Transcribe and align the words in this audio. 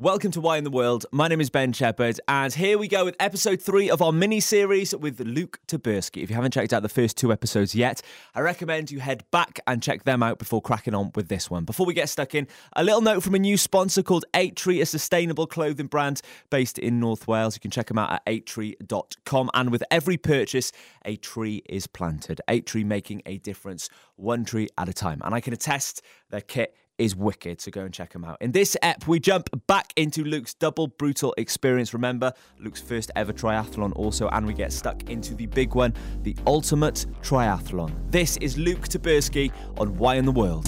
Welcome 0.00 0.30
to 0.30 0.40
Why 0.40 0.58
in 0.58 0.62
the 0.62 0.70
World. 0.70 1.06
My 1.10 1.26
name 1.26 1.40
is 1.40 1.50
Ben 1.50 1.72
Shepherd, 1.72 2.20
and 2.28 2.54
here 2.54 2.78
we 2.78 2.86
go 2.86 3.04
with 3.04 3.16
episode 3.18 3.60
three 3.60 3.90
of 3.90 4.00
our 4.00 4.12
mini 4.12 4.38
series 4.38 4.94
with 4.94 5.18
Luke 5.18 5.58
Tyburski. 5.66 6.22
If 6.22 6.30
you 6.30 6.36
haven't 6.36 6.52
checked 6.52 6.72
out 6.72 6.82
the 6.82 6.88
first 6.88 7.16
two 7.16 7.32
episodes 7.32 7.74
yet, 7.74 8.00
I 8.32 8.42
recommend 8.42 8.92
you 8.92 9.00
head 9.00 9.24
back 9.32 9.58
and 9.66 9.82
check 9.82 10.04
them 10.04 10.22
out 10.22 10.38
before 10.38 10.62
cracking 10.62 10.94
on 10.94 11.10
with 11.16 11.26
this 11.26 11.50
one. 11.50 11.64
Before 11.64 11.84
we 11.84 11.94
get 11.94 12.08
stuck 12.08 12.36
in, 12.36 12.46
a 12.76 12.84
little 12.84 13.00
note 13.00 13.24
from 13.24 13.34
a 13.34 13.40
new 13.40 13.56
sponsor 13.56 14.04
called 14.04 14.24
8Tree, 14.34 14.80
a 14.80 14.86
sustainable 14.86 15.48
clothing 15.48 15.88
brand 15.88 16.22
based 16.48 16.78
in 16.78 17.00
North 17.00 17.26
Wales. 17.26 17.56
You 17.56 17.60
can 17.60 17.72
check 17.72 17.88
them 17.88 17.98
out 17.98 18.12
at 18.12 18.24
8tree.com. 18.26 19.50
And 19.52 19.72
with 19.72 19.82
every 19.90 20.16
purchase, 20.16 20.70
a 21.04 21.16
tree 21.16 21.64
is 21.68 21.88
planted. 21.88 22.40
8Tree 22.46 22.84
making 22.84 23.22
a 23.26 23.38
difference, 23.38 23.90
one 24.14 24.44
tree 24.44 24.68
at 24.78 24.88
a 24.88 24.92
time. 24.92 25.20
And 25.24 25.34
I 25.34 25.40
can 25.40 25.52
attest 25.52 26.02
their 26.30 26.40
kit 26.40 26.76
is 26.98 27.14
wicked, 27.14 27.60
so 27.60 27.70
go 27.70 27.82
and 27.82 27.94
check 27.94 28.12
them 28.12 28.24
out. 28.24 28.36
In 28.40 28.52
this 28.52 28.76
ep, 28.82 29.06
we 29.06 29.20
jump 29.20 29.48
back 29.66 29.92
into 29.96 30.24
Luke's 30.24 30.54
double 30.54 30.88
brutal 30.88 31.34
experience. 31.38 31.94
Remember, 31.94 32.32
Luke's 32.58 32.80
first 32.80 33.10
ever 33.16 33.32
triathlon 33.32 33.92
also, 33.96 34.28
and 34.28 34.46
we 34.46 34.52
get 34.52 34.72
stuck 34.72 35.08
into 35.08 35.34
the 35.34 35.46
big 35.46 35.74
one, 35.74 35.94
the 36.22 36.36
ultimate 36.46 37.06
triathlon. 37.22 37.92
This 38.10 38.36
is 38.38 38.58
Luke 38.58 38.88
Tyburski 38.88 39.52
on 39.78 39.96
Why 39.96 40.16
in 40.16 40.24
the 40.24 40.32
World. 40.32 40.66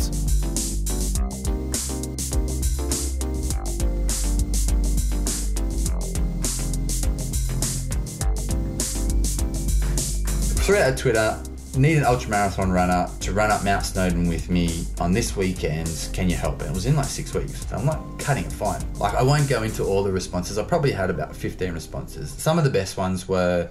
Throughout 10.64 10.96
Twitter, 10.96 11.42
need 11.76 11.98
an 11.98 12.04
ultramarathon 12.04 12.72
runner 12.72 13.08
to 13.20 13.32
run 13.32 13.50
up 13.50 13.64
Mount 13.64 13.84
Snowdon 13.84 14.28
with 14.28 14.50
me 14.50 14.84
on 15.00 15.12
this 15.12 15.36
weekend. 15.36 16.10
Can 16.12 16.28
you 16.28 16.36
help? 16.36 16.60
And 16.60 16.70
it 16.70 16.74
was 16.74 16.86
in 16.86 16.96
like 16.96 17.06
six 17.06 17.32
weeks. 17.34 17.66
So 17.66 17.76
I'm 17.76 17.86
like 17.86 18.18
cutting 18.18 18.44
it 18.44 18.52
fine. 18.52 18.82
Like 18.94 19.14
I 19.14 19.22
won't 19.22 19.48
go 19.48 19.62
into 19.62 19.84
all 19.84 20.02
the 20.02 20.12
responses. 20.12 20.58
I 20.58 20.64
probably 20.64 20.92
had 20.92 21.10
about 21.10 21.34
15 21.34 21.72
responses. 21.72 22.30
Some 22.30 22.58
of 22.58 22.64
the 22.64 22.70
best 22.70 22.96
ones 22.96 23.28
were, 23.28 23.70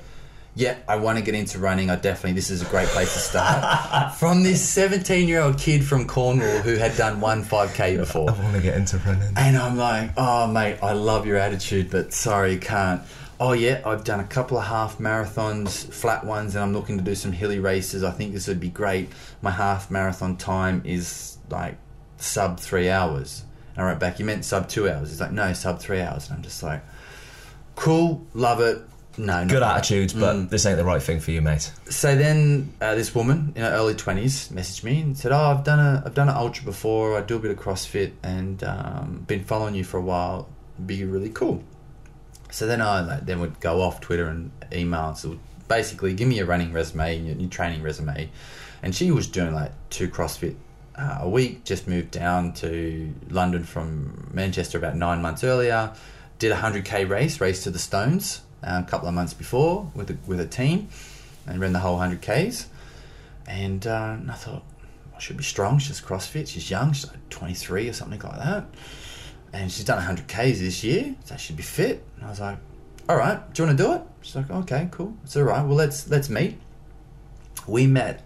yeah, 0.56 0.78
I 0.88 0.96
want 0.98 1.18
to 1.18 1.24
get 1.24 1.36
into 1.36 1.60
running. 1.60 1.90
I 1.90 1.96
definitely, 1.96 2.34
this 2.34 2.50
is 2.50 2.62
a 2.62 2.66
great 2.66 2.88
place 2.90 3.14
to 3.14 3.20
start. 3.20 4.14
from 4.20 4.44
this 4.44 4.68
17 4.68 5.28
year 5.28 5.42
old 5.42 5.58
kid 5.58 5.84
from 5.84 6.08
Cornwall 6.08 6.60
who 6.60 6.76
had 6.76 6.96
done 6.98 7.20
one 7.20 7.44
5K 7.44 7.98
before. 7.98 8.30
I 8.30 8.34
want 8.42 8.56
to 8.56 8.62
get 8.62 8.78
into 8.78 8.98
running. 9.00 9.34
And 9.36 9.58
I'm 9.58 9.78
like, 9.78 10.12
oh, 10.18 10.48
mate, 10.48 10.80
I 10.82 10.94
love 10.94 11.26
your 11.26 11.38
attitude, 11.38 11.90
but 11.90 12.14
sorry, 12.14 12.58
can't. 12.58 13.02
Oh, 13.42 13.54
yeah, 13.54 13.82
I've 13.86 14.04
done 14.04 14.20
a 14.20 14.26
couple 14.26 14.58
of 14.58 14.66
half 14.66 14.98
marathons, 14.98 15.86
flat 15.94 16.26
ones, 16.26 16.56
and 16.56 16.64
I'm 16.64 16.74
looking 16.74 16.98
to 16.98 17.04
do 17.04 17.16
some 17.16 17.32
hilly 17.32 17.60
races. 17.60 18.04
I 18.04 18.12
think 18.12 18.34
this 18.34 18.48
would 18.48 18.60
be 18.60 18.70
great. 18.70 19.10
My 19.42 19.52
half 19.52 19.90
marathon 19.90 20.36
time 20.36 20.82
is 20.84 21.38
like 21.50 21.78
sub 22.18 22.60
three 22.60 22.90
hours. 22.90 23.46
And 23.76 23.86
I 23.86 23.90
wrote 23.92 24.00
back, 24.00 24.20
you 24.20 24.26
meant 24.26 24.44
sub 24.44 24.68
two 24.68 24.90
hours? 24.90 25.10
He's 25.10 25.22
like, 25.22 25.32
no, 25.32 25.54
sub 25.54 25.80
three 25.80 26.02
hours. 26.02 26.28
And 26.28 26.36
I'm 26.38 26.44
just 26.44 26.62
like, 26.62 26.84
cool, 27.76 28.26
love 28.34 28.60
it. 28.60 28.82
No, 29.18 29.46
Good 29.48 29.64
attitude, 29.64 30.14
but 30.18 30.50
this 30.50 30.66
ain't 30.66 30.78
the 30.78 30.86
right 30.86 31.02
thing 31.02 31.20
for 31.20 31.32
you, 31.32 31.42
mate. 31.42 31.72
so 31.90 32.16
then 32.16 32.72
uh, 32.80 32.96
this 32.96 33.14
woman 33.14 33.52
in 33.56 33.64
her 33.64 33.72
early 33.72 33.94
twenties 33.94 34.48
messaged 34.50 34.86
me 34.86 35.02
and 35.02 35.18
said, 35.18 35.34
"Oh, 35.34 35.36
I've 35.38 35.66
done 35.66 35.80
a 35.80 36.04
I've 36.06 36.14
done 36.14 36.30
an 36.30 36.36
ultra 36.36 36.64
before. 36.64 37.18
I 37.18 37.22
do 37.22 37.36
a 37.36 37.40
bit 37.40 37.52
of 37.52 37.58
CrossFit 37.58 38.14
and 38.24 38.64
um, 38.64 39.26
been 39.28 39.44
following 39.44 39.76
you 39.76 39.84
for 39.84 39.98
a 39.98 40.02
while. 40.02 40.48
Would 40.78 40.88
Be 40.88 41.04
really 41.04 41.32
cool." 41.32 41.62
So 42.52 42.66
then 42.66 42.82
I 42.82 43.02
like, 43.02 43.26
then 43.26 43.40
would 43.40 43.60
go 43.60 43.82
off 43.82 44.02
Twitter 44.02 44.28
and 44.28 44.52
email. 44.74 45.16
So 45.16 45.40
basically, 45.68 46.14
give 46.14 46.28
me 46.28 46.38
your 46.38 46.46
running 46.46 46.74
resume, 46.74 47.22
your, 47.22 47.36
your 47.36 47.50
training 47.50 47.84
resume, 47.84 48.30
and 48.82 48.96
she 48.96 49.12
was 49.12 49.28
doing 49.28 49.54
like 49.54 49.72
two 49.90 50.10
CrossFit 50.10 50.56
uh, 50.96 51.20
a 51.22 51.30
week. 51.30 51.64
Just 51.64 51.88
moved 51.88 52.12
down 52.12 52.54
to 52.54 53.14
London 53.30 53.64
from 53.64 54.30
Manchester 54.34 54.78
about 54.78 54.96
nine 54.96 55.22
months 55.22 55.44
earlier. 55.44 55.94
Did 56.40 56.52
a 56.52 56.56
hundred 56.56 56.86
k 56.86 57.06
race, 57.06 57.40
race 57.40 57.64
to 57.64 57.70
the 57.70 57.80
Stones 57.80 58.42
uh, 58.64 58.82
a 58.86 58.90
couple 58.90 59.08
of 59.08 59.14
months 59.14 59.34
before 59.34 59.92
with 59.94 60.10
a, 60.10 60.18
with 60.26 60.40
a 60.40 60.48
team, 60.48 60.90
and 61.46 61.60
ran 61.60 61.74
the 61.74 61.80
whole 61.80 61.98
hundred 61.98 62.22
k's. 62.22 62.68
And, 63.48 63.86
uh, 63.86 64.18
and 64.20 64.32
I 64.32 64.36
thought 64.36 64.64
I 65.16 65.20
should 65.20 65.38
be 65.38 65.44
strong. 65.44 65.80
She's 65.80 66.02
CrossFit. 66.02 66.48
She's 66.48 66.70
young. 66.70 66.94
She's 66.94 67.08
like 67.08 67.30
twenty 67.30 67.54
three 67.54 67.90
or 67.90 67.94
something 67.94 68.20
like 68.20 68.38
that 68.38 68.66
and 69.54 69.72
she's 69.72 69.86
done 69.86 69.98
100 69.98 70.28
Ks 70.28 70.60
this 70.60 70.84
year, 70.84 71.16
so 71.26 71.36
she'd 71.38 71.58
be 71.58 71.64
fit. 71.64 72.04
And 72.18 72.26
I 72.26 72.30
was 72.30 72.40
like, 72.40 72.58
all 73.08 73.18
right, 73.18 73.54
do 73.54 73.62
you 73.62 73.68
want 73.68 73.78
to 73.78 73.84
do 73.84 73.94
it? 73.94 74.02
She's 74.22 74.36
like, 74.36 74.52
okay, 74.52 74.88
cool. 74.92 75.16
It's 75.24 75.36
all 75.36 75.44
right. 75.44 75.66
Well, 75.66 75.76
let's 75.76 76.10
let's 76.10 76.30
meet. 76.30 76.60
We 77.68 77.88
met. 77.88 78.24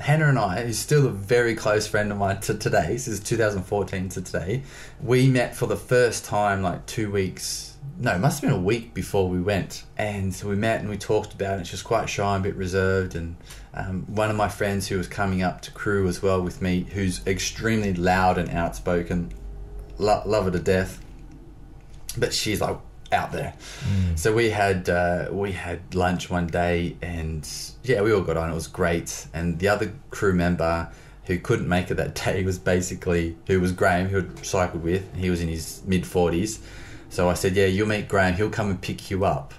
Hannah 0.00 0.28
and 0.28 0.38
I, 0.38 0.62
who's 0.62 0.78
still 0.78 1.06
a 1.06 1.10
very 1.10 1.56
close 1.56 1.86
friend 1.86 2.12
of 2.12 2.18
mine 2.18 2.40
to 2.42 2.54
today, 2.54 2.92
this 2.92 3.08
is 3.08 3.18
2014 3.18 4.08
to 4.10 4.22
today, 4.22 4.62
we 5.02 5.26
met 5.26 5.56
for 5.56 5.66
the 5.66 5.76
first 5.76 6.24
time 6.24 6.62
like 6.62 6.86
two 6.86 7.10
weeks, 7.10 7.76
no, 7.98 8.14
it 8.14 8.20
must 8.20 8.40
have 8.40 8.48
been 8.48 8.58
a 8.58 8.62
week 8.62 8.94
before 8.94 9.28
we 9.28 9.40
went. 9.40 9.82
And 9.96 10.32
so 10.32 10.48
we 10.48 10.54
met 10.54 10.80
and 10.80 10.88
we 10.88 10.96
talked 10.96 11.32
about 11.32 11.58
it. 11.58 11.66
She 11.66 11.72
was 11.72 11.82
quite 11.82 12.08
shy 12.08 12.36
and 12.36 12.46
a 12.46 12.48
bit 12.48 12.56
reserved. 12.56 13.16
And 13.16 13.34
um, 13.74 14.04
one 14.06 14.30
of 14.30 14.36
my 14.36 14.48
friends 14.48 14.86
who 14.86 14.96
was 14.96 15.08
coming 15.08 15.42
up 15.42 15.62
to 15.62 15.72
crew 15.72 16.06
as 16.06 16.22
well 16.22 16.40
with 16.40 16.62
me, 16.62 16.86
who's 16.92 17.26
extremely 17.26 17.92
loud 17.92 18.38
and 18.38 18.50
outspoken, 18.50 19.32
lo- 19.98 20.22
love 20.26 20.46
her 20.46 20.50
to 20.50 20.58
death, 20.58 21.02
but 22.16 22.32
she's 22.32 22.60
like 22.60 22.76
out 23.12 23.32
there. 23.32 23.54
So 24.16 24.34
we 24.34 24.50
had 24.50 24.88
uh, 24.88 25.28
we 25.30 25.52
had 25.52 25.94
lunch 25.94 26.30
one 26.30 26.46
day, 26.46 26.96
and 27.02 27.48
yeah, 27.84 28.02
we 28.02 28.12
all 28.12 28.20
got 28.22 28.36
on. 28.36 28.50
It 28.50 28.54
was 28.54 28.66
great. 28.68 29.26
And 29.32 29.58
the 29.58 29.68
other 29.68 29.92
crew 30.10 30.34
member 30.34 30.90
who 31.24 31.38
couldn't 31.38 31.68
make 31.68 31.90
it 31.90 31.94
that 31.94 32.14
day 32.14 32.42
was 32.50 32.58
basically 32.58 33.36
who 33.46 33.60
was 33.60 33.72
Graham, 33.72 34.08
who 34.08 34.18
I'd 34.18 34.44
cycled 34.44 34.82
with. 34.82 35.14
He 35.14 35.30
was 35.30 35.40
in 35.40 35.48
his 35.48 35.82
mid 35.86 36.06
forties. 36.06 36.60
So 37.10 37.30
I 37.30 37.34
said, 37.34 37.56
yeah, 37.56 37.66
you'll 37.66 37.88
meet 37.88 38.06
Graham. 38.06 38.34
He'll 38.34 38.50
come 38.50 38.68
and 38.68 38.80
pick 38.80 39.10
you 39.10 39.24
up 39.24 39.54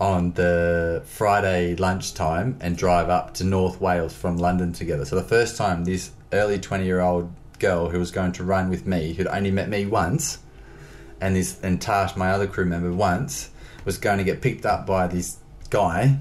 on 0.00 0.32
the 0.32 1.02
Friday 1.04 1.76
lunchtime 1.76 2.56
and 2.60 2.76
drive 2.76 3.10
up 3.10 3.34
to 3.34 3.44
North 3.44 3.80
Wales 3.80 4.14
from 4.14 4.38
London 4.38 4.72
together. 4.72 5.04
So 5.04 5.16
the 5.16 5.22
first 5.22 5.56
time 5.56 5.84
this 5.84 6.10
early 6.32 6.58
20 6.58 6.84
year 6.84 7.00
old 7.00 7.30
girl 7.58 7.88
who 7.88 7.98
was 7.98 8.10
going 8.10 8.32
to 8.32 8.44
run 8.44 8.70
with 8.70 8.86
me, 8.86 9.12
who'd 9.14 9.26
only 9.26 9.50
met 9.50 9.68
me 9.68 9.86
once, 9.86 10.38
and 11.20 11.36
this 11.36 11.60
and 11.62 11.80
Tash, 11.80 12.16
my 12.16 12.30
other 12.30 12.46
crew 12.46 12.64
member, 12.64 12.92
once, 12.92 13.50
was 13.84 13.98
going 13.98 14.18
to 14.18 14.24
get 14.24 14.40
picked 14.40 14.66
up 14.66 14.86
by 14.86 15.06
this 15.06 15.38
guy 15.70 16.18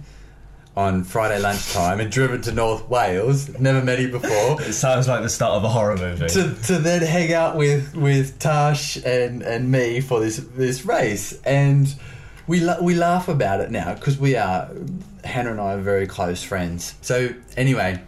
on 0.76 1.04
Friday 1.04 1.40
lunchtime 1.40 2.02
and 2.02 2.12
driven 2.12 2.42
to 2.42 2.52
North 2.52 2.90
Wales. 2.90 3.58
Never 3.60 3.82
met 3.82 4.00
him 4.00 4.12
before. 4.12 4.62
It 4.62 4.74
sounds 4.74 5.08
like 5.08 5.22
the 5.22 5.30
start 5.30 5.54
of 5.54 5.64
a 5.64 5.70
horror 5.70 5.96
movie. 5.98 6.28
to, 6.28 6.54
to 6.68 6.78
then 6.80 7.02
hang 7.02 7.34
out 7.34 7.56
with 7.56 7.96
with 7.96 8.40
Tash 8.40 8.98
and 8.98 9.42
and 9.42 9.72
me 9.72 10.02
for 10.02 10.20
this 10.20 10.38
this 10.38 10.86
race 10.86 11.40
and 11.44 11.94
we 12.48 12.60
la- 12.60 12.82
we 12.82 12.94
laugh 12.94 13.28
about 13.28 13.62
it 13.62 13.72
now 13.72 13.94
because 13.94 14.18
we 14.18 14.36
are 14.36 14.70
Hannah 15.24 15.52
and 15.52 15.62
I 15.62 15.74
are 15.74 15.80
very 15.80 16.08
close 16.08 16.44
friends. 16.44 16.96
So 17.02 17.34
anyway, 17.56 18.02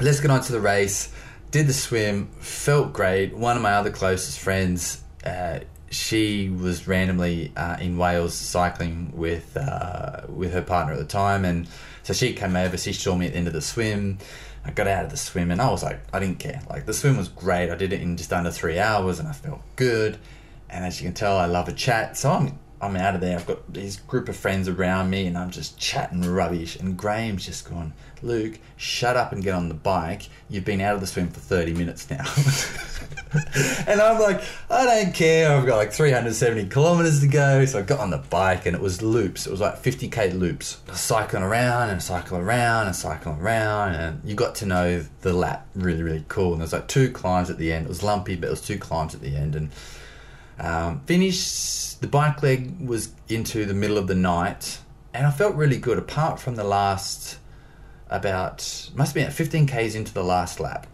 let's 0.00 0.20
get 0.20 0.30
on 0.30 0.40
to 0.42 0.52
the 0.52 0.60
race. 0.60 1.12
Did 1.56 1.68
the 1.68 1.72
swim, 1.72 2.26
felt 2.38 2.92
great. 2.92 3.34
One 3.34 3.56
of 3.56 3.62
my 3.62 3.72
other 3.72 3.90
closest 3.90 4.40
friends, 4.40 5.02
uh, 5.24 5.60
she 5.88 6.50
was 6.50 6.86
randomly 6.86 7.50
uh, 7.56 7.78
in 7.80 7.96
Wales 7.96 8.34
cycling 8.34 9.10
with 9.14 9.56
uh, 9.56 10.26
with 10.28 10.52
her 10.52 10.60
partner 10.60 10.92
at 10.92 10.98
the 10.98 11.06
time, 11.06 11.46
and 11.46 11.66
so 12.02 12.12
she 12.12 12.34
came 12.34 12.56
over. 12.56 12.76
She 12.76 12.92
saw 12.92 13.16
me 13.16 13.24
at 13.24 13.32
the 13.32 13.38
end 13.38 13.46
of 13.46 13.54
the 13.54 13.62
swim. 13.62 14.18
I 14.66 14.70
got 14.70 14.86
out 14.86 15.06
of 15.06 15.10
the 15.10 15.16
swim, 15.16 15.50
and 15.50 15.62
I 15.62 15.70
was 15.70 15.82
like, 15.82 15.98
I 16.12 16.18
didn't 16.18 16.40
care. 16.40 16.60
Like 16.68 16.84
the 16.84 16.92
swim 16.92 17.16
was 17.16 17.28
great. 17.28 17.70
I 17.70 17.74
did 17.74 17.94
it 17.94 18.02
in 18.02 18.18
just 18.18 18.34
under 18.34 18.50
three 18.50 18.78
hours, 18.78 19.18
and 19.18 19.26
I 19.26 19.32
felt 19.32 19.62
good. 19.76 20.18
And 20.68 20.84
as 20.84 21.00
you 21.00 21.08
can 21.08 21.14
tell, 21.14 21.38
I 21.38 21.46
love 21.46 21.68
a 21.68 21.72
chat. 21.72 22.18
So 22.18 22.32
I'm 22.32 22.58
I'm 22.82 22.96
out 22.96 23.14
of 23.14 23.22
there. 23.22 23.34
I've 23.38 23.46
got 23.46 23.72
this 23.72 23.96
group 23.96 24.28
of 24.28 24.36
friends 24.36 24.68
around 24.68 25.08
me, 25.08 25.26
and 25.26 25.38
I'm 25.38 25.50
just 25.50 25.78
chatting 25.78 26.20
rubbish. 26.20 26.76
And 26.76 26.98
Graham's 26.98 27.46
just 27.46 27.66
gone, 27.66 27.94
Luke, 28.22 28.58
shut 28.76 29.16
up 29.16 29.32
and 29.32 29.42
get 29.42 29.54
on 29.54 29.68
the 29.68 29.74
bike. 29.74 30.22
You've 30.48 30.64
been 30.64 30.80
out 30.80 30.94
of 30.94 31.00
the 31.00 31.06
swim 31.06 31.28
for 31.28 31.40
30 31.40 31.74
minutes 31.74 32.08
now. 32.10 32.24
and 33.86 34.00
I'm 34.00 34.20
like, 34.20 34.42
I 34.70 34.84
don't 34.84 35.14
care. 35.14 35.50
I've 35.50 35.66
got 35.66 35.76
like 35.76 35.92
370 35.92 36.68
kilometers 36.68 37.20
to 37.20 37.26
go. 37.26 37.64
So 37.64 37.78
I 37.78 37.82
got 37.82 38.00
on 38.00 38.10
the 38.10 38.18
bike, 38.18 38.66
and 38.66 38.74
it 38.74 38.82
was 38.82 39.02
loops. 39.02 39.46
It 39.46 39.50
was 39.50 39.60
like 39.60 39.82
50k 39.82 40.38
loops. 40.38 40.78
Cycling 40.92 41.42
around 41.42 41.90
and 41.90 42.02
cycling 42.02 42.42
around 42.42 42.86
and 42.86 42.96
cycling 42.96 43.38
around, 43.40 43.94
and 43.94 44.20
you 44.24 44.34
got 44.34 44.54
to 44.56 44.66
know 44.66 45.04
the 45.22 45.32
lap 45.32 45.66
really, 45.74 46.02
really 46.02 46.24
cool. 46.28 46.52
And 46.52 46.60
there's 46.60 46.72
like 46.72 46.88
two 46.88 47.10
climbs 47.10 47.50
at 47.50 47.58
the 47.58 47.72
end. 47.72 47.86
It 47.86 47.88
was 47.88 48.02
lumpy, 48.02 48.36
but 48.36 48.48
it 48.48 48.50
was 48.50 48.60
two 48.60 48.78
climbs 48.78 49.14
at 49.14 49.20
the 49.20 49.36
end, 49.36 49.56
and 49.56 49.70
um, 50.58 51.00
finished. 51.06 52.00
The 52.00 52.08
bike 52.08 52.42
leg 52.42 52.86
was 52.86 53.10
into 53.28 53.64
the 53.64 53.74
middle 53.74 53.98
of 53.98 54.06
the 54.06 54.14
night, 54.14 54.78
and 55.14 55.26
I 55.26 55.30
felt 55.30 55.54
really 55.56 55.78
good. 55.78 55.98
Apart 55.98 56.40
from 56.40 56.56
the 56.56 56.64
last, 56.64 57.38
about 58.08 58.90
must 58.94 59.10
have 59.10 59.14
been 59.14 59.26
at 59.26 59.32
15 59.32 59.66
k's 59.66 59.94
into 59.94 60.12
the 60.12 60.24
last 60.24 60.60
lap, 60.60 60.86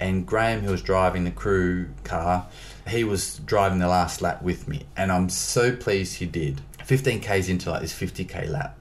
and 0.00 0.26
Graham, 0.26 0.60
who 0.60 0.70
was 0.70 0.82
driving 0.82 1.24
the 1.24 1.30
crew 1.30 1.88
car, 2.04 2.46
he 2.86 3.04
was 3.04 3.38
driving 3.38 3.78
the 3.78 3.88
last 3.88 4.22
lap 4.22 4.42
with 4.42 4.68
me, 4.68 4.86
and 4.96 5.10
I'm 5.10 5.28
so 5.28 5.74
pleased 5.74 6.16
he 6.16 6.26
did. 6.26 6.60
15 6.84 7.20
k's 7.20 7.48
into 7.48 7.70
like 7.70 7.80
this 7.80 7.98
50k 7.98 8.48
lap, 8.50 8.76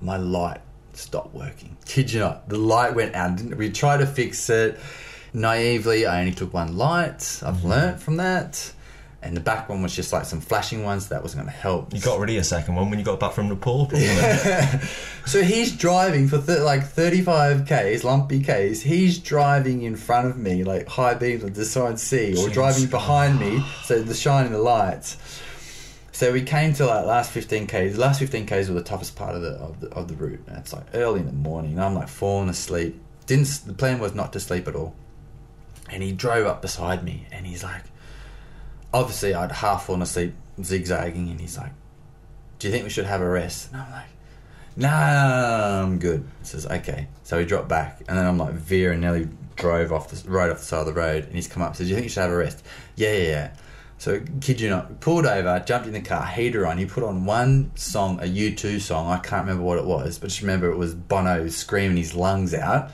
my 0.00 0.16
light 0.16 0.60
stopped 0.92 1.34
working. 1.34 1.76
Kid 1.84 2.12
you 2.12 2.20
not, 2.20 2.48
the 2.48 2.58
light 2.58 2.94
went 2.94 3.14
out. 3.14 3.40
We 3.40 3.70
tried 3.70 3.98
to 3.98 4.06
fix 4.06 4.48
it. 4.50 4.78
Naively, 5.32 6.04
I 6.04 6.20
only 6.20 6.32
took 6.32 6.52
one 6.52 6.76
light. 6.76 7.40
I've 7.42 7.56
mm-hmm. 7.56 7.68
learnt 7.68 8.00
from 8.00 8.16
that. 8.18 8.72
And 9.22 9.36
the 9.36 9.40
back 9.40 9.68
one 9.68 9.82
was 9.82 9.94
just 9.94 10.12
like 10.12 10.24
some 10.24 10.40
flashing 10.40 10.82
ones 10.84 11.08
that 11.08 11.22
wasn't 11.22 11.42
going 11.44 11.52
to 11.54 11.58
help. 11.60 11.94
You 11.94 12.00
got 12.00 12.18
rid 12.18 12.30
of 12.30 12.34
your 12.34 12.44
second 12.44 12.74
one 12.74 12.90
when 12.90 12.98
you 12.98 13.04
got 13.04 13.20
back 13.20 13.32
from 13.32 13.48
Nepal. 13.48 13.90
So 15.24 15.40
he's 15.42 15.70
driving 15.76 16.26
for 16.26 16.38
th- 16.38 16.60
like 16.60 16.82
35 16.82 17.64
k's, 17.66 18.02
lumpy 18.02 18.42
k's. 18.42 18.82
He's 18.82 19.18
driving 19.20 19.82
in 19.82 19.94
front 19.94 20.26
of 20.26 20.36
me, 20.36 20.64
like 20.64 20.88
high 20.88 21.14
beams 21.14 21.44
on 21.44 21.52
the 21.52 21.64
side 21.64 22.00
C, 22.00 22.32
or 22.32 22.48
Jeez. 22.48 22.52
driving 22.52 22.86
behind 22.86 23.38
me, 23.38 23.64
so 23.84 24.02
the 24.02 24.14
shining 24.14 24.50
the 24.50 24.58
lights. 24.58 25.16
So 26.10 26.32
we 26.32 26.42
came 26.42 26.74
to 26.74 26.86
like 26.86 27.06
last 27.06 27.30
15 27.30 27.68
k's. 27.68 27.94
The 27.94 28.00
Last 28.00 28.18
15 28.18 28.46
k's 28.46 28.68
were 28.68 28.74
the 28.74 28.82
toughest 28.82 29.14
part 29.14 29.36
of 29.36 29.42
the 29.42 29.50
of 29.52 29.80
the, 29.80 29.88
of 29.90 30.08
the 30.08 30.14
route. 30.14 30.42
And 30.48 30.58
it's 30.58 30.72
like 30.72 30.86
early 30.94 31.20
in 31.20 31.26
the 31.26 31.32
morning. 31.32 31.78
I'm 31.78 31.94
like 31.94 32.08
falling 32.08 32.48
asleep. 32.48 33.00
Didn't 33.26 33.46
the 33.64 33.72
plan 33.72 34.00
was 34.00 34.14
not 34.14 34.32
to 34.32 34.40
sleep 34.40 34.66
at 34.66 34.74
all. 34.74 34.94
And 35.88 36.02
he 36.02 36.10
drove 36.12 36.46
up 36.46 36.62
beside 36.62 37.04
me, 37.04 37.26
and 37.30 37.46
he's 37.46 37.62
like, 37.62 37.82
obviously 38.92 39.34
I'd 39.34 39.52
half 39.52 39.86
fallen 39.86 40.02
asleep, 40.02 40.34
zigzagging, 40.62 41.30
and 41.30 41.40
he's 41.40 41.58
like, 41.58 41.72
"Do 42.58 42.68
you 42.68 42.72
think 42.72 42.84
we 42.84 42.90
should 42.90 43.06
have 43.06 43.20
a 43.20 43.28
rest?" 43.28 43.72
And 43.72 43.82
I'm 43.82 43.90
like, 43.90 44.10
"Nah, 44.76 45.82
I'm 45.82 45.98
good." 45.98 46.24
He 46.40 46.46
says, 46.46 46.66
"Okay." 46.66 47.08
So 47.22 47.38
he 47.38 47.44
dropped 47.44 47.68
back, 47.68 48.02
and 48.08 48.16
then 48.18 48.26
I'm 48.26 48.38
like 48.38 48.54
veering, 48.54 49.00
nearly 49.00 49.28
drove 49.56 49.92
off 49.92 50.08
the 50.08 50.30
right 50.30 50.50
off 50.50 50.58
the 50.58 50.64
side 50.64 50.80
of 50.80 50.86
the 50.86 50.92
road, 50.92 51.24
and 51.24 51.34
he's 51.34 51.48
come 51.48 51.62
up, 51.62 51.70
and 51.70 51.76
says, 51.76 51.86
"Do 51.86 51.90
you 51.90 51.96
think 51.96 52.04
you 52.04 52.10
should 52.10 52.22
have 52.22 52.30
a 52.30 52.36
rest?" 52.36 52.62
Yeah, 52.96 53.12
yeah, 53.12 53.28
yeah. 53.28 53.50
So 54.02 54.20
kid 54.40 54.60
you 54.60 54.68
not, 54.68 54.98
pulled 54.98 55.26
over, 55.26 55.62
jumped 55.64 55.86
in 55.86 55.92
the 55.92 56.00
car, 56.00 56.26
heater 56.26 56.66
on. 56.66 56.76
He 56.76 56.86
put 56.86 57.04
on 57.04 57.24
one 57.24 57.70
song, 57.76 58.18
a 58.20 58.24
U2 58.24 58.80
song. 58.80 59.08
I 59.08 59.18
can't 59.18 59.42
remember 59.42 59.62
what 59.62 59.78
it 59.78 59.84
was, 59.84 60.18
but 60.18 60.30
just 60.30 60.40
remember 60.40 60.72
it 60.72 60.76
was 60.76 60.92
Bono 60.92 61.46
screaming 61.46 61.98
his 61.98 62.12
lungs 62.12 62.52
out. 62.52 62.90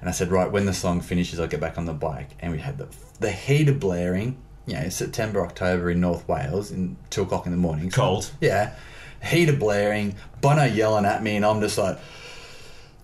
And 0.00 0.08
I 0.08 0.12
said, 0.12 0.30
right, 0.30 0.50
when 0.50 0.64
the 0.64 0.72
song 0.72 1.02
finishes, 1.02 1.38
I'll 1.38 1.46
get 1.46 1.60
back 1.60 1.76
on 1.76 1.84
the 1.84 1.92
bike. 1.92 2.30
And 2.40 2.52
we 2.52 2.58
had 2.58 2.78
the 2.78 2.88
the 3.20 3.30
heater 3.30 3.74
blaring. 3.74 4.38
You 4.66 4.74
know, 4.74 4.88
September, 4.88 5.44
October 5.44 5.90
in 5.90 6.00
North 6.00 6.26
Wales, 6.28 6.70
in 6.70 6.96
two 7.10 7.22
o'clock 7.22 7.46
in 7.46 7.52
the 7.52 7.58
morning. 7.58 7.90
Cold. 7.90 8.30
Yeah, 8.40 8.74
heater 9.22 9.52
blaring, 9.52 10.16
Bono 10.40 10.64
yelling 10.64 11.04
at 11.04 11.22
me, 11.22 11.36
and 11.36 11.44
I'm 11.44 11.60
just 11.60 11.78
like, 11.78 11.98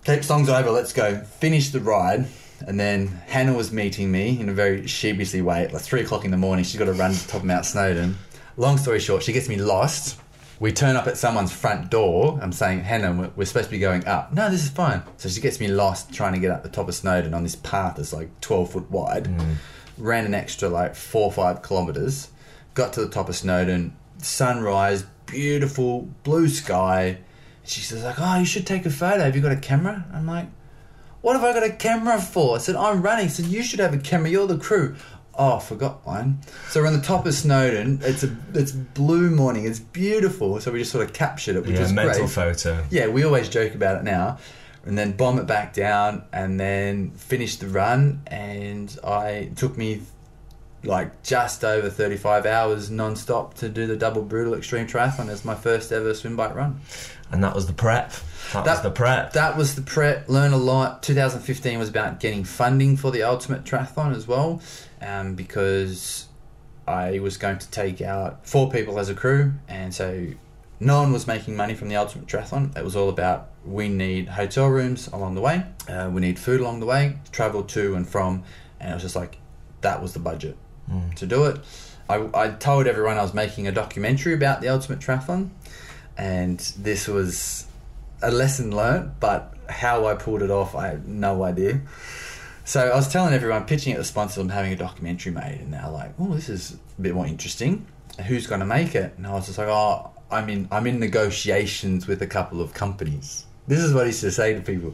"Keep 0.05 0.23
songs 0.23 0.49
over, 0.49 0.71
let's 0.71 0.93
go." 0.93 1.17
Finish 1.39 1.69
the 1.69 1.79
ride, 1.79 2.25
and 2.67 2.79
then 2.79 3.07
Hannah 3.27 3.53
was 3.53 3.71
meeting 3.71 4.11
me 4.11 4.39
in 4.39 4.49
a 4.49 4.53
very 4.53 4.87
sheepishly 4.87 5.41
way 5.41 5.63
at 5.63 5.73
like 5.73 5.81
three 5.81 6.01
o'clock 6.01 6.25
in 6.25 6.31
the 6.31 6.37
morning. 6.37 6.65
She's 6.65 6.77
got 6.79 6.85
to 6.85 6.93
run 6.93 7.13
to 7.13 7.25
the 7.25 7.31
top 7.31 7.41
of 7.41 7.45
Mount 7.47 7.65
Snowdon. 7.65 8.17
Long 8.57 8.77
story 8.77 8.99
short, 8.99 9.23
she 9.23 9.31
gets 9.33 9.47
me 9.49 9.55
lost. 9.55 10.19
We 10.59 10.71
turn 10.71 10.95
up 10.95 11.07
at 11.07 11.17
someone's 11.17 11.51
front 11.51 11.89
door. 11.89 12.39
I'm 12.41 12.51
saying, 12.53 12.81
Hannah, 12.81 13.11
we're- 13.11 13.31
we're 13.35 13.45
supposed 13.45 13.65
to 13.65 13.71
be 13.71 13.79
going 13.79 14.05
up. 14.05 14.31
No, 14.33 14.49
this 14.49 14.63
is 14.63 14.69
fine. 14.69 15.01
So 15.17 15.27
she 15.27 15.41
gets 15.41 15.59
me 15.59 15.67
lost 15.67 16.13
trying 16.13 16.33
to 16.33 16.39
get 16.39 16.51
up 16.51 16.61
the 16.63 16.69
top 16.69 16.87
of 16.87 16.95
Snowdon 16.95 17.33
on 17.33 17.43
this 17.43 17.55
path 17.55 17.95
that's 17.97 18.13
like 18.13 18.29
12 18.41 18.71
foot 18.71 18.91
wide. 18.91 19.25
Mm. 19.25 19.55
Ran 19.97 20.25
an 20.25 20.33
extra 20.33 20.69
like 20.69 20.95
four 20.95 21.25
or 21.25 21.31
five 21.31 21.61
kilometres. 21.63 22.29
Got 22.73 22.93
to 22.93 23.01
the 23.01 23.09
top 23.09 23.29
of 23.29 23.35
Snowdon. 23.35 23.95
Sunrise, 24.17 25.05
beautiful, 25.25 26.09
blue 26.23 26.47
sky. 26.47 27.19
She 27.63 27.81
says, 27.81 28.03
like, 28.03 28.15
oh, 28.19 28.39
you 28.39 28.45
should 28.45 28.67
take 28.67 28.85
a 28.85 28.89
photo. 28.89 29.23
Have 29.23 29.35
you 29.35 29.41
got 29.41 29.51
a 29.51 29.57
camera? 29.57 30.05
I'm 30.13 30.25
like, 30.25 30.47
what 31.21 31.39
have 31.39 31.43
I 31.43 31.53
got 31.53 31.63
a 31.63 31.71
camera 31.71 32.19
for? 32.19 32.55
I 32.55 32.59
said, 32.59 32.75
I'm 32.75 33.01
running. 33.01 33.25
I 33.25 33.29
said, 33.29 33.45
you 33.45 33.63
should 33.63 33.79
have 33.79 33.93
a 33.93 33.97
camera. 33.97 34.29
You're 34.29 34.47
the 34.47 34.57
crew. 34.57 34.95
Oh, 35.35 35.55
I 35.55 35.59
forgot 35.59 36.05
one. 36.05 36.41
So 36.69 36.81
we're 36.81 36.87
on 36.87 36.93
the 36.93 37.01
top 37.01 37.25
of 37.25 37.33
Snowdon. 37.33 37.99
It's 38.03 38.23
a 38.23 38.35
it's 38.53 38.71
blue 38.71 39.31
morning. 39.31 39.65
It's 39.65 39.79
beautiful. 39.79 40.59
So 40.59 40.71
we 40.71 40.79
just 40.79 40.91
sort 40.91 41.05
of 41.05 41.13
captured 41.13 41.55
it, 41.55 41.65
which 41.65 41.75
yeah, 41.75 41.81
was 41.81 41.93
mental 41.93 42.19
great. 42.19 42.29
photo. 42.29 42.85
Yeah, 42.91 43.07
we 43.07 43.23
always 43.23 43.49
joke 43.49 43.73
about 43.73 43.97
it 43.97 44.03
now. 44.03 44.37
And 44.85 44.97
then 44.97 45.13
bomb 45.13 45.39
it 45.39 45.47
back 45.47 45.73
down 45.73 46.25
and 46.33 46.59
then 46.59 47.11
finish 47.11 47.55
the 47.55 47.67
run. 47.67 48.21
And 48.27 48.95
I 49.03 49.29
it 49.29 49.57
took 49.57 49.77
me 49.77 50.01
like 50.83 51.23
just 51.23 51.63
over 51.63 51.89
35 51.89 52.45
hours 52.45 52.91
non-stop 52.91 53.53
to 53.55 53.69
do 53.69 53.87
the 53.87 53.95
double 53.95 54.21
brutal 54.21 54.53
extreme 54.53 54.85
triathlon 54.85 55.29
as 55.29 55.45
my 55.45 55.55
first 55.55 55.91
ever 55.91 56.13
swim 56.13 56.35
bike 56.35 56.53
run. 56.55 56.81
And 57.31 57.43
that 57.43 57.55
was 57.55 57.65
the 57.65 57.73
prep. 57.73 58.13
That, 58.51 58.65
was 58.65 58.81
the 58.81 58.91
prep. 58.91 59.33
That 59.33 59.57
was 59.57 59.75
the 59.75 59.81
prep. 59.81 60.29
Learn 60.29 60.53
a 60.53 60.57
lot. 60.57 61.01
2015 61.01 61.79
was 61.79 61.89
about 61.89 62.19
getting 62.19 62.43
funding 62.43 62.97
for 62.97 63.09
the 63.09 63.23
ultimate 63.23 63.63
triathlon 63.63 64.15
as 64.15 64.27
well, 64.27 64.61
um, 65.01 65.33
because 65.33 66.27
I 66.87 67.19
was 67.19 67.37
going 67.37 67.57
to 67.57 67.71
take 67.71 68.01
out 68.01 68.45
four 68.45 68.69
people 68.69 68.99
as 68.99 69.09
a 69.09 69.15
crew, 69.15 69.53
and 69.67 69.93
so 69.93 70.27
no 70.79 71.01
one 71.01 71.11
was 71.11 71.25
making 71.25 71.55
money 71.55 71.73
from 71.73 71.89
the 71.89 71.95
ultimate 71.95 72.27
triathlon. 72.27 72.77
It 72.77 72.83
was 72.83 72.95
all 72.95 73.09
about 73.09 73.49
we 73.65 73.89
need 73.89 74.27
hotel 74.27 74.67
rooms 74.67 75.07
along 75.07 75.35
the 75.35 75.41
way, 75.41 75.63
uh, 75.87 76.09
we 76.11 76.21
need 76.21 76.37
food 76.39 76.59
along 76.61 76.79
the 76.79 76.85
way, 76.85 77.17
travel 77.31 77.63
to 77.63 77.95
and 77.95 78.07
from, 78.07 78.43
and 78.79 78.91
it 78.91 78.93
was 78.93 79.03
just 79.03 79.15
like 79.15 79.37
that 79.81 80.01
was 80.01 80.13
the 80.13 80.19
budget 80.19 80.57
to 81.15 81.25
do 81.25 81.45
it. 81.45 81.59
I, 82.09 82.29
I 82.33 82.49
told 82.49 82.87
everyone 82.87 83.17
I 83.17 83.21
was 83.21 83.33
making 83.33 83.67
a 83.67 83.71
documentary 83.71 84.33
about 84.33 84.61
the 84.61 84.69
ultimate 84.69 84.99
triathlon, 84.99 85.49
and 86.17 86.59
this 86.77 87.07
was 87.07 87.65
a 88.21 88.31
lesson 88.31 88.75
learnt, 88.75 89.19
but 89.19 89.53
how 89.69 90.05
I 90.07 90.15
pulled 90.15 90.41
it 90.41 90.51
off, 90.51 90.75
I 90.75 90.87
have 90.87 91.07
no 91.07 91.43
idea. 91.43 91.81
So 92.65 92.81
I 92.89 92.95
was 92.95 93.11
telling 93.11 93.33
everyone, 93.33 93.65
pitching 93.65 93.93
at 93.93 93.99
the 93.99 94.05
sponsors, 94.05 94.37
I'm 94.37 94.49
having 94.49 94.71
a 94.71 94.75
documentary 94.77 95.31
made, 95.31 95.59
and 95.61 95.73
they're 95.73 95.89
like, 95.89 96.13
"Oh, 96.19 96.33
this 96.33 96.49
is 96.49 96.77
a 96.97 97.01
bit 97.01 97.13
more 97.13 97.25
interesting. 97.27 97.85
Who's 98.27 98.47
going 98.47 98.59
to 98.59 98.65
make 98.65 98.95
it?" 98.95 99.13
And 99.17 99.27
I 99.27 99.33
was 99.33 99.47
just 99.47 99.57
like, 99.57 99.67
"Oh, 99.67 100.11
I'm 100.31 100.49
in. 100.49 100.67
I'm 100.71 100.87
in 100.87 100.99
negotiations 100.99 102.07
with 102.07 102.21
a 102.21 102.27
couple 102.27 102.61
of 102.61 102.73
companies." 102.73 103.45
This 103.67 103.79
is 103.79 103.93
what 103.93 104.01
he 104.01 104.07
used 104.07 104.21
to 104.21 104.31
say 104.31 104.53
to 104.53 104.61
people. 104.61 104.93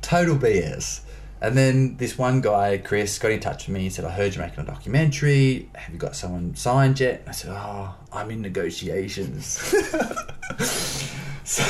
Total 0.00 0.36
BS. 0.36 1.00
And 1.42 1.56
then 1.56 1.96
this 1.96 2.18
one 2.18 2.42
guy, 2.42 2.78
Chris, 2.78 3.18
got 3.18 3.32
in 3.32 3.40
touch 3.40 3.66
with 3.66 3.74
me 3.74 3.86
and 3.86 3.92
said, 3.92 4.04
I 4.04 4.10
heard 4.10 4.34
you're 4.34 4.44
making 4.44 4.60
a 4.60 4.66
documentary. 4.66 5.70
Have 5.74 5.92
you 5.92 5.98
got 5.98 6.14
someone 6.14 6.54
signed 6.54 7.00
yet? 7.00 7.24
I 7.26 7.32
said, 7.32 7.50
Oh, 7.52 7.94
I'm 8.12 8.30
in 8.30 8.42
negotiations. 8.42 9.46
so 11.44 11.62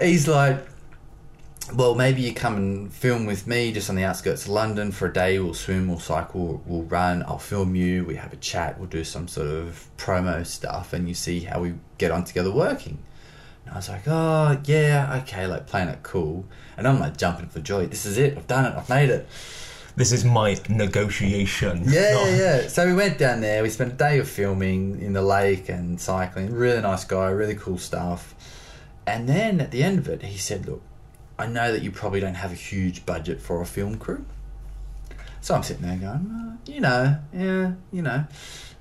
he's 0.00 0.26
like, 0.26 0.66
Well, 1.74 1.94
maybe 1.94 2.22
you 2.22 2.32
come 2.32 2.56
and 2.56 2.90
film 2.90 3.26
with 3.26 3.46
me 3.46 3.70
just 3.70 3.90
on 3.90 3.96
the 3.96 4.04
outskirts 4.04 4.44
of 4.44 4.48
London 4.48 4.92
for 4.92 5.08
a 5.08 5.12
day. 5.12 5.38
We'll 5.38 5.52
swim, 5.52 5.86
we'll 5.86 6.00
cycle, 6.00 6.62
we'll 6.64 6.84
run. 6.84 7.22
I'll 7.24 7.38
film 7.38 7.74
you. 7.74 8.04
We 8.06 8.16
have 8.16 8.32
a 8.32 8.36
chat. 8.36 8.78
We'll 8.78 8.88
do 8.88 9.04
some 9.04 9.28
sort 9.28 9.48
of 9.48 9.90
promo 9.98 10.46
stuff 10.46 10.94
and 10.94 11.06
you 11.06 11.14
see 11.14 11.40
how 11.40 11.60
we 11.60 11.74
get 11.98 12.10
on 12.10 12.24
together 12.24 12.50
working. 12.50 12.98
And 13.64 13.74
I 13.74 13.76
was 13.76 13.88
like, 13.88 14.02
oh, 14.06 14.60
yeah, 14.64 15.20
okay, 15.22 15.46
like 15.46 15.66
playing 15.66 15.88
it 15.88 16.02
cool. 16.02 16.44
And 16.76 16.86
I'm 16.86 17.00
like 17.00 17.16
jumping 17.16 17.48
for 17.48 17.60
joy. 17.60 17.86
This 17.86 18.04
is 18.04 18.18
it. 18.18 18.36
I've 18.36 18.46
done 18.46 18.66
it. 18.66 18.76
I've 18.76 18.88
made 18.88 19.10
it. 19.10 19.28
This 19.96 20.10
is 20.10 20.24
my 20.24 20.58
negotiation. 20.68 21.84
Yeah, 21.86 22.24
yeah, 22.24 22.36
yeah. 22.36 22.68
So 22.68 22.86
we 22.86 22.94
went 22.94 23.16
down 23.16 23.40
there. 23.40 23.62
We 23.62 23.70
spent 23.70 23.92
a 23.92 23.96
day 23.96 24.18
of 24.18 24.28
filming 24.28 25.00
in 25.00 25.12
the 25.12 25.22
lake 25.22 25.68
and 25.68 26.00
cycling. 26.00 26.52
Really 26.52 26.82
nice 26.82 27.04
guy, 27.04 27.28
really 27.30 27.54
cool 27.54 27.78
stuff. 27.78 28.34
And 29.06 29.28
then 29.28 29.60
at 29.60 29.70
the 29.70 29.82
end 29.84 29.98
of 29.98 30.08
it, 30.08 30.22
he 30.22 30.38
said, 30.38 30.66
look, 30.66 30.82
I 31.38 31.46
know 31.46 31.72
that 31.72 31.82
you 31.82 31.92
probably 31.92 32.20
don't 32.20 32.34
have 32.34 32.50
a 32.52 32.56
huge 32.56 33.06
budget 33.06 33.40
for 33.40 33.60
a 33.60 33.66
film 33.66 33.96
crew. 33.98 34.24
So 35.40 35.54
I'm 35.54 35.62
sitting 35.62 35.82
there 35.82 35.96
going, 35.96 36.30
"Uh, 36.30 36.56
you 36.66 36.80
know, 36.80 37.18
yeah, 37.32 37.72
you 37.92 38.02
know. 38.02 38.24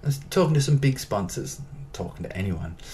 I 0.04 0.08
was 0.08 0.20
talking 0.30 0.54
to 0.54 0.62
some 0.62 0.78
big 0.78 1.00
sponsors, 1.00 1.62
talking 1.94 2.24
to 2.24 2.38
anyone. 2.38 2.78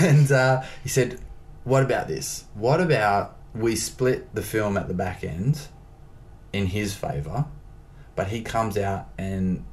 And 0.00 0.30
uh, 0.30 0.62
he 0.84 0.88
said, 0.88 1.18
what 1.64 1.82
about 1.82 2.06
this? 2.06 2.44
What 2.54 2.80
about 2.80 3.36
we 3.52 3.74
split 3.74 4.32
the 4.32 4.42
film 4.42 4.76
at 4.76 4.86
the 4.86 4.94
back 4.94 5.24
end 5.24 5.60
in 6.52 6.66
his 6.66 6.94
favour, 6.94 7.46
but 8.14 8.28
he 8.28 8.42
comes 8.42 8.78
out 8.78 9.08
and 9.18 9.64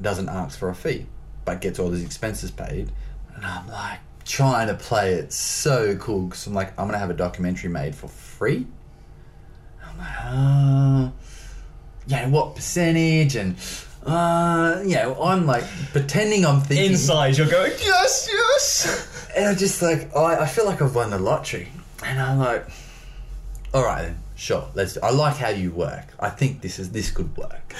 doesn't 0.00 0.30
ask 0.30 0.58
for 0.58 0.70
a 0.70 0.74
fee, 0.74 1.06
but 1.44 1.60
gets 1.60 1.78
all 1.78 1.90
his 1.90 2.02
expenses 2.02 2.50
paid. 2.50 2.90
And 3.34 3.44
I'm 3.44 3.68
like 3.68 3.98
trying 4.24 4.68
to 4.68 4.74
play 4.74 5.14
it 5.14 5.32
so 5.32 5.96
cool 5.96 6.26
because 6.26 6.46
I'm 6.46 6.54
like, 6.54 6.78
I'm 6.78 6.86
gonna 6.86 6.98
have 6.98 7.10
a 7.10 7.14
documentary 7.14 7.70
made 7.70 7.94
for 7.94 8.08
free. 8.08 8.66
I'm 9.84 9.98
like, 9.98 10.16
uh, 10.22 11.10
yeah, 12.06 12.28
what 12.28 12.54
percentage? 12.54 13.36
And 13.36 13.58
uh, 14.06 14.80
you 14.82 14.94
know, 14.94 15.22
I'm 15.22 15.46
like 15.46 15.64
pretending 15.92 16.46
I'm 16.46 16.60
thinking 16.60 16.92
Inside, 16.92 17.36
you're 17.36 17.48
going, 17.48 17.72
yes, 17.72 18.28
yes. 18.32 19.30
and 19.36 19.46
I'm 19.46 19.56
just 19.56 19.82
like, 19.82 20.14
I, 20.16 20.40
I 20.40 20.46
feel 20.46 20.64
like 20.66 20.80
I've 20.80 20.94
won 20.94 21.10
the 21.10 21.18
lottery. 21.18 21.68
And 22.04 22.18
I'm 22.18 22.38
like, 22.38 22.66
all 23.74 23.84
right 23.84 24.02
then, 24.02 24.18
sure, 24.34 24.68
let's. 24.74 24.94
Do, 24.94 25.00
I 25.02 25.10
like 25.10 25.36
how 25.36 25.50
you 25.50 25.70
work. 25.70 26.06
I 26.18 26.30
think 26.30 26.60
this 26.60 26.78
is 26.78 26.90
this 26.90 27.10
could 27.10 27.36
work. 27.36 27.74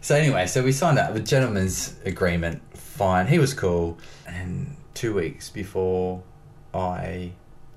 So 0.00 0.14
anyway, 0.14 0.46
so 0.46 0.62
we 0.62 0.72
signed 0.72 0.98
up 0.98 1.14
a 1.14 1.20
gentleman's 1.20 1.94
agreement. 2.04 2.60
Fine, 2.76 3.28
he 3.28 3.38
was 3.38 3.54
cool. 3.54 3.98
And 4.26 4.76
two 4.94 5.14
weeks 5.14 5.48
before 5.48 6.22
I 6.74 7.32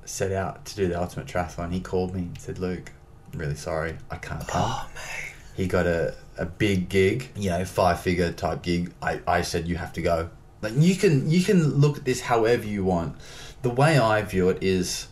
set 0.06 0.32
out 0.32 0.66
to 0.66 0.76
do 0.76 0.88
the 0.88 1.00
ultimate 1.00 1.28
triathlon, 1.28 1.72
he 1.72 1.80
called 1.80 2.14
me 2.14 2.22
and 2.22 2.38
said, 2.38 2.60
"Luke, 2.60 2.92
I'm 3.32 3.40
really 3.40 3.56
sorry, 3.56 3.96
I 4.12 4.18
can't 4.18 4.46
come." 4.48 4.64
Oh, 4.66 4.90
mate. 4.96 5.34
he 5.56 5.68
got 5.68 5.86
a, 5.86 6.16
a 6.40 6.46
big 6.46 6.90
gig, 6.90 7.30
you 7.36 7.50
know, 7.50 7.64
five 7.66 8.00
figure 8.00 8.32
type 8.32 8.64
gig. 8.64 8.92
I, 9.02 9.20
I 9.28 9.42
said 9.42 9.68
you 9.68 9.76
have 9.76 9.94
to 9.94 10.02
go. 10.02 10.30
Like 10.62 10.74
you 10.76 10.96
can 10.96 11.30
you 11.30 11.44
can 11.44 11.76
look 11.76 11.98
at 11.98 12.06
this 12.06 12.22
however 12.22 12.66
you 12.66 12.84
want. 12.86 13.16
The 13.62 13.70
way 13.70 14.00
I 14.00 14.22
view 14.24 14.50
it 14.50 14.64
is 14.64 15.08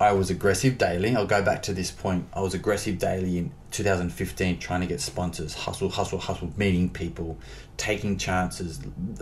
I 0.00 0.12
was 0.12 0.28
aggressive 0.28 0.76
daily. 0.76 1.14
I'll 1.14 1.26
go 1.26 1.42
back 1.42 1.62
to 1.62 1.72
this 1.72 1.90
point. 1.90 2.26
I 2.34 2.40
was 2.40 2.52
aggressive 2.54 2.98
daily 2.98 3.38
in 3.38 3.52
2015, 3.70 4.58
trying 4.58 4.80
to 4.80 4.86
get 4.86 5.00
sponsors, 5.00 5.54
hustle, 5.54 5.88
hustle, 5.88 6.18
hustle, 6.18 6.52
meeting 6.56 6.90
people, 6.90 7.38
taking 7.76 8.18
chances, 8.18 8.80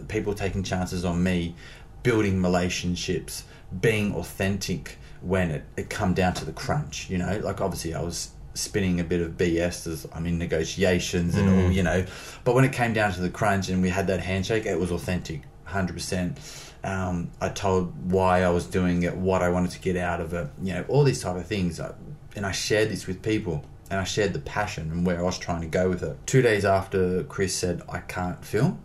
people 0.08 0.34
taking 0.34 0.62
chances 0.62 1.04
on 1.04 1.22
me, 1.22 1.54
building 2.02 2.42
relationships, 2.42 3.44
being 3.80 4.14
authentic 4.14 4.96
when 5.20 5.50
it, 5.50 5.64
it 5.76 5.90
come 5.90 6.14
down 6.14 6.32
to 6.34 6.44
the 6.44 6.52
crunch. 6.52 7.08
You 7.10 7.18
know, 7.18 7.38
like 7.44 7.60
obviously 7.60 7.94
I 7.94 8.02
was 8.02 8.30
spinning 8.54 9.00
a 9.00 9.04
bit 9.04 9.20
of 9.20 9.32
BS 9.32 9.86
as 9.86 10.06
I'm 10.12 10.26
in 10.26 10.38
negotiations 10.38 11.34
and 11.36 11.48
all, 11.48 11.70
you 11.72 11.82
know, 11.82 12.04
but 12.44 12.54
when 12.54 12.64
it 12.64 12.72
came 12.72 12.92
down 12.92 13.12
to 13.12 13.20
the 13.20 13.30
crunch 13.30 13.68
and 13.68 13.80
we 13.82 13.88
had 13.88 14.06
that 14.08 14.20
handshake, 14.20 14.66
it 14.66 14.78
was 14.78 14.90
authentic, 14.90 15.42
hundred 15.64 15.94
percent. 15.94 16.38
Um, 16.84 17.30
I 17.40 17.48
told 17.48 18.10
why 18.10 18.42
I 18.42 18.50
was 18.50 18.66
doing 18.66 19.04
it, 19.04 19.16
what 19.16 19.40
I 19.42 19.48
wanted 19.48 19.70
to 19.72 19.80
get 19.80 19.96
out 19.96 20.20
of 20.20 20.32
it, 20.34 20.48
you 20.62 20.72
know, 20.74 20.84
all 20.88 21.04
these 21.04 21.22
type 21.22 21.36
of 21.36 21.46
things. 21.46 21.78
I- 21.80 21.92
And 22.34 22.44
I 22.46 22.52
shared 22.52 22.88
this 22.90 23.06
with 23.06 23.20
people 23.22 23.62
and 23.90 24.00
I 24.00 24.04
shared 24.04 24.32
the 24.32 24.38
passion 24.40 24.90
and 24.90 25.04
where 25.06 25.18
I 25.18 25.22
was 25.22 25.38
trying 25.38 25.60
to 25.60 25.66
go 25.68 25.88
with 25.90 26.02
it. 26.02 26.16
Two 26.26 26.40
days 26.42 26.64
after 26.64 27.22
Chris 27.24 27.54
said, 27.54 27.82
I 27.88 27.98
can't 27.98 28.42
film, 28.44 28.78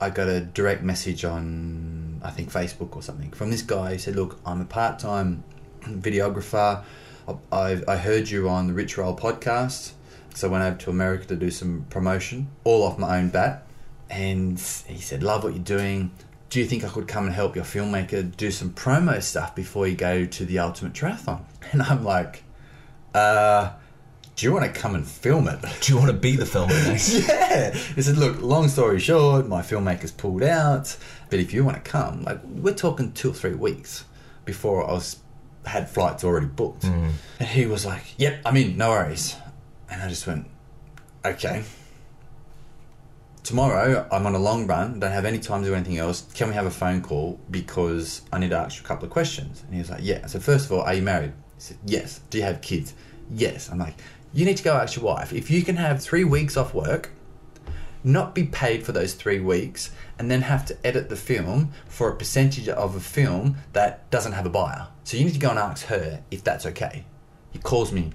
I 0.00 0.08
got 0.10 0.26
a 0.28 0.40
direct 0.40 0.82
message 0.82 1.22
on, 1.24 2.20
I 2.24 2.30
think, 2.30 2.50
Facebook 2.50 2.96
or 2.96 3.02
something 3.02 3.30
from 3.30 3.50
this 3.50 3.62
guy. 3.62 3.92
He 3.92 3.98
said, 3.98 4.16
Look, 4.16 4.40
I'm 4.44 4.60
a 4.60 4.64
part 4.64 4.98
time 4.98 5.44
videographer. 5.82 6.82
I, 7.50 7.82
I, 7.86 7.96
heard 7.96 8.28
you 8.28 8.48
on 8.48 8.66
the 8.66 8.72
Rich 8.72 8.98
Roll 8.98 9.16
podcast. 9.16 9.92
So 10.34 10.48
I 10.48 10.50
went 10.50 10.64
over 10.64 10.76
to 10.76 10.90
America 10.90 11.26
to 11.26 11.36
do 11.36 11.50
some 11.50 11.86
promotion, 11.90 12.48
all 12.64 12.82
off 12.82 12.98
my 12.98 13.18
own 13.18 13.28
bat. 13.28 13.66
And 14.10 14.58
he 14.58 15.00
said, 15.00 15.22
Love 15.22 15.44
what 15.44 15.54
you're 15.54 15.62
doing. 15.62 16.10
Do 16.50 16.58
you 16.58 16.66
think 16.66 16.84
I 16.84 16.88
could 16.88 17.08
come 17.08 17.24
and 17.24 17.34
help 17.34 17.56
your 17.56 17.64
filmmaker 17.64 18.36
do 18.36 18.50
some 18.50 18.70
promo 18.70 19.22
stuff 19.22 19.54
before 19.54 19.86
you 19.86 19.94
go 19.94 20.26
to 20.26 20.44
the 20.44 20.58
Ultimate 20.58 20.92
Triathlon? 20.92 21.44
And 21.72 21.80
I'm 21.80 22.04
like, 22.04 22.42
uh, 23.14 23.72
do 24.36 24.46
you 24.46 24.52
want 24.52 24.64
to 24.64 24.80
come 24.80 24.94
and 24.94 25.06
film 25.06 25.48
it? 25.48 25.60
Do 25.80 25.92
you 25.92 25.98
want 25.98 26.10
to 26.10 26.16
be 26.16 26.36
the 26.36 26.44
filmer 26.44 26.74
next? 26.84 27.26
yeah. 27.26 27.70
He 27.72 28.02
said, 28.02 28.18
look, 28.18 28.42
long 28.42 28.68
story 28.68 28.98
short, 28.98 29.46
my 29.46 29.62
filmmaker's 29.62 30.10
pulled 30.10 30.42
out, 30.42 30.94
but 31.30 31.38
if 31.38 31.54
you 31.54 31.64
want 31.64 31.82
to 31.82 31.90
come, 31.90 32.22
like 32.24 32.42
we're 32.44 32.74
talking 32.74 33.12
two 33.12 33.30
or 33.30 33.34
three 33.34 33.54
weeks 33.54 34.04
before 34.44 34.86
I 34.86 34.92
was 34.92 35.16
had 35.66 35.88
flights 35.88 36.24
already 36.24 36.46
booked. 36.46 36.82
Mm. 36.82 37.12
And 37.38 37.48
he 37.48 37.66
was 37.66 37.86
like, 37.86 38.02
Yep, 38.18 38.42
I'm 38.44 38.56
in, 38.56 38.76
no 38.76 38.90
worries. 38.90 39.36
And 39.90 40.02
I 40.02 40.08
just 40.08 40.26
went, 40.26 40.46
Okay. 41.24 41.64
Tomorrow 43.42 44.06
I'm 44.12 44.24
on 44.26 44.34
a 44.34 44.38
long 44.38 44.66
run, 44.66 45.00
don't 45.00 45.10
have 45.10 45.24
any 45.24 45.38
time 45.38 45.62
to 45.62 45.68
do 45.68 45.74
anything 45.74 45.98
else. 45.98 46.22
Can 46.34 46.48
we 46.48 46.54
have 46.54 46.66
a 46.66 46.70
phone 46.70 47.00
call 47.02 47.40
because 47.50 48.22
I 48.32 48.38
need 48.38 48.50
to 48.50 48.56
ask 48.56 48.76
you 48.78 48.84
a 48.84 48.86
couple 48.86 49.04
of 49.04 49.10
questions? 49.10 49.62
And 49.64 49.72
he 49.72 49.78
was 49.80 49.90
like, 49.90 50.00
Yeah. 50.02 50.20
I 50.22 50.26
said, 50.28 50.42
First 50.42 50.66
of 50.66 50.72
all, 50.72 50.82
are 50.82 50.94
you 50.94 51.02
married? 51.02 51.32
He 51.56 51.60
said, 51.60 51.78
Yes. 51.84 52.20
Do 52.30 52.38
you 52.38 52.44
have 52.44 52.60
kids? 52.60 52.94
Yes. 53.32 53.68
I'm 53.70 53.78
like, 53.78 53.94
You 54.32 54.44
need 54.44 54.56
to 54.58 54.62
go 54.62 54.74
ask 54.74 54.96
your 54.96 55.04
wife. 55.04 55.32
If 55.32 55.50
you 55.50 55.62
can 55.62 55.76
have 55.76 56.02
three 56.02 56.24
weeks 56.24 56.56
off 56.56 56.72
work, 56.74 57.10
not 58.04 58.34
be 58.34 58.44
paid 58.44 58.84
for 58.84 58.92
those 58.92 59.14
three 59.14 59.38
weeks, 59.40 59.90
and 60.22 60.30
then 60.30 60.42
have 60.42 60.64
to 60.64 60.86
edit 60.86 61.08
the 61.08 61.16
film 61.16 61.72
for 61.88 62.08
a 62.08 62.14
percentage 62.14 62.68
of 62.68 62.94
a 62.94 63.00
film 63.00 63.56
that 63.72 64.08
doesn't 64.12 64.30
have 64.30 64.46
a 64.46 64.48
buyer. 64.48 64.86
So 65.02 65.16
you 65.16 65.24
need 65.24 65.34
to 65.34 65.40
go 65.40 65.50
and 65.50 65.58
ask 65.58 65.86
her 65.86 66.22
if 66.30 66.44
that's 66.44 66.64
okay. 66.64 67.04
He 67.50 67.58
calls 67.58 67.90
me 67.90 68.12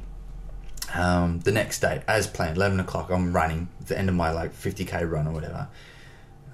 um, 0.95 1.41
the 1.41 1.51
next 1.51 1.81
day, 1.81 2.03
as 2.07 2.25
planned, 2.25 2.55
11 2.55 2.79
o'clock. 2.79 3.09
I'm 3.09 3.33
running, 3.33 3.67
the 3.87 3.99
end 3.99 4.07
of 4.07 4.15
my 4.15 4.31
like 4.31 4.53
50k 4.53 5.11
run 5.11 5.27
or 5.27 5.33
whatever. 5.33 5.67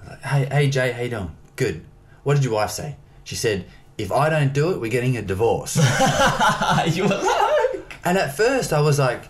Like, 0.04 0.22
Hey, 0.22 0.44
hey 0.46 0.70
Jay, 0.70 0.90
how 0.90 1.02
you 1.02 1.10
doing? 1.10 1.36
Good. 1.54 1.84
What 2.24 2.34
did 2.34 2.42
your 2.42 2.54
wife 2.54 2.70
say? 2.70 2.96
She 3.22 3.36
said, 3.36 3.64
if 3.96 4.10
I 4.10 4.30
don't 4.30 4.52
do 4.52 4.72
it, 4.72 4.80
we're 4.80 4.90
getting 4.90 5.16
a 5.16 5.22
divorce. 5.22 5.76
you 6.88 7.04
were 7.04 7.10
like, 7.10 7.94
and 8.04 8.18
at 8.18 8.36
first 8.36 8.72
I 8.72 8.80
was 8.80 8.98
like, 8.98 9.22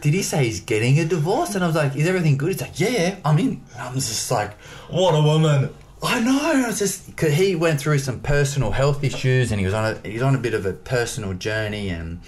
did 0.00 0.14
he 0.14 0.22
say 0.22 0.44
he's 0.44 0.60
getting 0.60 0.98
a 0.98 1.04
divorce? 1.04 1.54
And 1.54 1.64
I 1.64 1.66
was 1.66 1.76
like, 1.76 1.96
is 1.96 2.06
everything 2.06 2.36
good? 2.36 2.52
He's 2.52 2.60
like, 2.60 2.78
yeah, 2.78 3.16
I'm 3.24 3.38
in. 3.38 3.62
And 3.72 3.80
I 3.80 3.92
was 3.92 4.08
just 4.08 4.30
like, 4.30 4.60
what 4.88 5.14
a 5.14 5.22
woman. 5.22 5.70
I 6.02 6.20
know. 6.20 6.68
It's 6.68 6.78
just 6.78 7.16
cause 7.16 7.32
he 7.32 7.54
went 7.56 7.80
through 7.80 7.98
some 7.98 8.20
personal 8.20 8.70
health 8.70 9.02
issues, 9.02 9.50
and 9.50 9.58
he 9.58 9.64
was 9.64 9.74
on 9.74 9.94
a 9.94 10.08
he's 10.08 10.22
on 10.22 10.34
a 10.34 10.38
bit 10.38 10.52
of 10.52 10.66
a 10.66 10.74
personal 10.74 11.32
journey, 11.32 11.88
and 11.88 12.20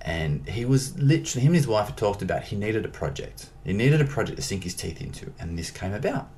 and 0.00 0.48
he 0.48 0.64
was 0.64 0.98
literally 0.98 1.42
him 1.42 1.50
and 1.50 1.56
his 1.56 1.68
wife 1.68 1.86
had 1.86 1.96
talked 1.96 2.22
about 2.22 2.42
he 2.44 2.56
needed 2.56 2.84
a 2.84 2.88
project. 2.88 3.50
He 3.64 3.72
needed 3.72 4.00
a 4.00 4.04
project 4.04 4.36
to 4.36 4.42
sink 4.42 4.64
his 4.64 4.74
teeth 4.74 5.00
into, 5.00 5.32
and 5.38 5.56
this 5.56 5.70
came 5.70 5.92
about. 5.92 6.28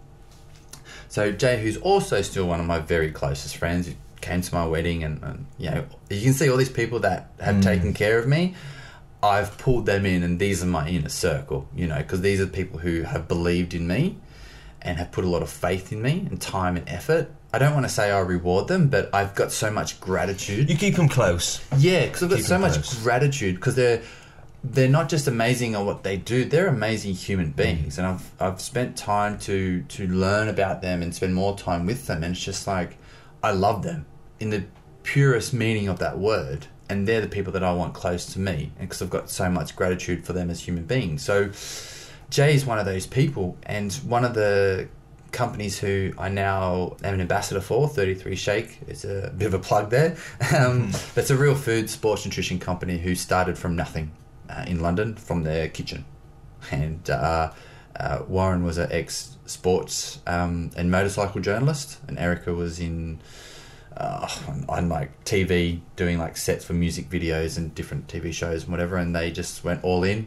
So 1.09 1.33
Jay, 1.33 1.63
who's 1.63 1.79
also 1.79 2.21
still 2.21 2.47
one 2.47 2.61
of 2.61 2.67
my 2.67 2.79
very 2.79 3.11
closest 3.11 3.57
friends, 3.57 3.87
who 3.87 3.95
came 4.21 4.43
to 4.43 4.55
my 4.55 4.67
wedding, 4.67 5.03
and, 5.03 5.23
and 5.23 5.47
you 5.59 5.71
know 5.71 5.87
you 6.11 6.23
can 6.23 6.35
see 6.35 6.51
all 6.51 6.59
these 6.59 6.69
people 6.69 7.01
that 7.01 7.31
have 7.41 7.57
mm. 7.57 7.63
taken 7.63 7.95
care 7.95 8.19
of 8.19 8.29
me. 8.29 8.55
I've 9.23 9.57
pulled 9.59 9.87
them 9.87 10.05
in, 10.05 10.23
and 10.23 10.39
these 10.39 10.63
are 10.63 10.67
my 10.67 10.89
inner 10.89 11.09
circle, 11.09 11.69
you 11.77 11.87
know, 11.87 11.99
because 11.99 12.21
these 12.23 12.41
are 12.41 12.47
people 12.47 12.81
who 12.81 13.03
have 13.03 13.29
believed 13.29 13.73
in 13.75 13.87
me 13.87 14.19
and 14.81 14.99
have 14.99 15.13
put 15.13 15.25
a 15.25 15.29
lot 15.29 15.43
of 15.43 15.51
faith 15.51 15.93
in 15.93 16.03
me 16.03 16.27
and 16.29 16.41
time 16.41 16.77
and 16.77 16.89
effort. 16.89 17.31
I 17.53 17.59
don't 17.59 17.75
want 17.75 17.87
to 17.87 17.93
say 17.93 18.11
I 18.11 18.19
reward 18.21 18.67
them, 18.69 18.89
but 18.89 19.15
I've 19.15 19.35
got 19.35 19.53
so 19.53 19.71
much 19.71 20.01
gratitude. 20.01 20.69
You 20.69 20.77
keep 20.77 20.97
them 20.97 21.09
close. 21.09 21.61
Yeah, 21.79 22.07
because 22.07 22.23
I've 22.25 22.31
got 22.31 22.37
Keep 22.37 22.47
so 22.47 22.59
much 22.59 22.73
close. 22.73 23.03
gratitude 23.03 23.57
because 23.57 23.75
they're 23.77 24.03
they're 24.65 24.89
not 24.89 25.09
just 25.09 25.27
amazing 25.27 25.75
at 25.75 25.85
what 25.85 26.03
they 26.05 26.17
do; 26.17 26.45
they're 26.45 26.69
amazing 26.69 27.15
human 27.15 27.51
beings, 27.51 27.99
and 27.99 28.07
I've 28.07 28.31
I've 28.41 28.61
spent 28.61 28.97
time 28.97 29.39
to 29.41 29.83
to 29.83 30.07
learn 30.09 30.49
about 30.49 30.83
them 30.83 31.03
and 31.03 31.15
spend 31.15 31.35
more 31.35 31.57
time 31.57 31.85
with 31.87 32.07
them, 32.07 32.25
and 32.25 32.35
it's 32.35 32.45
just 32.45 32.67
like 32.67 32.97
I 33.43 33.51
love 33.53 33.83
them 33.83 34.07
in 34.41 34.51
the 34.51 34.65
purest 35.03 35.53
meaning 35.53 35.89
of 35.89 35.99
that 35.99 36.19
word, 36.19 36.67
and 36.89 37.07
they're 37.07 37.21
the 37.21 37.29
people 37.29 37.53
that 37.53 37.65
I 37.65 37.73
want 37.73 37.95
close 37.95 38.27
to 38.35 38.39
me, 38.39 38.73
because 38.81 39.03
I've 39.03 39.11
got 39.11 39.31
so 39.31 39.51
much 39.51 39.77
gratitude 39.77 40.25
for 40.25 40.33
them 40.33 40.51
as 40.51 40.61
human 40.61 40.85
beings. 40.85 41.23
So 41.23 41.51
Jay 42.31 42.55
is 42.55 42.65
one 42.65 42.79
of 42.79 42.87
those 42.87 43.07
people, 43.07 43.57
and 43.65 43.93
one 44.07 44.25
of 44.25 44.35
the 44.35 44.89
companies 45.33 45.79
who 45.79 46.13
I 46.19 46.29
now 46.29 46.97
am 47.03 47.15
an 47.15 47.21
ambassador 47.21 47.61
for, 47.61 47.89
33 47.89 48.37
Shake. 48.37 48.79
It's 48.87 49.05
a 49.05 49.33
bit 49.37 49.47
of 49.47 49.55
a 49.55 49.59
plug 49.59 49.91
there. 49.91 50.17
Um, 50.55 50.93
That's 51.15 51.31
a 51.31 51.37
real 51.37 51.55
food, 51.55 51.89
sports 51.89 52.27
nutrition 52.27 52.59
company 52.59 52.99
who 52.99 53.15
started 53.15 53.57
from 53.57 53.75
nothing 53.75 54.13
uh, 54.51 54.65
in 54.67 54.81
London 54.81 55.15
from 55.17 55.45
their 55.45 55.69
kitchen. 55.69 56.05
And 56.71 57.09
uh, 57.09 57.53
uh, 57.97 58.23
Warren 58.29 58.65
was 58.65 58.77
an 58.77 58.93
ex 58.93 59.37
sports 59.47 60.21
um, 60.27 60.71
and 60.77 60.91
motorcycle 60.91 61.41
journalist, 61.41 62.01
and 62.07 62.19
Erica 62.19 62.53
was 62.53 62.79
in. 62.79 63.21
Uh, 63.97 64.29
on, 64.49 64.65
on 64.69 64.89
like 64.89 65.25
TV, 65.25 65.81
doing 65.97 66.19
like 66.19 66.37
sets 66.37 66.65
for 66.65 66.73
music 66.73 67.09
videos 67.11 67.59
and 67.59 67.75
different 67.75 68.07
TV 68.09 68.33
shows 68.33 68.63
and 68.63 68.73
whatever, 68.73 68.97
and 68.97 69.15
they 69.15 69.31
just 69.31 69.65
went 69.65 69.83
all 69.85 70.05
in 70.05 70.27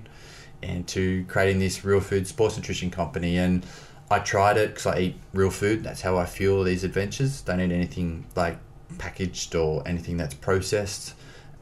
into 0.62 1.26
creating 1.26 1.60
this 1.60 1.84
real 1.86 2.00
food 2.00 2.28
sports 2.28 2.58
nutrition 2.58 2.90
company. 2.90 3.38
And 3.38 3.66
I 4.10 4.20
tried 4.20 4.58
it 4.58 4.70
because 4.70 4.86
I 4.86 5.00
eat 5.00 5.16
real 5.34 5.50
food. 5.50 5.84
That's 5.84 6.02
how 6.02 6.18
I 6.18 6.26
fuel 6.26 6.64
these 6.64 6.84
adventures. 6.84 7.42
Don't 7.42 7.60
eat 7.60 7.72
anything 7.72 8.26
like 8.36 8.58
packaged 8.98 9.56
or 9.56 9.84
anything 9.88 10.18
that's 10.18 10.36
processed. 10.36 11.14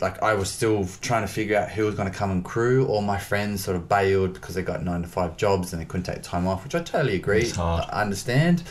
Like 0.02 0.22
I 0.22 0.34
was 0.34 0.50
still 0.50 0.88
trying 1.02 1.22
to 1.22 1.32
figure 1.32 1.58
out 1.58 1.70
who 1.70 1.86
was 1.86 1.96
going 1.96 2.12
to 2.12 2.18
come 2.18 2.32
and 2.32 2.44
crew. 2.44 2.86
All 2.88 3.02
my 3.02 3.18
friends 3.18 3.64
sort 3.64 3.78
of 3.78 3.88
bailed 3.88 4.34
because 4.34 4.56
they 4.56 4.62
got 4.62 4.84
nine 4.84 5.02
to 5.04 5.08
five 5.08 5.38
jobs 5.38 5.72
and 5.72 5.82
they 5.82 5.86
couldn't 5.86 6.04
take 6.04 6.22
time 6.22 6.48
off, 6.48 6.64
which 6.64 6.76
I 6.76 6.82
totally 6.82 7.16
agree. 7.16 7.44
I 7.90 8.02
understand. 8.02 8.64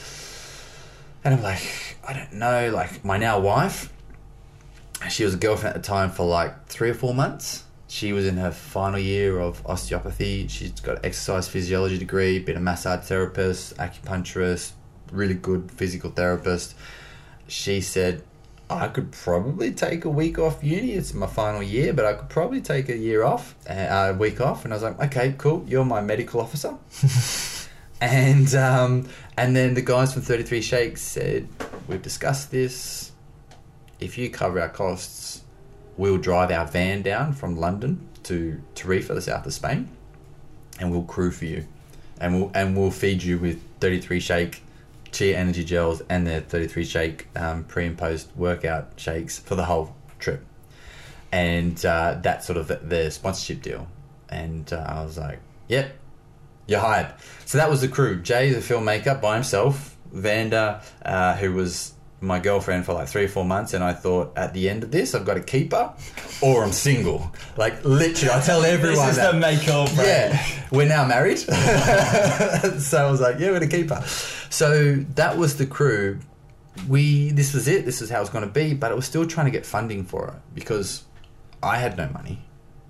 And 1.25 1.35
I'm 1.35 1.43
like, 1.43 1.97
I 2.07 2.13
don't 2.13 2.33
know. 2.35 2.71
Like 2.71 3.05
my 3.05 3.17
now 3.17 3.39
wife, 3.39 3.93
she 5.11 5.25
was 5.25 5.35
a 5.35 5.37
girlfriend 5.37 5.77
at 5.77 5.83
the 5.83 5.87
time 5.87 6.11
for 6.11 6.27
like 6.27 6.67
three 6.67 6.91
or 6.91 6.95
four 6.95 7.15
months. 7.15 7.65
She 7.89 8.13
was 8.13 8.27
in 8.27 8.39
her 8.39 8.51
final 8.51 8.99
year 8.99 9.39
of 9.39 9.65
osteopathy. 9.67 10.49
She's 10.49 10.73
got 10.81 10.99
an 10.99 11.05
exercise 11.05 11.47
physiology 11.47 11.99
degree, 11.99 12.39
been 12.39 12.57
a 12.57 12.61
massage 12.61 13.05
therapist, 13.05 13.77
acupuncturist, 13.77 14.73
really 15.13 15.35
good 15.35 15.71
physical 15.71 16.11
therapist. 16.11 16.75
She 17.49 17.83
said, 17.83 18.23
I 18.71 18.89
could 18.89 19.13
probably 19.13 19.73
take 19.73 20.07
a 20.07 20.09
week 20.09 20.39
off 20.39 20.65
uni. 20.65 20.93
It's 20.93 21.13
my 21.13 21.27
final 21.27 21.63
year, 21.63 21.93
but 21.93 22.07
I 22.07 22.15
could 22.15 22.31
probably 22.31 22.63
take 22.63 22.89
a 22.89 22.97
year 22.97 23.23
off, 23.23 23.55
uh, 23.69 24.13
a 24.13 24.15
week 24.15 24.41
off. 24.41 24.65
And 24.65 24.73
I 24.73 24.77
was 24.77 24.83
like, 24.83 24.99
okay, 24.99 25.35
cool. 25.37 25.65
You're 25.69 25.85
my 25.85 26.01
medical 26.01 26.41
officer. 26.41 26.79
and 28.03 28.53
um, 28.57 29.09
and 29.37 29.55
then 29.55 29.75
the 29.75 29.81
guys 29.81 30.13
from 30.13 30.23
33 30.23 30.61
Shakes 30.61 31.01
said, 31.01 31.49
we've 31.87 32.03
discussed 32.03 32.51
this. 32.51 33.13
If 34.01 34.19
you 34.19 34.29
cover 34.29 34.61
our 34.61 34.69
costs, 34.69 35.43
we'll 35.97 36.19
drive 36.19 36.51
our 36.51 36.67
van 36.67 37.03
down 37.03 37.33
from 37.33 37.57
London 37.57 38.09
to 38.25 38.61
Tarifa, 38.75 39.15
the 39.15 39.23
south 39.23 39.47
of 39.47 39.55
Spain, 39.55 39.89
and 40.81 40.91
we'll 40.91 41.05
crew 41.05 41.31
for 41.31 41.45
you, 41.45 41.65
and 42.21 42.35
we'll 42.35 42.51
and 42.57 42.77
we'll 42.77 42.91
feed 42.91 43.23
you 43.23 43.39
with 43.39 43.63
33 43.79 44.19
Shake 44.19 44.63
Chia 45.13 45.39
Energy 45.39 45.63
Gels 45.63 46.03
and 46.09 46.27
their 46.27 46.41
33 46.41 46.85
Shake 46.85 47.29
um, 47.37 47.63
pre 47.63 47.87
and 47.87 47.97
post 47.97 48.31
workout 48.35 48.95
shakes 48.97 49.39
for 49.39 49.55
the 49.55 49.67
whole 49.67 49.95
trip, 50.19 50.45
and 51.31 51.85
uh, 51.87 52.19
that's 52.21 52.49
sort 52.49 52.57
of 52.57 52.67
the, 52.67 52.77
the 52.79 53.11
sponsorship 53.13 53.63
deal. 53.63 53.87
And 54.29 54.73
uh, 54.73 54.85
I 54.89 55.05
was 55.05 55.19
like, 55.19 55.39
yep, 55.69 55.93
you're 56.67 56.81
hired. 56.81 57.13
So 57.45 57.59
that 57.59 57.69
was 57.69 57.81
the 57.81 57.89
crew. 57.89 58.21
Jay, 58.21 58.51
the 58.51 58.61
filmmaker, 58.61 59.21
by 59.21 59.35
himself. 59.35 59.97
Vanda, 60.13 60.83
uh, 61.05 61.37
who 61.37 61.53
was 61.53 61.95
my 62.21 62.39
girlfriend 62.39 62.85
for 62.87 62.93
like 62.93 63.09
three 63.09 63.25
or 63.25 63.29
four 63.29 63.45
months, 63.45 63.75
and 63.75 63.83
I 63.83 63.93
thought 63.93 64.33
at 64.37 64.55
the 64.55 64.69
end 64.69 64.85
of 64.85 64.91
this, 64.91 65.15
I've 65.15 65.25
got 65.25 65.35
to 65.35 65.43
keep 65.43 65.73
her, 65.73 65.95
or 66.41 66.63
I'm 66.63 66.73
single. 66.73 67.33
Like 67.57 67.85
literally, 67.85 68.33
I 68.33 68.41
tell 68.41 68.63
everyone 68.65 69.07
This 69.07 69.11
is 69.11 69.17
that. 69.17 69.33
the 69.33 69.39
make 69.41 69.69
or 69.69 69.87
break. 69.95 70.07
Yeah, 70.07 70.67
we're 70.71 70.87
now 70.87 71.05
married. 71.05 71.39
so 71.39 73.07
I 73.07 73.11
was 73.11 73.21
like, 73.21 73.39
yeah, 73.39 73.49
we're 73.51 73.61
gonna 73.61 73.69
keep 73.69 73.91
her. 73.91 74.03
So 74.51 74.95
that 75.15 75.37
was 75.37 75.57
the 75.57 75.67
crew. 75.67 76.21
We 76.89 77.31
this 77.31 77.53
was 77.55 77.69
it. 77.69 77.85
This 77.85 78.01
is 78.01 78.09
how 78.11 78.19
it 78.19 78.21
was 78.21 78.31
going 78.31 78.47
to 78.47 78.51
be. 78.51 78.75
But 78.75 78.93
I 78.93 78.95
was 78.95 79.05
still 79.05 79.27
trying 79.27 79.47
to 79.47 79.51
get 79.53 79.67
funding 79.67 80.05
for 80.05 80.29
it 80.29 80.35
because 80.55 81.03
I 81.63 81.77
had 81.79 81.97
no 81.97 82.09
money. 82.09 82.39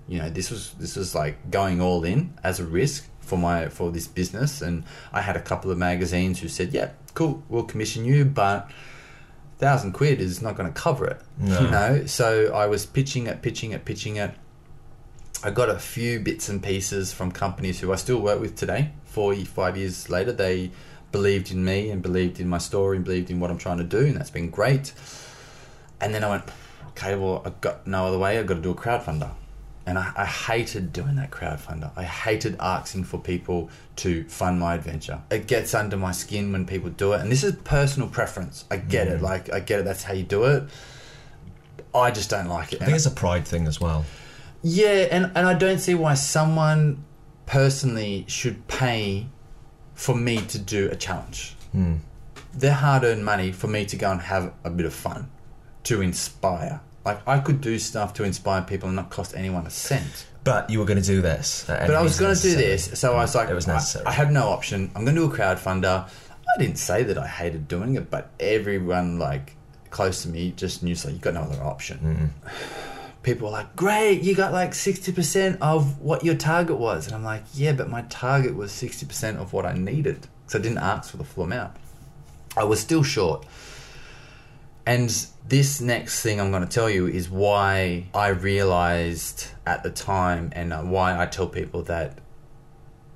You 0.07 0.19
know, 0.19 0.29
this 0.29 0.51
was 0.51 0.73
this 0.73 0.95
was 0.95 1.15
like 1.15 1.49
going 1.51 1.81
all 1.81 2.03
in 2.03 2.33
as 2.43 2.59
a 2.59 2.65
risk 2.65 3.07
for 3.23 3.37
my 3.37 3.69
for 3.69 3.91
this 3.91 4.07
business, 4.07 4.61
and 4.61 4.83
I 5.11 5.21
had 5.21 5.35
a 5.35 5.41
couple 5.41 5.71
of 5.71 5.77
magazines 5.77 6.39
who 6.39 6.47
said, 6.47 6.73
yeah, 6.73 6.91
cool, 7.13 7.43
we'll 7.49 7.63
commission 7.63 8.05
you, 8.05 8.25
but 8.25 8.69
thousand 9.57 9.93
quid 9.93 10.19
is 10.19 10.41
not 10.41 10.55
going 10.55 10.71
to 10.71 10.79
cover 10.79 11.05
it. 11.07 11.21
No. 11.37 11.61
You 11.61 11.71
know, 11.71 12.05
so 12.05 12.53
I 12.53 12.67
was 12.67 12.85
pitching 12.85 13.27
it, 13.27 13.41
pitching 13.41 13.71
it, 13.71 13.85
pitching 13.85 14.17
it. 14.17 14.31
I 15.43 15.51
got 15.51 15.69
a 15.69 15.79
few 15.79 16.19
bits 16.19 16.49
and 16.49 16.61
pieces 16.61 17.11
from 17.11 17.31
companies 17.31 17.79
who 17.79 17.91
I 17.91 17.95
still 17.95 18.19
work 18.19 18.39
with 18.39 18.55
today. 18.55 18.91
Four, 19.05 19.35
five 19.35 19.77
years 19.77 20.09
later, 20.09 20.31
they 20.31 20.71
believed 21.11 21.51
in 21.51 21.63
me 21.63 21.89
and 21.91 22.01
believed 22.01 22.39
in 22.39 22.47
my 22.47 22.57
story 22.57 22.97
and 22.97 23.05
believed 23.05 23.29
in 23.29 23.39
what 23.39 23.51
I'm 23.51 23.57
trying 23.57 23.77
to 23.77 23.83
do, 23.83 23.99
and 23.99 24.15
that's 24.15 24.31
been 24.31 24.49
great. 24.49 24.93
And 26.01 26.13
then 26.13 26.23
I 26.23 26.29
went, 26.29 26.43
okay, 26.89 27.15
well, 27.15 27.41
I've 27.45 27.61
got 27.61 27.85
no 27.87 28.07
other 28.07 28.17
way. 28.17 28.39
I've 28.39 28.47
got 28.47 28.55
to 28.55 28.61
do 28.61 28.71
a 28.71 28.75
crowdfunder. 28.75 29.31
And 29.85 29.97
I, 29.97 30.13
I 30.15 30.25
hated 30.25 30.93
doing 30.93 31.15
that 31.17 31.29
crowdfunder. 31.29 31.91
I 31.97 32.03
hated 32.03 32.55
asking 32.59 33.03
for 33.03 33.19
people 33.19 33.69
to 33.97 34.23
fund 34.29 34.59
my 34.59 34.75
adventure. 34.75 35.21
It 35.29 35.47
gets 35.47 35.73
under 35.73 35.97
my 35.97 36.13
skin 36.13 36.51
when 36.53 36.65
people 36.65 36.89
do 36.89 37.13
it. 37.13 37.21
And 37.21 37.29
this 37.31 37.43
is 37.43 37.55
personal 37.63 38.07
preference. 38.07 38.63
I 38.71 38.77
get 38.77 39.07
it. 39.07 39.21
Like, 39.21 39.51
I 39.51 39.59
get 39.59 39.79
it. 39.81 39.85
That's 39.85 40.03
how 40.03 40.13
you 40.13 40.23
do 40.23 40.45
it. 40.45 40.63
I 41.93 42.11
just 42.11 42.29
don't 42.29 42.47
like 42.47 42.73
it. 42.73 42.81
I 42.81 42.85
think 42.85 42.95
it's 42.95 43.05
a 43.05 43.11
pride 43.11 43.45
thing 43.45 43.67
as 43.67 43.81
well. 43.81 44.05
Yeah, 44.61 45.07
and, 45.11 45.25
and 45.35 45.45
I 45.45 45.53
don't 45.53 45.79
see 45.79 45.93
why 45.93 46.13
someone 46.13 47.03
personally 47.45 48.25
should 48.27 48.65
pay 48.67 49.27
for 49.93 50.15
me 50.15 50.37
to 50.37 50.57
do 50.57 50.89
a 50.89 50.95
challenge. 50.95 51.55
Hmm. 51.73 51.97
Their 52.53 52.73
hard 52.73 53.03
earned 53.03 53.25
money 53.25 53.51
for 53.51 53.67
me 53.67 53.85
to 53.85 53.97
go 53.97 54.11
and 54.11 54.21
have 54.21 54.53
a 54.63 54.69
bit 54.69 54.85
of 54.85 54.93
fun, 54.93 55.29
to 55.83 56.01
inspire. 56.01 56.81
Like, 57.05 57.27
I 57.27 57.39
could 57.39 57.59
do 57.61 57.77
stuff 57.79 58.13
to 58.15 58.23
inspire 58.23 58.61
people 58.61 58.87
and 58.87 58.95
not 58.95 59.09
cost 59.09 59.35
anyone 59.35 59.65
a 59.67 59.69
cent. 59.69 60.25
But 60.43 60.69
you 60.69 60.79
were 60.79 60.85
going 60.85 61.01
to 61.01 61.05
do 61.05 61.21
this. 61.21 61.65
But 61.67 61.91
I 61.93 62.01
was 62.01 62.19
going 62.19 62.35
to 62.35 62.41
do 62.41 62.55
this, 62.55 62.99
so 62.99 63.13
I 63.13 63.17
was 63.17 63.35
like, 63.35 63.49
It 63.49 63.53
was 63.53 63.67
I- 63.67 63.73
necessary. 63.73 64.05
I, 64.05 64.11
have 64.11 64.31
no 64.31 64.47
option. 64.49 64.91
I'm 64.95 65.03
going 65.05 65.15
to 65.15 65.27
do 65.27 65.31
a 65.33 65.35
crowdfunder. 65.37 66.07
I 66.55 66.59
didn't 66.59 66.77
say 66.77 67.03
that 67.03 67.17
I 67.17 67.27
hated 67.27 67.67
doing 67.67 67.95
it, 67.95 68.09
but 68.11 68.29
everyone 68.39 69.17
like 69.19 69.55
close 69.89 70.23
to 70.23 70.29
me 70.29 70.51
just 70.55 70.83
knew, 70.83 70.95
so 70.95 71.09
you 71.09 71.17
got 71.17 71.33
no 71.35 71.41
other 71.41 71.61
option. 71.63 72.33
Mm. 72.43 72.49
People 73.23 73.47
were 73.47 73.53
like, 73.53 73.75
"Great, 73.75 74.21
you 74.21 74.35
got 74.35 74.51
like 74.51 74.73
sixty 74.75 75.11
percent 75.13 75.61
of 75.61 75.99
what 76.01 76.25
your 76.25 76.35
target 76.35 76.77
was," 76.77 77.07
and 77.07 77.15
I'm 77.15 77.23
like, 77.23 77.43
"Yeah, 77.53 77.71
but 77.71 77.89
my 77.89 78.01
target 78.03 78.55
was 78.55 78.71
sixty 78.71 79.05
percent 79.05 79.37
of 79.37 79.53
what 79.53 79.65
I 79.65 79.73
needed, 79.73 80.27
so 80.47 80.59
I 80.59 80.61
didn't 80.61 80.79
ask 80.79 81.09
for 81.09 81.17
the 81.17 81.23
full 81.23 81.45
amount. 81.45 81.71
I 82.57 82.65
was 82.65 82.79
still 82.81 83.03
short." 83.03 83.45
And 84.85 85.09
this 85.47 85.79
next 85.79 86.21
thing 86.21 86.41
I'm 86.41 86.51
going 86.51 86.63
to 86.63 86.69
tell 86.69 86.89
you 86.89 87.07
is 87.07 87.29
why 87.29 88.07
I 88.13 88.29
realized 88.29 89.47
at 89.65 89.83
the 89.83 89.89
time, 89.89 90.49
and 90.53 90.73
uh, 90.73 90.81
why 90.81 91.21
I 91.21 91.25
tell 91.25 91.47
people 91.47 91.83
that 91.83 92.19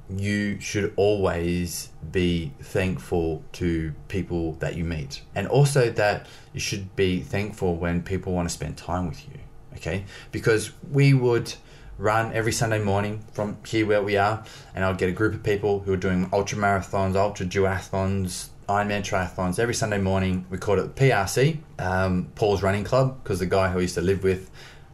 you 0.10 0.60
should 0.62 0.94
always 0.96 1.90
be 2.12 2.54
thankful 2.62 3.44
to 3.52 3.94
people 4.08 4.54
that 4.54 4.76
you 4.76 4.86
meet. 4.86 5.22
And 5.36 5.48
also 5.48 5.90
that 5.92 6.28
you 6.54 6.62
should 6.62 6.96
be 6.96 7.20
thankful 7.20 7.76
when 7.76 8.02
people 8.02 8.32
want 8.32 8.48
to 8.48 8.54
spend 8.54 8.78
time 8.78 9.10
with 9.10 9.28
you. 9.28 9.40
Okay? 9.76 10.06
Because 10.32 10.72
we 10.90 11.14
would 11.14 11.54
run 11.98 12.32
every 12.34 12.52
Sunday 12.54 12.80
morning 12.80 13.26
from 13.34 13.58
here 13.66 13.86
where 13.86 14.02
we 14.02 14.16
are, 14.16 14.44
and 14.74 14.86
I'll 14.86 14.96
get 14.96 15.10
a 15.10 15.14
group 15.14 15.34
of 15.34 15.44
people 15.44 15.82
who 15.82 15.94
are 15.94 15.98
doing 15.98 16.30
ultra 16.32 16.58
marathons, 16.58 17.16
ultra 17.16 17.46
duathlons, 17.46 18.50
Ironman 18.68 19.02
triathlons 19.02 19.60
every 19.60 19.74
Sunday 19.74 19.98
morning. 19.98 20.46
We 20.50 20.58
called 20.58 20.80
it 20.80 20.94
PRC, 20.96 21.60
um, 21.80 22.30
Paul's 22.36 22.62
Running 22.62 22.84
Club, 22.84 23.24
because 23.24 23.40
the 23.40 23.46
guy 23.46 23.70
who 23.70 23.80
I 23.80 23.82
used 23.84 23.96
to 23.96 24.02
live 24.02 24.24
with 24.24 24.52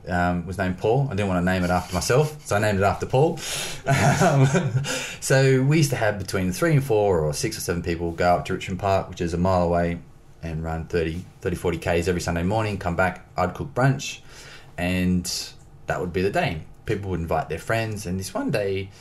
um, 0.08 0.46
was 0.46 0.60
named 0.60 0.77
Paul. 0.77 1.07
I 1.09 1.16
didn't 1.16 1.27
want 1.27 1.44
to 1.44 1.51
name 1.51 1.64
it 1.64 1.72
after 1.72 1.94
myself, 1.96 2.46
so 2.46 2.55
I 2.55 2.59
named 2.59 2.79
it 2.79 2.83
after 2.83 3.07
Paul. 3.07 3.40
Um, 3.88 4.46
so 5.20 5.64
we 5.64 5.77
used 5.77 5.90
to 5.90 5.96
have 5.96 6.20
between 6.20 6.51
three 6.51 6.74
and 6.74 6.83
four 6.83 7.22
or 7.22 7.33
six 7.33 7.57
or 7.57 7.62
seven 7.62 7.81
people 7.81 8.12
go 8.12 8.36
up 8.36 8.46
to 8.46 8.53
Richmond 8.53 8.79
Park, 8.79 9.09
which 9.09 9.22
is 9.22 9.33
a 9.33 9.38
mile 9.38 9.64
away, 9.64 10.00
and 10.44 10.64
run 10.64 10.86
30, 10.86 11.25
30 11.42 11.55
40 11.55 11.77
Ks 11.79 12.07
every 12.07 12.22
Sunday 12.22 12.44
morning, 12.44 12.77
come 12.77 12.96
back, 12.96 13.27
I'd 13.36 13.55
cook 13.55 13.74
brunch, 13.74 14.20
and 14.77 15.25
that 15.88 16.00
would 16.00 16.14
be 16.14 16.22
the 16.22 16.29
day. 16.29 16.62
People 16.86 17.09
would 17.12 17.22
invite 17.22 17.50
their 17.50 17.59
friends, 17.59 18.05
and 18.05 18.20
this 18.20 18.33
one 18.36 18.51
day, 18.51 18.92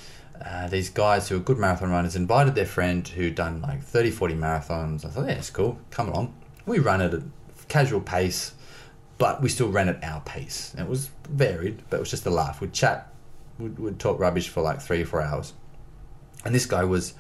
uh, 0.45 0.69
these 0.69 0.91
guys 0.91 1.29
who 1.29 1.37
are 1.37 1.41
good 1.41 1.59
marathon 1.59 1.91
runners 1.91 2.17
invited 2.17 2.55
their 2.55 2.67
friend 2.67 3.07
who'd 3.07 3.35
done 3.35 3.61
like 3.61 3.83
30, 3.83 4.11
40 4.11 4.35
marathons. 4.35 5.05
I 5.05 5.09
thought, 5.09 5.27
yeah, 5.27 5.35
it's 5.35 5.51
cool, 5.51 5.79
come 5.91 6.09
along. 6.09 6.35
We 6.67 6.79
run 6.79 7.01
at 7.01 7.15
a 7.15 7.23
casual 7.69 8.01
pace, 8.01 8.53
but 9.19 9.43
we 9.43 9.49
still 9.49 9.69
ran 9.69 9.89
at 9.89 10.03
our 10.03 10.21
pace. 10.23 10.73
And 10.73 10.87
it 10.87 10.89
was 10.89 11.11
varied, 11.29 11.83
but 11.91 11.99
it 11.99 12.01
was 12.01 12.11
just 12.11 12.27
a 12.27 12.31
laugh. 12.31 12.61
We'd 12.61 12.73
chat, 12.73 13.13
we'd, 13.59 13.79
we'd 13.79 13.99
talk 13.99 14.19
rubbish 14.19 14.49
for 14.49 14.63
like 14.63 14.81
three 14.81 15.03
or 15.03 15.07
four 15.07 15.23
hours. 15.23 15.53
And 16.45 16.55
this 16.55 16.67
guy 16.67 16.85
was 16.85 17.15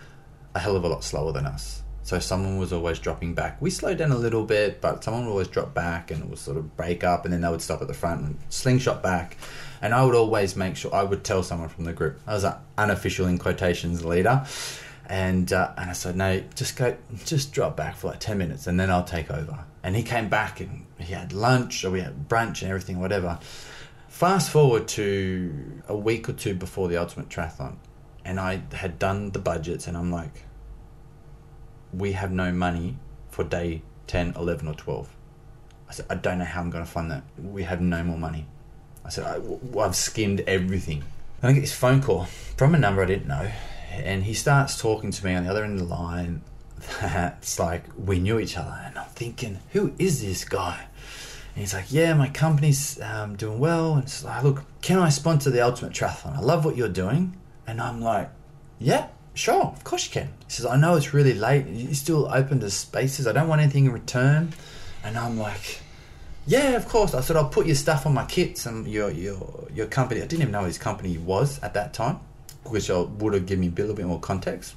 a 0.55 0.59
hell 0.59 0.77
of 0.77 0.85
a 0.85 0.89
lot 0.89 1.05
slower 1.05 1.33
than 1.33 1.47
us. 1.47 1.82
So 2.05 2.19
someone 2.19 2.59
was 2.59 2.73
always 2.73 2.99
dropping 2.99 3.35
back. 3.35 3.63
We 3.63 3.71
slowed 3.71 3.99
down 3.99 4.11
a 4.11 4.17
little 4.17 4.45
bit, 4.45 4.81
but 4.81 5.05
someone 5.05 5.25
would 5.25 5.31
always 5.31 5.49
drop 5.49 5.73
back 5.73 6.11
and 6.11 6.23
it 6.23 6.29
would 6.29 6.39
sort 6.39 6.57
of 6.57 6.77
break 6.77 7.05
up, 7.05 7.25
and 7.25 7.33
then 7.33 7.43
they 7.43 7.49
would 7.49 7.63
stop 7.63 7.81
at 7.81 7.87
the 7.89 7.95
front 7.95 8.23
and 8.23 8.39
slingshot 8.49 9.03
back. 9.03 9.37
And 9.81 9.95
I 9.95 10.05
would 10.05 10.15
always 10.15 10.57
make 10.57 10.77
sure 10.77 10.93
I 10.95 11.05
would 11.05 11.23
tell 11.23 11.43
someone 11.43 11.69
from 11.69 11.85
the 11.85 11.93
group. 11.93 12.21
I 12.27 12.35
was 12.35 12.45
an 12.45 12.55
unofficial 12.77 13.27
in 13.27 13.39
quotations 13.39 14.05
leader, 14.05 14.45
and 15.07 15.53
uh, 15.53 15.73
and 15.77 15.91
I 15.91 15.93
said, 15.93 16.17
no, 16.17 16.43
just 16.55 16.77
go, 16.77 16.97
just 17.25 17.53
drop 17.53 17.77
back 17.77 17.97
for 17.97 18.09
like 18.09 18.21
ten 18.21 18.37
minutes, 18.37 18.67
and 18.67 18.79
then 18.79 18.91
I'll 18.91 19.05
take 19.05 19.31
over. 19.31 19.65
And 19.85 19.95
he 19.95 20.03
came 20.03 20.29
back 20.29 20.61
and 20.61 20.87
he 20.99 21.13
had 21.13 21.33
lunch 21.33 21.85
or 21.85 21.91
we 21.91 22.01
had 22.01 22.29
brunch 22.29 22.63
and 22.63 22.71
everything, 22.71 23.01
whatever. 23.01 23.39
Fast 24.09 24.51
forward 24.51 24.87
to 24.89 25.83
a 25.89 25.97
week 25.97 26.29
or 26.29 26.33
two 26.33 26.55
before 26.55 26.89
the 26.89 26.97
ultimate 26.97 27.29
triathlon, 27.29 27.77
and 28.25 28.39
I 28.41 28.63
had 28.73 28.99
done 28.99 29.31
the 29.31 29.39
budgets, 29.39 29.87
and 29.87 29.97
I'm 29.97 30.11
like, 30.11 30.45
we 31.93 32.13
have 32.13 32.33
no 32.33 32.53
money 32.53 32.97
for 33.31 33.45
day 33.45 33.83
10, 34.07 34.35
11, 34.37 34.69
or 34.69 34.75
12. 34.75 35.09
I 35.89 35.93
said, 35.93 36.07
I 36.09 36.15
don't 36.15 36.39
know 36.39 36.45
how 36.45 36.61
I'm 36.61 36.71
going 36.71 36.85
to 36.85 36.91
fund 36.91 37.11
that. 37.11 37.23
We 37.39 37.65
have 37.65 37.81
no 37.81 38.03
more 38.03 38.19
money. 38.19 38.47
I 39.05 39.11
said, 39.11 39.25
I, 39.25 39.81
have 39.81 39.97
skimmed 39.97 40.41
everything. 40.47 41.05
And 41.41 41.51
I 41.51 41.53
get 41.53 41.61
this 41.61 41.75
phone 41.75 42.03
call 42.03 42.25
from 42.57 42.75
a 42.75 42.79
number 42.79 43.03
I 43.03 43.07
didn't 43.07 43.27
know, 43.27 43.51
and 43.93 44.23
he 44.23 44.33
starts 44.33 44.81
talking 44.81 45.11
to 45.11 45.25
me 45.25 45.35
on 45.35 45.45
the 45.45 45.51
other 45.51 45.65
end 45.65 45.81
of 45.81 45.89
the 45.89 45.95
line. 45.95 46.43
That's 47.01 47.59
like 47.59 47.85
we 47.97 48.21
knew 48.21 48.39
each 48.39 48.57
other, 48.57 48.81
and 48.85 48.97
I'm 48.97 49.09
thinking, 49.11 49.59
who 49.73 49.93
is 49.99 50.23
this 50.23 50.45
guy? 50.45 50.87
And 51.55 51.61
he's 51.61 51.75
like, 51.75 51.93
yeah, 51.93 52.15
my 52.15 52.29
company's 52.29 53.01
um, 53.03 53.37
doing 53.37 53.59
well. 53.59 53.95
And 53.95 54.05
it's 54.05 54.25
like, 54.25 54.43
look, 54.43 54.65
can 54.81 54.99
I 54.99 55.11
sponsor 55.11 55.51
the 55.51 55.61
Ultimate 55.61 55.93
Triathlon? 55.93 56.37
I 56.37 56.41
love 56.41 56.65
what 56.65 56.77
you're 56.77 56.89
doing. 56.89 57.37
And 57.67 57.81
I'm 57.81 58.01
like, 58.01 58.31
yeah, 58.79 59.09
sure, 59.35 59.63
of 59.63 59.85
course 59.85 60.07
you 60.07 60.13
can. 60.13 60.29
He 60.47 60.53
says, 60.53 60.67
I 60.67 60.77
know 60.77 60.95
it's 60.97 61.15
really 61.15 61.35
late. 61.35 61.67
You're 61.67 61.95
still 61.95 62.33
open 62.33 62.61
to 62.61 62.71
spaces. 62.71 63.27
I 63.27 63.33
don't 63.33 63.49
want 63.49 63.61
anything 63.61 63.87
in 63.87 63.93
return. 63.93 64.53
And 65.05 65.17
I'm 65.19 65.39
like, 65.39 65.81
yeah, 66.47 66.71
of 66.71 66.89
course. 66.89 67.15
I 67.15 67.21
said, 67.21 67.37
I'll 67.37 67.49
put 67.49 67.67
your 67.67 67.77
stuff 67.77 68.07
on 68.07 68.15
my 68.15 68.25
kits 68.27 68.67
and 68.67 68.87
your 68.87 69.11
your 69.11 69.69
your 69.75 69.87
company. 69.87 70.21
I 70.21 70.27
didn't 70.27 70.43
even 70.43 70.53
know 70.53 70.65
his 70.65 70.79
company 70.79 71.19
was 71.19 71.61
at 71.63 71.75
that 71.75 71.95
time, 71.95 72.21
which 72.65 72.89
would 72.89 73.35
have 73.35 73.47
given 73.47 73.61
me 73.61 73.69
a 73.69 73.71
little 73.71 73.95
bit 73.95 74.07
more 74.07 74.21
context. 74.21 74.75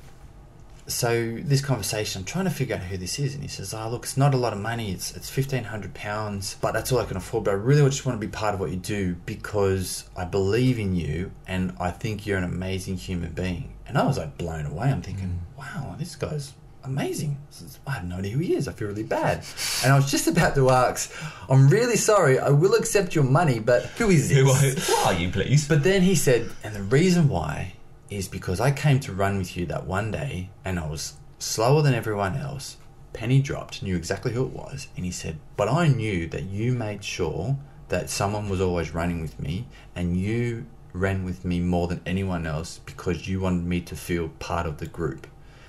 So 0.88 1.40
this 1.42 1.62
conversation, 1.62 2.20
I'm 2.20 2.26
trying 2.26 2.46
to 2.46 2.52
figure 2.52 2.76
out 2.76 2.84
who 2.84 2.98
this 2.98 3.18
is, 3.18 3.34
and 3.34 3.42
he 3.42 3.50
says, 3.50 3.74
"Oh, 3.74 3.90
look, 3.90 4.04
it's 4.04 4.18
not 4.18 4.36
a 4.36 4.38
lot 4.38 4.54
of 4.54 4.60
money. 4.60 4.92
It's 4.92 5.16
it's 5.16 5.30
fifteen 5.30 5.64
hundred 5.64 5.96
pounds, 5.96 6.58
but 6.62 6.74
that's 6.74 6.92
all 6.92 7.00
I 7.00 7.06
can 7.06 7.18
afford. 7.18 7.46
But 7.46 7.52
I 7.52 7.56
really 7.56 7.82
just 7.90 8.06
want 8.06 8.22
to 8.22 8.28
be 8.28 8.32
part 8.32 8.54
of 8.54 8.60
what 8.60 8.70
you 8.70 8.78
do 8.78 9.16
because 9.26 10.08
I 10.16 10.26
believe 10.26 10.78
in 10.78 10.96
you, 10.96 11.32
and 11.48 11.76
I 11.80 11.90
think 11.90 12.28
you're 12.28 12.38
an 12.38 12.44
amazing 12.44 12.98
human 12.98 13.32
being." 13.32 13.75
And 13.88 13.98
I 13.98 14.06
was 14.06 14.18
like 14.18 14.38
blown 14.38 14.66
away. 14.66 14.88
I'm 14.90 15.02
thinking, 15.02 15.28
mm. 15.28 15.58
"Wow, 15.58 15.96
this 15.98 16.16
guy's 16.16 16.54
amazing." 16.84 17.38
I 17.86 17.92
I 17.92 17.94
have 17.96 18.06
no 18.06 18.18
idea 18.18 18.32
who 18.32 18.40
he 18.40 18.56
is. 18.56 18.68
I 18.68 18.74
feel 18.74 18.88
really 18.88 19.04
bad, 19.04 19.44
and 19.84 19.94
I 19.94 19.96
was 19.96 20.10
just 20.10 20.28
about 20.28 20.56
to 20.56 20.70
ask, 20.70 21.12
"I'm 21.50 21.70
really 21.70 21.98
sorry. 21.98 22.40
I 22.40 22.50
will 22.50 22.74
accept 22.74 23.16
your 23.16 23.24
money, 23.24 23.60
but 23.60 23.86
who 23.98 24.10
is 24.10 24.30
this?" 24.30 24.38
Who 24.38 24.50
are, 24.50 24.56
who 24.56 24.96
are 25.08 25.14
you, 25.14 25.30
please? 25.30 25.68
But 25.68 25.84
then 25.84 26.02
he 26.02 26.16
said, 26.16 26.50
and 26.64 26.76
the 26.76 26.84
reason 26.84 27.30
why 27.30 27.74
is 28.10 28.28
because 28.28 28.60
I 28.60 28.72
came 28.72 29.00
to 29.02 29.14
run 29.14 29.38
with 29.38 29.58
you 29.58 29.66
that 29.68 29.86
one 29.86 30.12
day 30.12 30.50
and 30.64 30.80
I 30.80 30.88
was 30.88 31.14
slower 31.40 31.82
than 31.82 31.94
everyone 31.94 32.38
else. 32.38 32.78
Penny 33.14 33.42
dropped, 33.42 33.82
knew 33.82 33.96
exactly 33.96 34.34
who 34.34 34.46
it 34.46 34.52
was, 34.52 34.88
and 34.96 35.06
he 35.06 35.12
said, 35.12 35.40
But 35.56 35.70
I 35.70 35.88
knew 35.88 36.28
that 36.28 36.44
you 36.44 36.74
made 36.74 37.04
sure 37.04 37.58
that 37.88 38.10
someone 38.10 38.50
was 38.50 38.60
always 38.60 38.94
running 38.94 39.22
with 39.22 39.40
me 39.40 39.68
and 39.96 40.18
you 40.18 40.66
ran 40.96 41.26
with 41.26 41.44
me 41.44 41.60
more 41.60 41.88
than 41.88 42.02
anyone 42.06 42.48
else 42.48 42.80
because 42.86 43.28
you 43.28 43.42
wanted 43.42 43.66
me 43.66 43.82
to 43.82 43.96
feel 43.96 44.30
part 44.40 44.66
of 44.66 44.78
the 44.78 44.88
group. 44.88 45.28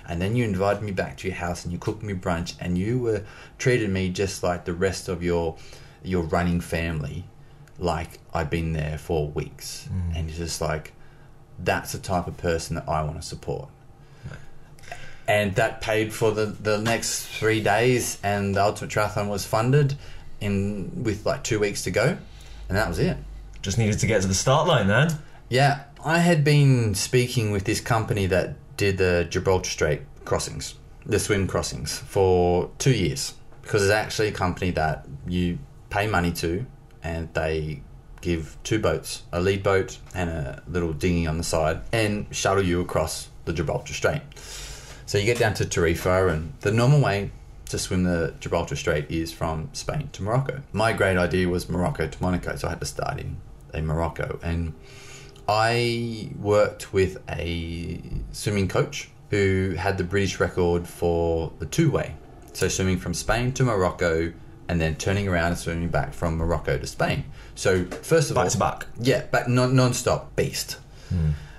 and 0.09 0.23
then 0.23 0.37
you 0.37 0.45
invited 0.45 0.83
me 0.85 0.93
back 0.93 1.17
to 1.17 1.27
your 1.27 1.37
house 1.37 1.65
and 1.65 1.73
you 1.73 1.79
cooked 1.81 2.03
me 2.03 2.15
brunch 2.15 2.55
and 2.61 2.79
you 2.79 2.97
were 2.97 3.25
treated 3.59 3.91
me 3.91 4.09
just 4.09 4.41
like 4.41 4.65
the 4.65 4.73
rest 4.73 5.09
of 5.09 5.21
your 5.21 5.57
your 6.05 6.23
running 6.23 6.61
family 6.61 7.25
like 7.79 8.21
I'd 8.33 8.49
been 8.49 8.73
there 8.73 8.99
for 8.99 9.29
weeks. 9.29 9.89
Mm. 9.93 10.17
And 10.17 10.29
it's 10.29 10.39
just 10.39 10.61
like 10.61 10.93
that's 11.59 11.93
the 11.93 11.99
type 11.99 12.27
of 12.27 12.37
person 12.37 12.77
that 12.77 12.89
I 12.89 13.03
want 13.03 13.21
to 13.21 13.27
support. 13.27 13.69
And 15.29 15.57
that 15.57 15.81
paid 15.81 16.13
for 16.13 16.31
the, 16.31 16.47
the 16.47 16.79
next 16.79 17.27
three 17.27 17.61
days 17.61 18.17
and 18.23 18.55
the 18.55 18.63
ultimate 18.63 18.93
triathlon 18.93 19.29
was 19.29 19.45
funded 19.45 19.97
in 20.41 21.03
with 21.03 21.27
like 21.27 21.43
two 21.43 21.59
weeks 21.59 21.83
to 21.83 21.91
go. 21.91 22.17
And 22.69 22.79
that 22.79 22.89
was 22.89 23.01
it 23.01 23.17
Just 23.67 23.79
needed 23.79 23.99
to 23.99 24.07
get 24.07 24.23
to 24.23 24.29
the 24.29 24.35
start 24.35 24.69
line 24.69 24.87
then. 24.87 25.09
yeah, 25.51 25.87
I 26.05 26.19
had 26.19 26.45
been 26.45 26.95
speaking 26.95 27.51
with 27.51 27.65
this 27.65 27.81
company 27.81 28.27
that 28.27 28.55
did 28.77 28.97
the 28.97 29.27
Gibraltar 29.29 29.69
Strait 29.69 30.03
crossings, 30.25 30.77
the 31.05 31.19
swim 31.19 31.49
crossings, 31.49 31.99
for 31.99 32.71
two 32.79 32.95
years. 32.95 33.35
Because 33.63 33.83
it's 33.83 33.91
actually 33.91 34.29
a 34.29 34.33
company 34.33 34.71
that 34.71 35.09
you 35.27 35.59
pay 35.91 36.07
money 36.07 36.31
to 36.35 36.65
and 37.03 37.29
they 37.35 37.83
give 38.21 38.57
two 38.63 38.79
boats, 38.79 39.25
a 39.33 39.41
lead 39.41 39.65
boat 39.65 39.99
and 40.15 40.31
a 40.31 40.63
little 40.69 40.93
dinghy 40.93 41.27
on 41.27 41.37
the 41.37 41.43
side, 41.43 41.81
and 41.93 42.29
shuttle 42.31 42.63
you 42.63 42.81
across 42.81 43.31
the 43.47 43.53
Gibraltar 43.53 43.95
Strait. 43.95 44.23
So 45.07 45.19
you 45.19 45.25
get 45.25 45.39
down 45.39 45.55
to 45.55 45.65
Tarifa, 45.65 46.33
and 46.33 46.53
the 46.61 46.71
normal 46.71 47.01
way 47.01 47.33
to 47.71 47.79
swim 47.79 48.05
the 48.05 48.33
Gibraltar 48.39 48.77
Strait 48.77 49.11
is 49.11 49.33
from 49.33 49.71
Spain 49.73 50.09
to 50.13 50.23
Morocco. 50.23 50.63
My 50.73 50.93
great 50.93 51.17
idea 51.17 51.49
was 51.49 51.69
Morocco 51.69 52.07
to 52.07 52.23
Monaco, 52.23 52.55
so 52.55 52.69
I 52.69 52.71
had 52.71 52.81
to 52.81 52.87
start 52.87 53.19
in, 53.19 53.39
in 53.77 53.87
Morocco. 53.87 54.39
And 54.43 54.75
I 55.49 56.31
worked 56.41 56.93
with 56.93 57.19
a 57.29 58.01
swimming 58.33 58.69
coach 58.69 59.11
who 59.31 59.75
had 59.79 59.99
the 59.99 60.05
British 60.05 60.41
record 60.41 60.87
for 60.87 61.53
the 61.59 61.67
two 61.67 61.91
way. 61.91 62.15
So 62.53 62.69
swimming 62.69 62.99
from 62.99 63.15
Spain 63.15 63.53
to 63.55 63.65
Morocco 63.65 64.33
and 64.69 64.81
then 64.81 64.97
turning 64.97 65.29
around 65.29 65.49
and 65.49 65.59
swimming 65.59 65.89
back 65.89 66.13
from 66.15 66.37
Morocco 66.37 66.79
to 66.79 66.87
Spain. 66.87 67.25
So 67.55 67.85
first 67.85 68.31
of 68.31 68.37
all, 68.39 68.45
Back 68.45 68.53
to 68.53 68.59
back. 68.59 68.87
yeah, 69.01 69.23
back 69.27 69.49
non 69.49 69.77
non-stop 69.77 70.35
beast. 70.37 70.79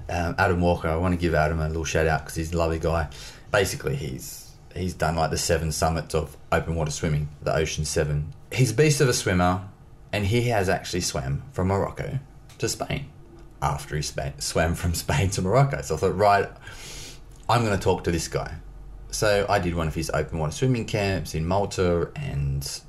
Um, 0.10 0.36
Adam 0.38 0.62
Walker, 0.62 0.88
I 0.90 0.96
want 0.98 1.14
to 1.14 1.18
give 1.20 1.34
Adam 1.34 1.60
a 1.60 1.68
little 1.68 1.84
shout 1.86 2.08
out 2.08 2.22
because 2.22 2.36
he's 2.36 2.54
a 2.54 2.58
lovely 2.58 2.80
guy. 2.80 3.10
Basically, 3.52 3.96
he's 3.96 4.52
he's 4.76 4.94
done 4.94 5.16
like 5.16 5.32
the 5.32 5.38
seven 5.38 5.72
summits 5.72 6.14
of 6.16 6.36
open 6.52 6.76
water 6.76 6.92
swimming, 6.92 7.30
the 7.42 7.56
Ocean 7.56 7.86
Seven. 7.86 8.34
He's 8.52 8.72
a 8.72 8.74
beast 8.74 9.00
of 9.02 9.08
a 9.10 9.14
swimmer, 9.14 9.62
and 10.12 10.26
he 10.26 10.44
has 10.50 10.70
actually 10.70 11.02
swam 11.02 11.44
from 11.52 11.68
Morocco 11.68 12.20
to 12.58 12.70
Spain 12.70 13.08
after 13.62 13.96
he 13.96 14.02
spa- 14.02 14.32
swam 14.40 14.76
from 14.76 14.94
Spain 15.06 15.30
to 15.32 15.42
Morocco. 15.42 15.82
So 15.82 15.96
I 15.96 15.98
thought, 15.98 16.18
right, 16.18 16.50
I'm 17.50 17.64
going 17.64 17.78
to 17.78 17.84
talk 17.84 18.04
to 18.06 18.12
this 18.12 18.28
guy. 18.28 18.56
So 19.10 19.46
I 19.50 19.60
did 19.60 19.76
one 19.76 19.88
of 19.88 19.96
his 19.96 20.10
open 20.14 20.40
water 20.40 20.52
swimming 20.52 20.86
camps 20.86 21.34
in 21.34 21.46
Malta 21.46 22.12
and 22.16 22.82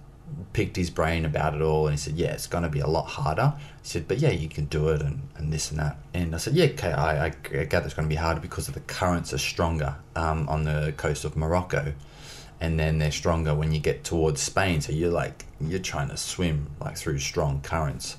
picked 0.53 0.77
his 0.77 0.91
brain 0.91 1.25
about 1.25 1.55
it 1.55 1.63
all. 1.63 1.87
And 1.87 1.95
he 1.95 1.99
said, 1.99 2.15
Yeah, 2.17 2.33
it's 2.33 2.47
going 2.47 2.65
to 2.65 2.69
be 2.69 2.81
a 2.81 2.87
lot 2.87 3.07
harder. 3.07 3.55
He 3.83 3.89
said, 3.89 4.09
But 4.09 4.19
yeah, 4.19 4.31
you 4.31 4.49
can 4.49 4.67
do 4.67 4.89
it 4.89 5.01
and, 5.01 5.29
and 5.37 5.53
this 5.53 5.71
and 5.71 5.79
that. 5.79 5.97
And 6.15 6.35
I 6.35 6.39
said, 6.39 6.55
Yeah, 6.55 6.67
okay, 6.67 6.93
I, 6.93 7.27
I 7.27 7.31
gather 7.31 7.87
it's 7.87 7.95
going 7.95 8.09
to 8.09 8.13
be 8.13 8.17
harder 8.17 8.41
because 8.41 8.69
of 8.69 8.75
the 8.75 8.81
currents 8.81 9.33
are 9.33 9.39
stronger 9.39 9.97
um, 10.17 10.49
on 10.49 10.65
the 10.65 10.93
coast 10.97 11.25
of 11.25 11.37
Morocco. 11.37 11.95
And 12.61 12.79
then 12.79 12.99
they're 12.99 13.13
stronger 13.13 13.55
when 13.55 13.73
you 13.73 13.79
get 13.79 14.03
towards 14.03 14.41
Spain. 14.41 14.81
So 14.81 14.93
you're 14.93 15.13
like, 15.13 15.45
you're 15.61 15.79
trying 15.79 16.09
to 16.09 16.17
swim 16.17 16.71
like 16.81 16.97
through 16.97 17.19
strong 17.19 17.61
currents. 17.61 18.17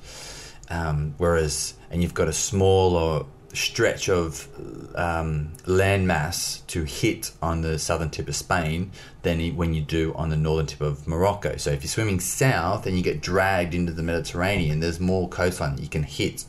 Um, 0.69 1.15
whereas, 1.17 1.73
and 1.89 2.01
you've 2.01 2.13
got 2.13 2.27
a 2.27 2.33
smaller 2.33 3.25
stretch 3.53 4.09
of 4.09 4.47
um, 4.95 5.51
landmass 5.65 6.65
to 6.67 6.83
hit 6.83 7.31
on 7.41 7.61
the 7.61 7.79
southern 7.79 8.09
tip 8.09 8.27
of 8.27 8.35
Spain 8.35 8.91
than 9.23 9.55
when 9.55 9.73
you 9.73 9.81
do 9.81 10.13
on 10.13 10.29
the 10.29 10.37
northern 10.37 10.67
tip 10.67 10.81
of 10.81 11.07
Morocco. 11.07 11.57
So 11.57 11.71
if 11.71 11.81
you're 11.83 11.89
swimming 11.89 12.19
south 12.19 12.85
and 12.85 12.95
you 12.95 13.03
get 13.03 13.21
dragged 13.21 13.73
into 13.73 13.91
the 13.91 14.03
Mediterranean, 14.03 14.79
there's 14.79 14.99
more 14.99 15.27
coastline 15.27 15.75
that 15.75 15.81
you 15.81 15.89
can 15.89 16.03
hit 16.03 16.45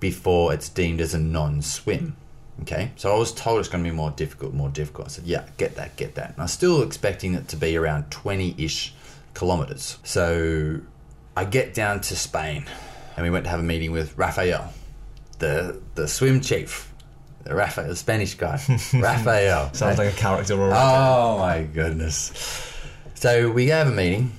before 0.00 0.52
it's 0.52 0.68
deemed 0.68 1.00
as 1.00 1.14
a 1.14 1.18
non-swim. 1.18 2.16
Okay, 2.62 2.92
so 2.94 3.12
I 3.12 3.18
was 3.18 3.32
told 3.32 3.58
it's 3.58 3.68
going 3.68 3.82
to 3.82 3.90
be 3.90 3.96
more 3.96 4.12
difficult, 4.12 4.54
more 4.54 4.68
difficult. 4.68 5.08
I 5.08 5.10
said, 5.10 5.24
yeah, 5.24 5.44
get 5.56 5.74
that, 5.74 5.96
get 5.96 6.14
that. 6.14 6.30
And 6.30 6.40
I'm 6.40 6.48
still 6.48 6.82
expecting 6.82 7.34
it 7.34 7.48
to 7.48 7.56
be 7.56 7.76
around 7.76 8.10
20-ish 8.10 8.94
kilometers. 9.34 9.98
So 10.04 10.80
I 11.36 11.44
get 11.44 11.74
down 11.74 12.00
to 12.02 12.16
Spain 12.16 12.64
and 13.16 13.24
we 13.24 13.30
went 13.30 13.44
to 13.44 13.50
have 13.50 13.60
a 13.60 13.64
meeting 13.64 13.92
with 13.92 14.16
Rafael, 14.16 14.72
the 15.38 15.80
the 15.94 16.08
swim 16.08 16.40
chief, 16.40 16.92
the 17.44 17.54
Rafael, 17.54 17.88
the 17.88 17.96
Spanish 17.96 18.34
guy, 18.34 18.60
Rafael. 18.94 19.72
Sounds 19.74 19.98
like 19.98 20.12
a 20.12 20.16
character. 20.16 20.54
Oh 20.54 21.38
my 21.38 21.62
goodness. 21.62 22.72
So 23.14 23.50
we 23.50 23.68
have 23.68 23.86
a 23.88 23.92
meeting. 23.92 24.32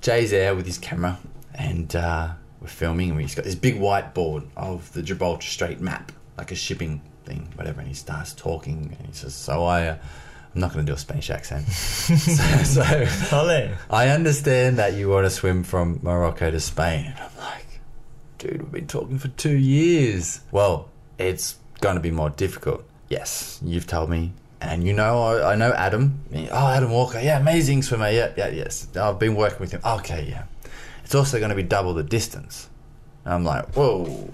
Jay's 0.00 0.30
there 0.30 0.54
with 0.54 0.66
his 0.66 0.78
camera 0.78 1.18
and 1.54 1.94
uh, 1.96 2.30
we're 2.60 2.68
filming 2.68 3.10
and 3.10 3.20
he's 3.20 3.34
got 3.34 3.44
this 3.44 3.54
big 3.54 3.78
whiteboard 3.78 4.46
of 4.56 4.92
the 4.92 5.02
Gibraltar 5.02 5.46
Strait 5.46 5.80
map, 5.80 6.12
like 6.36 6.52
a 6.52 6.54
shipping 6.54 7.02
thing, 7.24 7.48
whatever. 7.56 7.80
And 7.80 7.88
he 7.88 7.94
starts 7.94 8.32
talking 8.32 8.96
and 8.98 9.06
he 9.06 9.12
says, 9.12 9.34
So 9.34 9.64
I, 9.64 9.88
uh, 9.88 9.98
I'm 10.54 10.60
not 10.60 10.72
going 10.72 10.84
to 10.84 10.90
do 10.90 10.94
a 10.94 10.98
Spanish 10.98 11.30
accent. 11.30 11.68
so, 11.68 13.04
so 13.04 13.74
I 13.90 14.08
understand 14.08 14.78
that 14.78 14.94
you 14.94 15.08
want 15.08 15.26
to 15.26 15.30
swim 15.30 15.62
from 15.62 16.00
Morocco 16.02 16.50
to 16.50 16.60
Spain. 16.60 17.06
And 17.06 17.18
I'm 17.18 17.36
like, 17.38 17.80
dude, 18.38 18.62
we've 18.62 18.72
been 18.72 18.86
talking 18.86 19.18
for 19.18 19.28
two 19.28 19.56
years. 19.56 20.40
Well, 20.50 20.88
it's 21.18 21.58
going 21.80 21.96
to 21.96 22.00
be 22.00 22.10
more 22.10 22.30
difficult. 22.30 22.84
Yes, 23.08 23.60
you've 23.62 23.86
told 23.86 24.10
me. 24.10 24.32
And 24.60 24.84
you 24.84 24.92
know, 24.92 25.22
I, 25.22 25.52
I 25.52 25.54
know 25.54 25.72
Adam. 25.72 26.20
Oh, 26.50 26.66
Adam 26.66 26.90
Walker. 26.90 27.20
Yeah, 27.20 27.38
amazing 27.38 27.82
swimmer. 27.82 28.10
Yeah, 28.10 28.32
yeah, 28.36 28.48
yes. 28.48 28.88
I've 28.96 29.18
been 29.18 29.36
working 29.36 29.60
with 29.60 29.72
him. 29.72 29.80
Okay, 29.84 30.26
yeah. 30.28 30.44
It's 31.04 31.14
also 31.14 31.38
going 31.38 31.50
to 31.50 31.56
be 31.56 31.62
double 31.62 31.94
the 31.94 32.02
distance. 32.02 32.68
And 33.24 33.34
I'm 33.34 33.44
like, 33.44 33.74
whoa, 33.74 34.28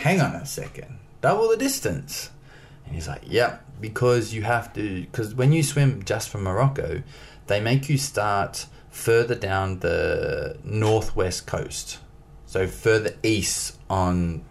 hang 0.00 0.20
on 0.20 0.34
a 0.34 0.44
second. 0.44 0.98
Double 1.20 1.48
the 1.48 1.56
distance. 1.56 2.30
And 2.84 2.94
he's 2.94 3.06
like, 3.06 3.22
yeah, 3.26 3.58
because 3.82 4.32
you 4.32 4.42
have 4.42 4.72
to, 4.72 5.02
because 5.02 5.34
when 5.34 5.52
you 5.52 5.62
swim 5.62 6.02
just 6.04 6.30
from 6.30 6.44
Morocco, 6.44 7.02
they 7.48 7.60
make 7.60 7.90
you 7.90 7.98
start 7.98 8.66
further 8.88 9.34
down 9.34 9.80
the 9.80 10.56
northwest 10.64 11.46
coast. 11.46 11.98
So 12.46 12.66
further 12.66 13.14
east 13.22 13.78
on 13.90 14.44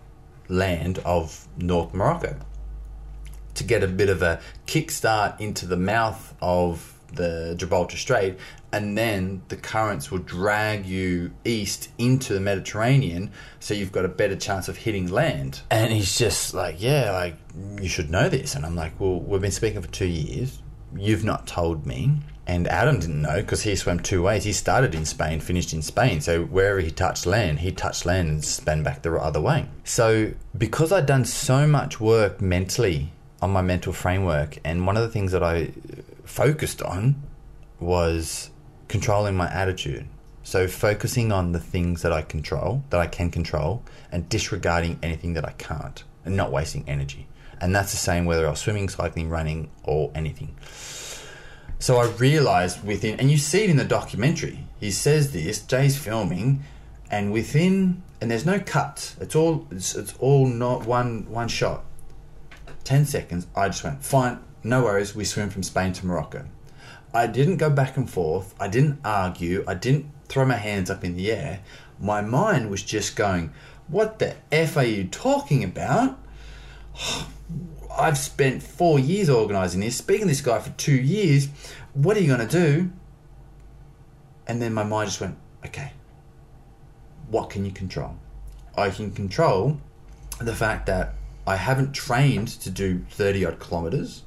land 0.47 0.99
of 0.99 1.47
North 1.57 1.93
Morocco 1.93 2.35
to 3.53 3.63
get 3.63 3.83
a 3.83 3.87
bit 3.87 4.09
of 4.09 4.21
a 4.21 4.39
kickstart 4.67 5.39
into 5.39 5.65
the 5.65 5.77
mouth 5.77 6.33
of 6.41 6.99
the 7.13 7.55
Gibraltar 7.57 7.97
Strait, 7.97 8.37
and 8.73 8.97
then 8.97 9.41
the 9.49 9.57
currents 9.57 10.11
will 10.11 10.19
drag 10.19 10.85
you 10.85 11.31
east 11.43 11.89
into 11.97 12.33
the 12.33 12.39
Mediterranean, 12.39 13.31
so 13.59 13.73
you've 13.73 13.91
got 13.91 14.05
a 14.05 14.09
better 14.09 14.35
chance 14.35 14.67
of 14.67 14.77
hitting 14.77 15.07
land. 15.07 15.61
And 15.69 15.91
he's 15.91 16.17
just 16.17 16.53
like, 16.53 16.81
Yeah, 16.81 17.11
like, 17.11 17.35
you 17.81 17.89
should 17.89 18.09
know 18.09 18.29
this. 18.29 18.55
And 18.55 18.65
I'm 18.65 18.75
like, 18.75 18.99
Well, 18.99 19.19
we've 19.19 19.41
been 19.41 19.51
speaking 19.51 19.81
for 19.81 19.89
two 19.89 20.07
years. 20.07 20.59
You've 20.95 21.23
not 21.23 21.47
told 21.47 21.85
me. 21.85 22.13
And 22.47 22.67
Adam 22.67 22.99
didn't 22.99 23.21
know 23.21 23.37
because 23.37 23.61
he 23.61 23.75
swam 23.75 23.99
two 23.99 24.23
ways. 24.23 24.43
He 24.43 24.51
started 24.51 24.95
in 24.95 25.05
Spain, 25.05 25.39
finished 25.39 25.73
in 25.73 25.81
Spain. 25.81 26.21
So 26.21 26.43
wherever 26.43 26.79
he 26.79 26.91
touched 26.91 27.25
land, 27.25 27.59
he 27.59 27.71
touched 27.71 28.05
land 28.05 28.29
and 28.29 28.43
span 28.43 28.83
back 28.83 29.03
the 29.03 29.13
other 29.15 29.39
way. 29.39 29.67
So 29.83 30.33
because 30.57 30.91
I'd 30.91 31.05
done 31.05 31.23
so 31.23 31.67
much 31.67 32.01
work 32.01 32.41
mentally 32.41 33.13
on 33.41 33.51
my 33.51 33.61
mental 33.61 33.93
framework, 33.93 34.59
and 34.63 34.85
one 34.85 34.97
of 34.97 35.03
the 35.03 35.09
things 35.09 35.31
that 35.31 35.43
I 35.43 35.71
focused 36.25 36.81
on 36.81 37.15
was 37.79 38.50
controlling 38.91 39.35
my 39.35 39.49
attitude. 39.49 40.05
So 40.43 40.67
focusing 40.67 41.31
on 41.31 41.53
the 41.53 41.59
things 41.59 42.01
that 42.01 42.11
I 42.11 42.21
control, 42.21 42.83
that 42.89 42.99
I 42.99 43.07
can 43.07 43.31
control, 43.31 43.83
and 44.11 44.27
disregarding 44.27 44.99
anything 45.01 45.33
that 45.33 45.45
I 45.45 45.51
can't, 45.51 46.03
and 46.25 46.35
not 46.35 46.51
wasting 46.51 46.83
energy. 46.87 47.27
And 47.61 47.73
that's 47.73 47.91
the 47.91 47.97
same 47.97 48.25
whether 48.25 48.45
I 48.45 48.49
was 48.49 48.59
swimming, 48.59 48.89
cycling, 48.89 49.29
running, 49.29 49.69
or 49.83 50.11
anything. 50.13 50.55
So 51.79 51.97
I 51.97 52.07
realized 52.07 52.83
within, 52.83 53.19
and 53.19 53.31
you 53.31 53.37
see 53.37 53.63
it 53.63 53.69
in 53.69 53.77
the 53.77 53.85
documentary. 53.85 54.59
He 54.79 54.91
says 54.91 55.31
this. 55.31 55.61
Jay's 55.61 55.97
filming, 55.97 56.63
and 57.09 57.31
within, 57.31 58.03
and 58.19 58.29
there's 58.29 58.45
no 58.45 58.59
cuts. 58.59 59.15
It's 59.21 59.35
all, 59.35 59.67
it's, 59.71 59.95
it's 59.95 60.15
all 60.19 60.47
not 60.47 60.85
one 60.85 61.29
one 61.29 61.47
shot. 61.47 61.85
Ten 62.83 63.05
seconds. 63.05 63.47
I 63.55 63.67
just 63.69 63.83
went 63.83 64.03
fine. 64.03 64.39
No 64.63 64.83
worries. 64.83 65.15
We 65.15 65.23
swim 65.23 65.49
from 65.49 65.63
Spain 65.63 65.93
to 65.93 66.05
Morocco. 66.05 66.45
I 67.13 67.27
didn't 67.27 67.57
go 67.57 67.69
back 67.69 67.97
and 67.97 68.09
forth. 68.09 68.55
I 68.59 68.67
didn't 68.67 68.99
argue. 69.03 69.63
I 69.67 69.73
didn't 69.73 70.05
throw 70.27 70.45
my 70.45 70.55
hands 70.55 70.89
up 70.89 71.03
in 71.03 71.15
the 71.15 71.31
air. 71.31 71.59
My 71.99 72.21
mind 72.21 72.69
was 72.69 72.83
just 72.83 73.15
going, 73.15 73.51
"What 73.87 74.19
the 74.19 74.35
f 74.51 74.77
are 74.77 74.85
you 74.85 75.05
talking 75.05 75.63
about?" 75.63 76.17
I've 77.97 78.17
spent 78.17 78.63
four 78.63 78.99
years 78.99 79.29
organising 79.29 79.81
this, 79.81 79.97
speaking 79.97 80.27
to 80.27 80.29
this 80.29 80.41
guy 80.41 80.59
for 80.59 80.69
two 80.71 80.95
years. 80.95 81.49
What 81.93 82.15
are 82.15 82.21
you 82.21 82.27
going 82.27 82.47
to 82.47 82.59
do? 82.59 82.91
And 84.47 84.61
then 84.61 84.73
my 84.73 84.83
mind 84.83 85.09
just 85.09 85.21
went, 85.21 85.37
okay, 85.65 85.93
what 87.29 87.49
can 87.49 87.65
you 87.65 87.71
control? 87.71 88.15
I 88.75 88.89
can 88.89 89.11
control 89.11 89.79
the 90.39 90.55
fact 90.55 90.85
that 90.87 91.13
I 91.45 91.55
haven't 91.57 91.93
trained 91.93 92.47
to 92.47 92.69
do 92.69 93.05
30 93.11 93.45
odd 93.45 93.59
kilometres. 93.59 94.23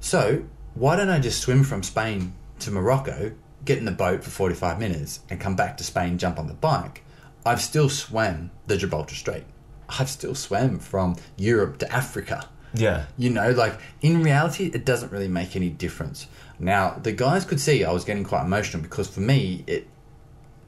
So 0.00 0.44
why 0.74 0.96
don't 0.96 1.08
I 1.08 1.18
just 1.18 1.40
swim 1.40 1.64
from 1.64 1.82
Spain 1.82 2.34
to 2.60 2.70
Morocco, 2.70 3.32
get 3.64 3.78
in 3.78 3.84
the 3.84 3.92
boat 3.92 4.24
for 4.24 4.30
45 4.30 4.78
minutes, 4.78 5.20
and 5.30 5.40
come 5.40 5.56
back 5.56 5.76
to 5.78 5.84
Spain, 5.84 6.18
jump 6.18 6.38
on 6.38 6.46
the 6.46 6.54
bike? 6.54 7.02
I've 7.46 7.60
still 7.60 7.88
swam 7.88 8.50
the 8.66 8.76
Gibraltar 8.76 9.14
Strait. 9.14 9.44
I've 9.88 10.08
still 10.08 10.34
swam 10.34 10.78
from 10.78 11.16
Europe 11.36 11.78
to 11.78 11.92
Africa. 11.92 12.48
Yeah. 12.72 13.06
You 13.16 13.30
know, 13.30 13.50
like 13.50 13.78
in 14.02 14.22
reality, 14.22 14.70
it 14.74 14.84
doesn't 14.84 15.12
really 15.12 15.28
make 15.28 15.54
any 15.54 15.70
difference. 15.70 16.26
Now, 16.58 16.98
the 17.02 17.12
guys 17.12 17.44
could 17.44 17.60
see 17.60 17.84
I 17.84 17.92
was 17.92 18.04
getting 18.04 18.24
quite 18.24 18.44
emotional 18.44 18.82
because 18.82 19.08
for 19.08 19.20
me, 19.20 19.64
it 19.66 19.86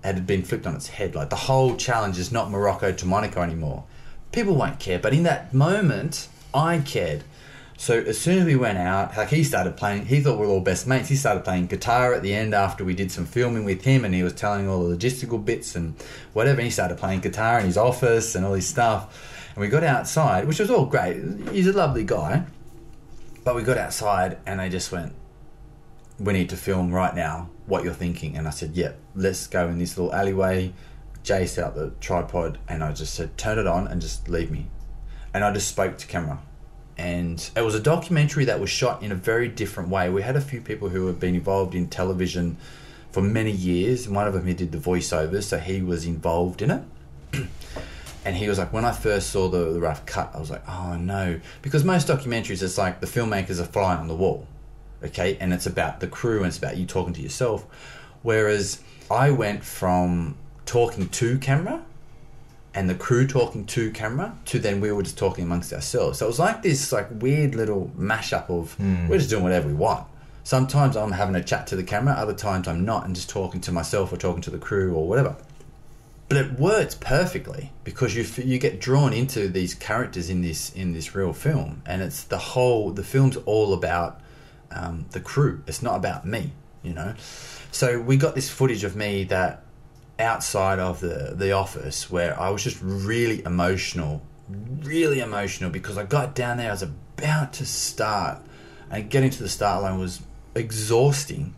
had 0.05 0.27
been 0.27 0.42
flipped 0.42 0.66
on 0.66 0.77
its 0.77 0.88
head. 0.88 1.14
Like 1.14 1.31
the 1.31 1.37
whole 1.37 1.77
challenge 1.77 2.19
is 2.19 2.31
not 2.31 2.51
Morocco 2.51 2.92
to 2.92 3.07
Monaco 3.07 3.42
anymore. 3.42 3.85
People 4.31 4.55
won't 4.55 4.79
care, 4.79 4.99
but 4.99 5.12
in 5.12 5.25
that 5.25 5.53
moment, 5.53 6.29
I 6.55 6.79
cared. 6.79 7.25
So 7.79 8.01
as 8.01 8.19
soon 8.19 8.39
as 8.39 8.47
we 8.47 8.57
went 8.57 8.79
out, 8.79 9.17
like 9.17 9.29
he 9.29 9.45
started 9.45 9.77
playing, 9.77 10.07
he 10.07 10.21
thought 10.21 10.39
we 10.39 10.47
were 10.47 10.53
all 10.53 10.61
best 10.61 10.87
mates. 10.87 11.09
He 11.09 11.17
started 11.17 11.45
playing 11.45 11.67
guitar 11.67 12.15
at 12.15 12.23
the 12.23 12.35
end 12.35 12.55
after 12.55 12.85
we 12.85 12.95
did 12.95 13.12
some 13.12 13.27
filming 13.27 13.65
with 13.65 13.85
him, 13.85 14.05
and 14.05 14.15
he 14.15 14.23
was 14.23 14.33
telling 14.33 14.67
all 14.67 14.89
the 14.89 14.97
logistical 14.97 15.45
bits 15.45 15.77
and 15.77 15.95
whatever. 16.33 16.61
And 16.61 16.67
he 16.67 16.71
started 16.71 16.97
playing 16.99 17.21
guitar 17.21 17.59
in 17.59 17.67
his 17.67 17.77
office 17.77 18.35
and 18.35 18.47
all 18.47 18.55
this 18.55 18.67
stuff. 18.67 19.49
And 19.55 19.61
we 19.61 19.69
got 19.69 19.85
outside, 19.85 20.47
which 20.47 20.59
was 20.59 20.71
all 20.71 20.87
great. 20.87 21.23
He's 21.53 21.67
a 21.67 21.73
lovely 21.73 22.03
guy, 22.03 22.45
but 23.45 23.55
we 23.55 23.62
got 23.62 23.77
outside, 23.77 24.39
and 24.47 24.59
they 24.59 24.71
just 24.71 24.91
went, 24.91 25.12
"We 26.19 26.33
need 26.33 26.49
to 26.49 26.57
film 26.57 26.93
right 26.93 27.15
now. 27.15 27.51
What 27.67 27.85
you're 27.85 27.93
thinking?" 27.93 28.37
And 28.39 28.49
I 28.49 28.51
said, 28.51 28.75
"Yep, 28.75 28.99
let's 29.15 29.47
go 29.47 29.69
in 29.69 29.79
this 29.79 29.99
little 29.99 30.15
alleyway." 30.15 30.73
Jay 31.23 31.45
set 31.47 31.65
up 31.65 31.75
the 31.75 31.93
tripod, 32.01 32.59
and 32.69 32.83
I 32.83 32.93
just 32.93 33.15
said, 33.15 33.37
"Turn 33.37 33.59
it 33.59 33.67
on 33.67 33.87
and 33.87 34.01
just 34.01 34.29
leave 34.29 34.51
me." 34.51 34.69
And 35.35 35.45
I 35.45 35.53
just 35.53 35.69
spoke 35.69 35.99
to 35.99 36.07
camera 36.07 36.39
and 36.99 37.51
it 37.55 37.61
was 37.61 37.75
a 37.75 37.81
documentary 37.81 38.47
that 38.47 38.61
was 38.61 38.71
shot 38.71 39.03
in 39.03 39.13
a 39.13 39.15
very 39.15 39.49
different 39.49 39.91
way. 39.91 40.09
We 40.09 40.23
had 40.23 40.37
a 40.37 40.41
few 40.41 40.61
people 40.61 40.89
who 40.89 41.07
have 41.07 41.21
been 41.21 41.35
involved 41.35 41.75
in 41.75 41.89
television 41.89 42.57
for 43.13 43.23
many 43.23 43.51
years, 43.51 44.09
one 44.09 44.27
of 44.27 44.35
them 44.35 44.47
he 44.47 44.55
did 44.55 44.73
the 44.73 44.79
voiceovers, 44.79 45.45
so 45.45 45.59
he 45.59 45.81
was 45.81 46.05
involved 46.05 46.61
in 46.61 46.71
it. 46.71 46.83
and 48.27 48.37
he 48.37 48.49
was 48.49 48.59
like, 48.59 48.73
when 48.73 48.85
I 48.85 48.93
first 48.93 49.31
saw 49.31 49.49
the, 49.49 49.73
the 49.73 49.81
rough 49.81 50.05
cut, 50.05 50.33
I 50.35 50.39
was 50.39 50.51
like, 50.51 50.69
oh 50.69 50.97
no, 50.97 51.41
because 51.63 51.85
most 51.85 52.09
documentaries, 52.09 52.63
it's 52.63 52.77
like 52.77 53.01
the 53.01 53.07
filmmakers 53.07 53.61
are 53.61 53.65
flying 53.65 54.01
on 54.01 54.09
the 54.09 54.15
wall, 54.15 54.47
okay, 55.03 55.39
and 55.41 55.53
it's 55.55 55.65
about 55.65 56.01
the 56.01 56.07
crew 56.07 56.39
and 56.39 56.47
it's 56.47 56.59
about 56.59 56.77
you 56.77 56.85
talking 56.85 57.15
to 57.15 57.23
yourself. 57.23 57.67
Whereas 58.23 58.83
I 59.11 59.31
went 59.31 59.65
from 59.65 60.37
talking 60.67 61.09
to 61.09 61.39
camera 61.39 61.83
and 62.77 62.91
the 62.91 62.95
crew 62.95 63.27
talking 63.27 63.65
to 63.65 63.91
camera 63.91 64.37
to 64.45 64.59
then 64.59 64.83
we 64.83 64.93
were 64.93 65.03
just 65.03 65.17
talking 65.17 65.45
amongst 65.45 65.73
ourselves. 65.73 66.19
So 66.19 66.27
it 66.27 66.29
was 66.29 66.39
like 66.39 66.62
this 66.62 66.93
like 66.93 67.09
weird 67.11 67.55
little 67.55 67.91
mashup 67.97 68.51
of 68.51 68.79
we're 69.09 69.17
just 69.17 69.31
doing 69.31 69.43
whatever 69.43 69.67
we 69.67 69.75
want. 69.75 70.07
Sometimes 70.45 70.95
I'm 70.95 71.12
having 71.12 71.35
a 71.35 71.43
chat 71.43 71.67
to 71.69 71.77
the 71.77 71.83
camera, 71.83 72.12
other 72.15 72.35
times 72.35 72.69
I'm 72.69 72.85
not, 72.85 73.07
and 73.07 73.15
just 73.15 73.31
talking 73.31 73.62
to 73.62 73.73
myself 73.73 74.12
or 74.12 74.19
talking 74.19 74.43
to 74.43 74.51
the 74.51 74.59
crew 74.59 74.95
or 74.95 75.09
whatever. 75.09 75.37
But 76.29 76.37
it 76.37 76.61
works 76.61 76.95
perfectly 76.95 77.73
because 77.83 78.15
you 78.15 78.25
you 78.45 78.59
get 78.59 78.79
drawn 78.79 79.15
into 79.15 79.49
these 79.49 79.75
characters 79.75 80.29
in 80.29 80.43
this 80.43 80.71
in 80.75 80.93
this 80.93 81.15
real 81.15 81.33
film, 81.33 81.83
and 81.87 82.03
it's 82.03 82.25
the 82.25 82.39
whole 82.39 82.91
the 82.91 83.05
film's 83.05 83.39
all 83.39 83.73
about 83.73 84.21
um, 84.71 85.07
the 85.12 85.21
crew. 85.21 85.62
It's 85.67 85.83
not 85.83 85.97
about 85.97 86.27
me, 86.27 86.53
you 86.83 86.93
know. 86.93 87.15
So 87.73 87.99
we 87.99 88.19
got 88.19 88.35
this 88.35 88.51
footage 88.51 88.85
of 88.85 88.97
me 88.97 89.25
that 89.25 89.62
outside 90.18 90.79
of 90.79 91.00
the 91.00 91.35
the 91.35 91.52
office 91.52 92.11
where 92.11 92.38
I 92.38 92.50
was 92.50 92.62
just 92.62 92.79
really 92.83 93.42
emotional, 93.44 94.22
really 94.48 95.20
emotional 95.20 95.70
because 95.70 95.98
I 95.98 96.05
got 96.05 96.35
down 96.35 96.57
there, 96.59 96.68
I 96.68 96.72
was 96.72 96.83
about 96.83 97.52
to 97.55 97.66
start, 97.66 98.42
and 98.90 99.11
getting 99.11 99.31
to 99.31 99.42
the 99.42 99.48
start 99.48 99.83
line 99.83 99.98
was 99.98 100.22
exhausting. 100.55 101.55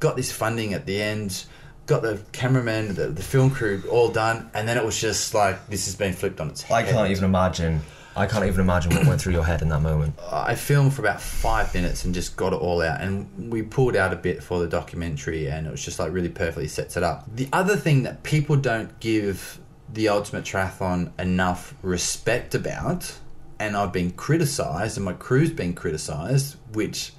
Got 0.00 0.16
this 0.16 0.32
funding 0.32 0.74
at 0.74 0.86
the 0.86 1.00
end, 1.00 1.44
got 1.86 2.02
the 2.02 2.20
cameraman, 2.32 2.94
the, 2.94 3.08
the 3.08 3.22
film 3.22 3.50
crew 3.50 3.82
all 3.90 4.08
done, 4.10 4.50
and 4.54 4.66
then 4.66 4.76
it 4.76 4.84
was 4.84 5.00
just 5.00 5.34
like 5.34 5.66
this 5.68 5.86
has 5.86 5.94
been 5.94 6.12
flipped 6.12 6.40
on 6.40 6.48
its 6.48 6.62
head. 6.62 6.74
I 6.74 6.90
can't 6.90 7.10
even 7.10 7.24
imagine. 7.24 7.80
I 8.16 8.26
can't 8.26 8.44
even 8.44 8.60
imagine 8.60 8.94
what 8.94 9.06
went 9.06 9.20
through 9.20 9.32
your 9.32 9.44
head 9.44 9.60
in 9.60 9.68
that 9.70 9.80
moment. 9.80 10.14
I 10.30 10.54
filmed 10.54 10.94
for 10.94 11.02
about 11.02 11.20
five 11.20 11.74
minutes 11.74 12.04
and 12.04 12.14
just 12.14 12.36
got 12.36 12.52
it 12.52 12.56
all 12.56 12.80
out. 12.80 13.00
And 13.00 13.50
we 13.50 13.62
pulled 13.62 13.96
out 13.96 14.12
a 14.12 14.16
bit 14.16 14.42
for 14.42 14.60
the 14.60 14.68
documentary, 14.68 15.48
and 15.48 15.66
it 15.66 15.70
was 15.70 15.84
just 15.84 15.98
like 15.98 16.12
really 16.12 16.28
perfectly 16.28 16.68
sets 16.68 16.96
it 16.96 17.02
up. 17.02 17.24
The 17.34 17.48
other 17.52 17.76
thing 17.76 18.04
that 18.04 18.22
people 18.22 18.56
don't 18.56 19.00
give 19.00 19.58
the 19.92 20.08
Ultimate 20.08 20.44
Triathlon 20.44 21.10
enough 21.18 21.74
respect 21.82 22.54
about, 22.54 23.18
and 23.58 23.76
I've 23.76 23.92
been 23.92 24.12
criticized, 24.12 24.96
and 24.96 25.04
my 25.04 25.14
crew's 25.14 25.50
been 25.50 25.74
criticized, 25.74 26.56
which 26.72 27.12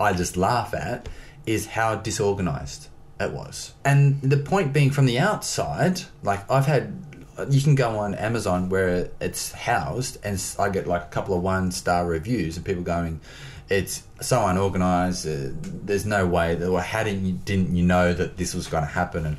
I 0.00 0.14
just 0.14 0.38
laugh 0.38 0.72
at, 0.72 1.10
is 1.44 1.66
how 1.66 1.96
disorganized 1.96 2.88
it 3.20 3.32
was. 3.32 3.74
And 3.84 4.20
the 4.22 4.38
point 4.38 4.72
being, 4.72 4.90
from 4.90 5.04
the 5.04 5.18
outside, 5.18 6.02
like 6.22 6.50
I've 6.50 6.66
had 6.66 7.11
you 7.50 7.60
can 7.60 7.74
go 7.74 7.98
on 7.98 8.14
Amazon 8.14 8.68
where 8.68 9.10
it's 9.20 9.52
housed, 9.52 10.18
and 10.24 10.42
I 10.58 10.68
get 10.70 10.86
like 10.86 11.02
a 11.02 11.08
couple 11.08 11.36
of 11.36 11.42
one 11.42 11.70
star 11.70 12.06
reviews, 12.06 12.56
and 12.56 12.66
people 12.66 12.82
going, 12.82 13.20
"It's 13.68 14.02
so 14.20 14.46
unorganized. 14.46 15.26
Uh, 15.26 15.52
there's 15.62 16.06
no 16.06 16.26
way 16.26 16.54
that. 16.54 16.68
Or 16.68 16.80
how 16.80 17.04
didn't 17.04 17.26
you, 17.26 17.32
didn't 17.32 17.74
you 17.74 17.84
know 17.84 18.12
that 18.12 18.36
this 18.36 18.54
was 18.54 18.66
going 18.66 18.84
to 18.84 18.90
happen?" 18.90 19.26
And 19.26 19.36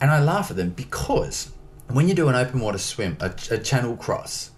and 0.00 0.10
I 0.10 0.20
laugh 0.20 0.50
at 0.50 0.56
them 0.56 0.70
because 0.70 1.52
when 1.88 2.08
you 2.08 2.14
do 2.14 2.28
an 2.28 2.34
open 2.34 2.60
water 2.60 2.78
swim, 2.78 3.16
a, 3.20 3.32
a 3.50 3.58
channel 3.58 3.96
cross, 3.96 4.50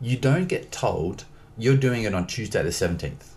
you 0.00 0.16
don't 0.16 0.48
get 0.48 0.72
told 0.72 1.24
you're 1.56 1.76
doing 1.76 2.02
it 2.02 2.14
on 2.14 2.26
Tuesday 2.26 2.62
the 2.62 2.72
seventeenth. 2.72 3.34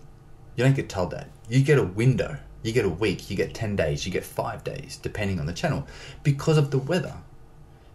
You 0.56 0.64
don't 0.64 0.76
get 0.76 0.88
told 0.88 1.10
that. 1.12 1.28
You 1.48 1.62
get 1.62 1.78
a 1.78 1.84
window. 1.84 2.38
You 2.62 2.72
get 2.72 2.84
a 2.84 2.90
week. 2.90 3.30
You 3.30 3.36
get 3.36 3.54
ten 3.54 3.76
days. 3.76 4.04
You 4.04 4.12
get 4.12 4.24
five 4.24 4.64
days, 4.64 4.98
depending 5.00 5.38
on 5.38 5.46
the 5.46 5.52
channel, 5.52 5.86
because 6.22 6.58
of 6.58 6.70
the 6.70 6.78
weather. 6.78 7.14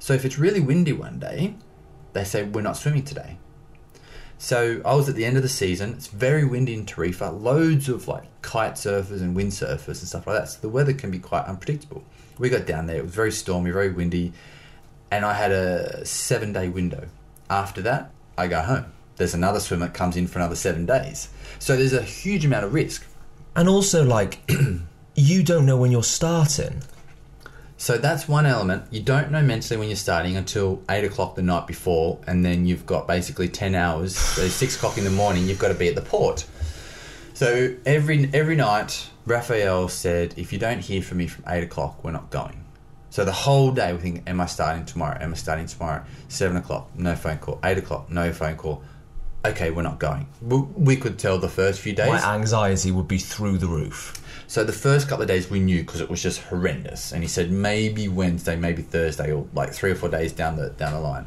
So 0.02 0.16
if 0.16 0.26
it's 0.26 0.40
really 0.40 0.60
windy 0.60 0.94
one 0.94 1.20
day, 1.20 1.54
they 2.14 2.24
say 2.24 2.42
we're 2.42 2.62
not 2.62 2.76
swimming 2.76 3.04
today. 3.04 3.38
So 4.40 4.82
I 4.84 4.96
was 4.96 5.08
at 5.08 5.14
the 5.14 5.26
end 5.26 5.38
of 5.38 5.44
the 5.44 5.50
season. 5.50 5.94
It's 5.94 6.08
very 6.08 6.44
windy 6.44 6.74
in 6.74 6.88
Tarifa. 6.88 7.40
Loads 7.40 7.88
of 7.88 8.08
like 8.08 8.24
kite 8.42 8.74
surfers 8.74 9.22
and 9.22 9.36
wind 9.36 9.52
surfers 9.52 10.00
and 10.00 10.08
stuff 10.08 10.26
like 10.26 10.40
that. 10.40 10.50
So 10.50 10.60
the 10.60 10.70
weather 10.70 10.94
can 10.94 11.12
be 11.12 11.20
quite 11.20 11.46
unpredictable. 11.46 12.04
We 12.40 12.50
got 12.50 12.66
down 12.66 12.88
there. 12.88 12.98
It 12.98 13.04
was 13.04 13.14
very 13.14 13.32
stormy, 13.32 13.70
very 13.70 13.92
windy, 13.92 14.34
and 15.12 15.24
I 15.24 15.34
had 15.34 15.52
a 15.52 16.04
seven 16.04 16.52
day 16.52 16.68
window. 16.68 17.08
After 17.48 17.84
that, 17.84 18.10
I 18.40 18.48
go 18.48 18.60
home. 18.64 18.86
There's 19.18 19.36
another 19.36 19.60
swimmer 19.60 19.86
that 19.86 19.94
comes 19.94 20.18
in 20.18 20.26
for 20.26 20.40
another 20.40 20.56
seven 20.56 20.88
days. 20.88 21.30
So 21.60 21.78
there's 21.78 21.94
a 21.94 22.02
huge 22.02 22.44
amount 22.44 22.66
of 22.66 22.74
risk. 22.74 23.06
And 23.56 23.70
also, 23.70 24.04
like, 24.04 24.40
you 25.16 25.44
don't 25.44 25.68
know 25.68 25.78
when 25.78 25.92
you're 25.92 26.04
starting. 26.04 26.82
So 27.82 27.98
that's 27.98 28.28
one 28.28 28.46
element. 28.46 28.84
You 28.92 29.02
don't 29.02 29.32
know 29.32 29.42
mentally 29.42 29.76
when 29.76 29.88
you're 29.88 29.96
starting 29.96 30.38
until 30.38 30.84
eight 30.88 31.04
o'clock 31.04 31.34
the 31.34 31.42
night 31.42 31.66
before, 31.66 32.20
and 32.28 32.46
then 32.46 32.68
you've 32.68 32.86
got 32.86 33.08
basically 33.08 33.50
ten 33.50 33.74
hours. 33.74 34.16
So 34.16 34.48
six 34.50 34.76
o'clock 34.76 35.00
in 35.00 35.04
the 35.04 35.10
morning, 35.10 35.48
you've 35.48 35.58
got 35.58 35.70
to 35.70 35.74
be 35.74 35.88
at 35.88 35.96
the 35.96 36.04
port. 36.04 36.46
So 37.34 37.74
every 37.84 38.30
every 38.36 38.56
night, 38.56 39.10
Raphael 39.26 39.88
said, 39.88 40.36
"If 40.38 40.54
you 40.54 40.60
don't 40.60 40.78
hear 40.78 41.02
from 41.02 41.18
me 41.18 41.26
from 41.26 41.44
eight 41.48 41.64
o'clock, 41.64 42.04
we're 42.04 42.12
not 42.12 42.30
going." 42.30 42.64
So 43.10 43.26
the 43.26 43.32
whole 43.32 43.72
day 43.72 43.92
we 43.94 43.98
think, 43.98 44.30
"Am 44.30 44.40
I 44.40 44.46
starting 44.46 44.86
tomorrow? 44.86 45.18
Am 45.20 45.32
I 45.32 45.36
starting 45.36 45.66
tomorrow?" 45.66 46.06
Seven 46.28 46.58
o'clock, 46.58 46.92
no 46.96 47.16
phone 47.16 47.40
call. 47.40 47.60
Eight 47.64 47.80
o'clock, 47.80 48.12
no 48.12 48.32
phone 48.32 48.58
call. 48.58 48.84
Okay, 49.44 49.72
we're 49.72 49.82
not 49.82 49.98
going. 49.98 50.28
We, 50.40 50.60
we 50.60 50.96
could 50.98 51.18
tell 51.18 51.40
the 51.40 51.50
first 51.50 51.80
few 51.80 51.94
days. 51.94 52.10
My 52.10 52.36
anxiety 52.36 52.92
would 52.92 53.08
be 53.08 53.18
through 53.18 53.58
the 53.58 53.66
roof. 53.66 54.21
So 54.52 54.66
the 54.66 54.74
first 54.74 55.08
couple 55.08 55.22
of 55.22 55.30
days 55.30 55.50
we 55.50 55.62
knew 55.62 55.80
because 55.80 56.02
it 56.02 56.10
was 56.10 56.22
just 56.22 56.42
horrendous. 56.42 57.14
And 57.14 57.24
he 57.24 57.30
said 57.30 57.52
maybe 57.52 58.10
Wednesday, 58.10 58.58
maybe 58.58 58.82
Thursday, 58.82 59.32
or 59.32 59.48
like 59.54 59.72
three 59.72 59.92
or 59.92 59.96
four 59.96 60.10
days 60.10 60.34
down 60.34 60.58
the 60.58 60.72
down 60.72 60.92
the 60.92 61.00
line. 61.00 61.26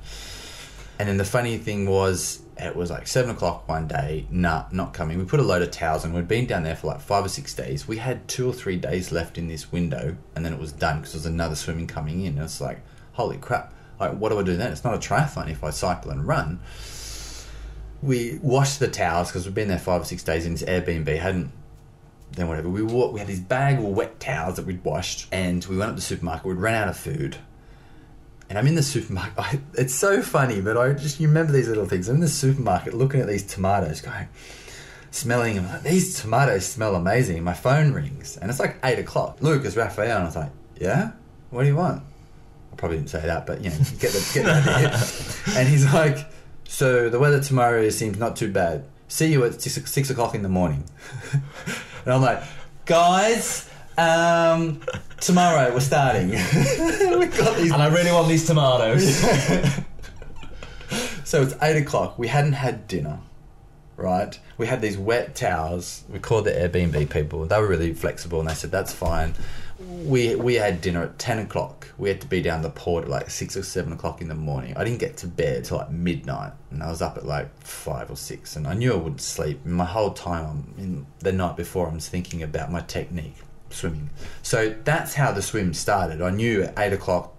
And 0.98 1.08
then 1.08 1.16
the 1.16 1.24
funny 1.24 1.56
thing 1.56 1.88
was, 1.88 2.42
it 2.58 2.76
was 2.76 2.90
like 2.90 3.06
seven 3.06 3.30
o'clock 3.30 3.66
one 3.66 3.88
day. 3.88 4.26
Nah, 4.28 4.66
not 4.72 4.92
coming. 4.92 5.16
We 5.16 5.24
put 5.24 5.40
a 5.40 5.42
load 5.42 5.62
of 5.62 5.70
towels 5.70 6.04
and 6.04 6.12
we'd 6.12 6.28
been 6.28 6.44
down 6.44 6.64
there 6.64 6.76
for 6.76 6.88
like 6.88 7.00
five 7.00 7.24
or 7.24 7.30
six 7.30 7.54
days. 7.54 7.88
We 7.88 7.96
had 7.96 8.28
two 8.28 8.46
or 8.46 8.52
three 8.52 8.76
days 8.76 9.10
left 9.10 9.38
in 9.38 9.48
this 9.48 9.72
window, 9.72 10.18
and 10.36 10.44
then 10.44 10.52
it 10.52 10.58
was 10.58 10.72
done 10.72 10.98
because 10.98 11.14
there 11.14 11.20
was 11.20 11.26
another 11.26 11.54
swimming 11.54 11.86
coming 11.86 12.26
in. 12.26 12.36
It's 12.36 12.60
like, 12.60 12.82
holy 13.12 13.38
crap! 13.38 13.72
Like, 13.98 14.18
what 14.18 14.32
do 14.32 14.38
I 14.38 14.42
do 14.42 14.54
then? 14.54 14.70
It's 14.70 14.84
not 14.84 14.92
a 14.92 14.98
triathlon 14.98 15.50
if 15.50 15.64
I 15.64 15.70
cycle 15.70 16.10
and 16.10 16.28
run. 16.28 16.60
We 18.02 18.38
washed 18.42 18.80
the 18.80 18.88
towels 18.88 19.28
because 19.28 19.46
we've 19.46 19.54
been 19.54 19.68
there 19.68 19.78
five 19.78 20.02
or 20.02 20.04
six 20.04 20.22
days 20.22 20.44
in 20.44 20.52
this 20.52 20.62
Airbnb. 20.62 21.18
Hadn't 21.18 21.50
then 22.36 22.48
whatever. 22.48 22.68
We 22.68 22.82
wa- 22.82 23.10
we 23.10 23.20
had 23.20 23.28
this 23.28 23.38
bag 23.38 23.78
of 23.78 23.84
wet 23.84 24.20
towels 24.20 24.56
that 24.56 24.66
we'd 24.66 24.84
washed, 24.84 25.28
and 25.32 25.64
we 25.66 25.76
went 25.76 25.90
up 25.90 25.96
to 25.96 26.00
the 26.00 26.06
supermarket. 26.06 26.46
We'd 26.46 26.56
run 26.56 26.74
out 26.74 26.88
of 26.88 26.96
food, 26.96 27.36
and 28.48 28.58
I'm 28.58 28.66
in 28.66 28.74
the 28.74 28.82
supermarket. 28.82 29.34
I, 29.38 29.60
it's 29.74 29.94
so 29.94 30.22
funny, 30.22 30.60
but 30.60 30.76
I 30.76 30.92
just 30.92 31.20
you 31.20 31.28
remember 31.28 31.52
these 31.52 31.68
little 31.68 31.86
things. 31.86 32.08
I'm 32.08 32.16
in 32.16 32.20
the 32.20 32.28
supermarket 32.28 32.94
looking 32.94 33.20
at 33.20 33.26
these 33.26 33.44
tomatoes, 33.44 34.00
going, 34.00 34.28
smelling 35.10 35.56
them. 35.56 35.66
Like, 35.66 35.82
these 35.82 36.20
tomatoes 36.20 36.66
smell 36.66 36.94
amazing. 36.96 37.42
My 37.44 37.54
phone 37.54 37.92
rings, 37.92 38.36
and 38.36 38.50
it's 38.50 38.60
like 38.60 38.76
eight 38.84 38.98
o'clock. 38.98 39.38
Luke 39.40 39.64
is 39.64 39.76
Raphael, 39.76 40.16
and 40.16 40.22
I 40.22 40.26
was 40.26 40.36
like, 40.36 40.50
yeah, 40.80 41.12
what 41.50 41.62
do 41.62 41.68
you 41.68 41.76
want? 41.76 42.02
I 42.72 42.76
probably 42.76 42.96
didn't 42.96 43.10
say 43.10 43.24
that, 43.24 43.46
but 43.46 43.62
you 43.62 43.70
know, 43.70 43.76
get 44.00 44.10
the 44.10 44.30
get 44.34 44.44
the 44.44 44.52
idea. 44.52 45.56
and 45.56 45.68
he's 45.68 45.92
like, 45.92 46.18
so 46.66 47.08
the 47.08 47.20
weather 47.20 47.40
tomorrow 47.40 47.88
seems 47.90 48.18
not 48.18 48.34
too 48.34 48.50
bad. 48.50 48.84
See 49.06 49.30
you 49.30 49.44
at 49.44 49.62
six, 49.62 49.92
six 49.92 50.10
o'clock 50.10 50.34
in 50.34 50.42
the 50.42 50.48
morning. 50.48 50.84
and 52.04 52.12
I'm 52.14 52.22
like, 52.22 52.42
guys, 52.84 53.68
um, 53.96 54.80
tomorrow 55.20 55.72
we're 55.72 55.80
starting. 55.80 56.30
We've 57.18 57.36
got 57.36 57.56
these 57.56 57.72
And 57.72 57.82
I 57.82 57.88
really 57.88 58.12
want 58.12 58.28
these 58.28 58.46
tomatoes. 58.46 59.24
So 61.24 61.42
it's 61.42 61.54
eight 61.62 61.76
o'clock. 61.76 62.18
We 62.18 62.28
hadn't 62.28 62.52
had 62.52 62.86
dinner, 62.86 63.18
right? 63.96 64.38
We 64.56 64.66
had 64.66 64.80
these 64.80 64.96
wet 64.96 65.34
towels. 65.34 66.04
We 66.08 66.18
called 66.20 66.44
the 66.44 66.52
Airbnb 66.52 67.10
people. 67.10 67.44
They 67.46 67.58
were 67.58 67.66
really 67.66 67.92
flexible, 67.94 68.38
and 68.40 68.48
they 68.48 68.54
said 68.54 68.70
that's 68.70 68.92
fine. 68.92 69.34
We 70.04 70.34
we 70.34 70.54
had 70.54 70.80
dinner 70.80 71.04
at 71.04 71.18
ten 71.18 71.38
o'clock. 71.38 71.88
We 71.98 72.08
had 72.08 72.20
to 72.20 72.26
be 72.26 72.42
down 72.42 72.62
the 72.62 72.70
port 72.70 73.04
at 73.04 73.10
like 73.10 73.30
six 73.30 73.56
or 73.56 73.62
seven 73.62 73.92
o'clock 73.92 74.20
in 74.20 74.28
the 74.28 74.34
morning. 74.34 74.76
I 74.76 74.84
didn't 74.84 74.98
get 74.98 75.16
to 75.18 75.26
bed 75.26 75.64
till 75.64 75.78
like 75.78 75.90
midnight, 75.90 76.52
and 76.70 76.82
I 76.82 76.90
was 76.90 77.00
up 77.00 77.16
at 77.16 77.24
like 77.24 77.48
five 77.62 78.10
or 78.10 78.16
six. 78.16 78.56
And 78.56 78.66
I 78.66 78.74
knew 78.74 78.92
I 78.92 78.96
wouldn't 78.96 79.20
sleep. 79.20 79.60
And 79.64 79.74
my 79.74 79.84
whole 79.84 80.12
time, 80.12 80.46
I'm 80.46 80.74
in 80.82 81.06
the 81.20 81.32
night 81.32 81.56
before, 81.56 81.88
I'm 81.88 82.00
thinking 82.00 82.42
about 82.42 82.70
my 82.70 82.80
technique 82.80 83.36
swimming. 83.70 84.10
So 84.42 84.74
that's 84.84 85.14
how 85.14 85.32
the 85.32 85.42
swim 85.42 85.74
started. 85.74 86.22
I 86.22 86.30
knew 86.30 86.62
at 86.62 86.78
eight 86.78 86.92
o'clock 86.92 87.34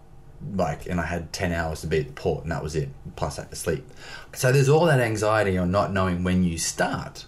like 0.54 0.86
and 0.86 1.00
I 1.00 1.06
had 1.06 1.32
10 1.34 1.52
hours 1.54 1.82
to 1.82 1.88
be 1.88 2.00
at 2.00 2.08
the 2.08 2.14
port 2.14 2.44
and 2.44 2.52
that 2.52 2.62
was 2.62 2.76
it 2.76 2.90
plus 3.16 3.40
I 3.40 3.44
had 3.44 3.52
to 3.52 3.56
sleep 3.56 3.90
so 4.34 4.52
there's 4.52 4.70
all 4.70 4.86
that 4.86 5.00
anxiety 5.00 5.58
on 5.58 5.72
not 5.72 5.92
knowing 5.92 6.24
when 6.24 6.44
you 6.44 6.58
start 6.58 7.26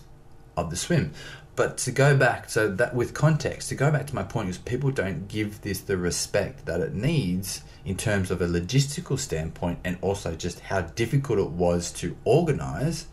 of 0.55 0.69
the 0.69 0.75
swim 0.75 1.13
but 1.57 1.77
to 1.79 1.91
go 1.91 2.15
back 2.15 2.49
so 2.49 2.69
that 2.69 2.95
with 2.95 3.13
context 3.13 3.67
to 3.67 3.75
go 3.75 3.91
back 3.91 4.07
to 4.07 4.15
my 4.15 4.23
point 4.23 4.47
is 4.47 4.57
people 4.59 4.91
don't 4.91 5.27
give 5.27 5.61
this 5.61 5.81
the 5.81 5.97
respect 5.97 6.65
that 6.65 6.79
it 6.79 6.93
needs 6.93 7.63
in 7.83 7.97
terms 7.97 8.31
of 8.31 8.41
a 8.41 8.47
logistical 8.47 9.19
standpoint 9.19 9.79
and 9.83 9.97
also 10.01 10.35
just 10.35 10.61
how 10.61 10.79
difficult 10.81 11.39
it 11.39 11.49
was 11.49 11.91
to 11.91 12.15
organize 12.23 13.07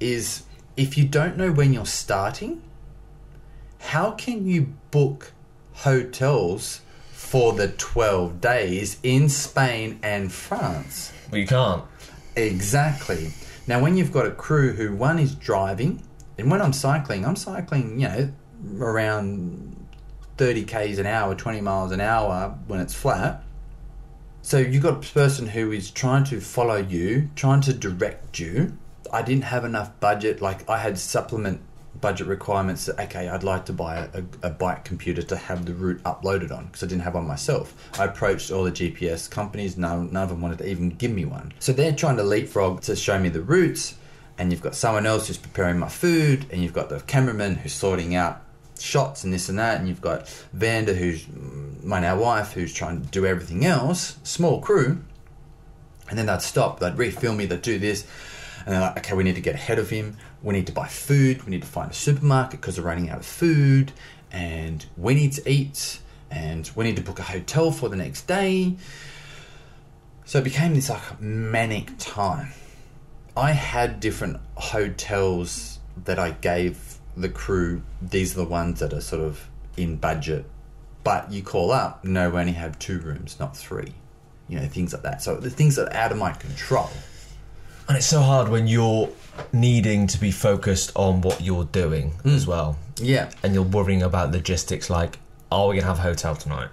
is 0.00 0.42
if 0.76 0.98
you 0.98 1.06
don't 1.06 1.38
know 1.38 1.50
when 1.52 1.72
you're 1.72 1.86
starting 1.86 2.60
how 3.78 4.10
can 4.10 4.46
you 4.46 4.74
book 4.90 5.32
hotels 5.72 6.80
for 7.12 7.52
the 7.52 7.68
12 7.68 8.40
days 8.40 8.98
in 9.02 9.28
Spain 9.28 9.98
and 10.02 10.32
France? 10.32 11.12
well, 11.30 11.40
you 11.40 11.46
can't. 11.46 11.84
Exactly. 12.36 13.32
Now, 13.66 13.82
when 13.82 13.96
you've 13.96 14.12
got 14.12 14.24
a 14.24 14.30
crew 14.30 14.72
who 14.72 14.94
one 14.94 15.18
is 15.18 15.34
driving, 15.34 16.02
and 16.38 16.50
when 16.50 16.62
I'm 16.62 16.72
cycling, 16.72 17.26
I'm 17.26 17.36
cycling, 17.36 18.00
you 18.00 18.08
know, 18.08 18.32
around 18.80 19.74
30 20.36 20.64
k's 20.64 20.98
an 20.98 21.06
hour, 21.06 21.34
20 21.34 21.60
miles 21.60 21.92
an 21.92 22.00
hour 22.00 22.56
when 22.68 22.80
it's 22.80 22.94
flat. 22.94 23.42
So 24.42 24.58
you've 24.58 24.82
got 24.82 25.04
a 25.04 25.12
person 25.12 25.48
who 25.48 25.72
is 25.72 25.90
trying 25.90 26.24
to 26.24 26.40
follow 26.40 26.76
you, 26.76 27.28
trying 27.34 27.60
to 27.62 27.74
direct 27.74 28.38
you. 28.38 28.78
I 29.12 29.22
didn't 29.22 29.44
have 29.44 29.64
enough 29.64 29.98
budget. 30.00 30.40
Like 30.40 30.68
I 30.70 30.78
had 30.78 30.96
supplement 30.96 31.60
budget 32.00 32.28
requirements. 32.28 32.86
That, 32.86 33.00
okay, 33.00 33.28
I'd 33.28 33.42
like 33.42 33.66
to 33.66 33.72
buy 33.72 34.08
a, 34.14 34.22
a 34.42 34.50
bike 34.50 34.84
computer 34.84 35.22
to 35.22 35.36
have 35.36 35.66
the 35.66 35.74
route 35.74 36.02
uploaded 36.04 36.56
on 36.56 36.66
because 36.66 36.84
I 36.84 36.86
didn't 36.86 37.02
have 37.02 37.14
one 37.14 37.26
myself. 37.26 37.74
I 37.98 38.04
approached 38.04 38.50
all 38.52 38.64
the 38.64 38.72
GPS 38.72 39.28
companies. 39.28 39.76
None, 39.76 40.12
none 40.12 40.22
of 40.22 40.28
them 40.28 40.40
wanted 40.40 40.58
to 40.58 40.68
even 40.68 40.90
give 40.90 41.10
me 41.10 41.24
one. 41.24 41.52
So 41.58 41.72
they're 41.72 41.92
trying 41.92 42.16
to 42.18 42.22
leapfrog 42.22 42.82
to 42.82 42.94
show 42.94 43.18
me 43.18 43.28
the 43.28 43.42
routes. 43.42 43.97
And 44.38 44.52
you've 44.52 44.62
got 44.62 44.76
someone 44.76 45.04
else 45.04 45.26
who's 45.26 45.36
preparing 45.36 45.78
my 45.78 45.88
food, 45.88 46.46
and 46.50 46.62
you've 46.62 46.72
got 46.72 46.88
the 46.88 47.00
cameraman 47.00 47.56
who's 47.56 47.72
sorting 47.72 48.14
out 48.14 48.40
shots 48.78 49.24
and 49.24 49.32
this 49.32 49.48
and 49.48 49.58
that, 49.58 49.80
and 49.80 49.88
you've 49.88 50.00
got 50.00 50.28
Vanda, 50.52 50.94
who's 50.94 51.24
mm, 51.24 51.82
my 51.82 52.00
now 52.00 52.16
wife, 52.16 52.52
who's 52.52 52.72
trying 52.72 53.02
to 53.02 53.08
do 53.08 53.26
everything 53.26 53.64
else. 53.64 54.16
Small 54.22 54.60
crew, 54.60 55.02
and 56.08 56.18
then 56.18 56.26
they'd 56.26 56.42
stop, 56.42 56.80
they'd 56.80 56.94
refilm 56.94 57.36
me, 57.36 57.46
they'd 57.46 57.62
do 57.62 57.78
this, 57.78 58.06
and 58.64 58.74
they're 58.74 58.80
like, 58.80 58.98
okay, 58.98 59.14
we 59.14 59.24
need 59.24 59.34
to 59.34 59.40
get 59.40 59.54
ahead 59.54 59.78
of 59.78 59.90
him. 59.90 60.16
We 60.42 60.54
need 60.54 60.66
to 60.68 60.72
buy 60.72 60.86
food. 60.86 61.42
We 61.44 61.50
need 61.50 61.62
to 61.62 61.68
find 61.68 61.90
a 61.90 61.94
supermarket 61.94 62.60
because 62.60 62.78
we're 62.78 62.86
running 62.86 63.10
out 63.10 63.18
of 63.18 63.26
food, 63.26 63.92
and 64.30 64.84
we 64.96 65.14
need 65.14 65.32
to 65.32 65.50
eat, 65.50 65.98
and 66.30 66.70
we 66.76 66.84
need 66.84 66.96
to 66.96 67.02
book 67.02 67.18
a 67.18 67.24
hotel 67.24 67.72
for 67.72 67.88
the 67.88 67.96
next 67.96 68.26
day. 68.26 68.76
So 70.24 70.38
it 70.38 70.44
became 70.44 70.74
this 70.74 70.90
like 70.90 71.20
manic 71.20 71.92
time. 71.98 72.52
I 73.38 73.52
had 73.52 74.00
different 74.00 74.40
hotels 74.56 75.78
that 76.04 76.18
I 76.18 76.32
gave 76.32 76.96
the 77.16 77.28
crew. 77.28 77.82
These 78.02 78.32
are 78.32 78.42
the 78.42 78.50
ones 78.50 78.80
that 78.80 78.92
are 78.92 79.00
sort 79.00 79.22
of 79.22 79.48
in 79.76 79.94
budget. 79.94 80.44
But 81.04 81.30
you 81.30 81.42
call 81.42 81.70
up, 81.70 82.04
no, 82.04 82.30
we 82.30 82.40
only 82.40 82.52
have 82.54 82.80
two 82.80 82.98
rooms, 82.98 83.38
not 83.38 83.56
three. 83.56 83.94
You 84.48 84.58
know, 84.58 84.66
things 84.66 84.92
like 84.92 85.02
that. 85.02 85.22
So 85.22 85.36
the 85.36 85.50
things 85.50 85.76
that 85.76 85.88
are 85.88 85.96
out 85.96 86.10
of 86.10 86.18
my 86.18 86.32
control. 86.32 86.90
And 87.86 87.96
it's 87.96 88.06
so 88.06 88.22
hard 88.22 88.48
when 88.48 88.66
you're 88.66 89.08
needing 89.52 90.08
to 90.08 90.18
be 90.18 90.32
focused 90.32 90.90
on 90.96 91.20
what 91.20 91.40
you're 91.40 91.64
doing 91.64 92.10
hmm. 92.22 92.30
as 92.30 92.44
well. 92.44 92.76
Yeah, 93.00 93.30
And 93.44 93.54
you're 93.54 93.62
worrying 93.62 94.02
about 94.02 94.32
logistics 94.32 94.90
like, 94.90 95.20
are 95.52 95.68
we 95.68 95.74
going 95.76 95.82
to 95.82 95.88
have 95.88 95.98
a 95.98 96.02
hotel 96.02 96.34
tonight? 96.34 96.70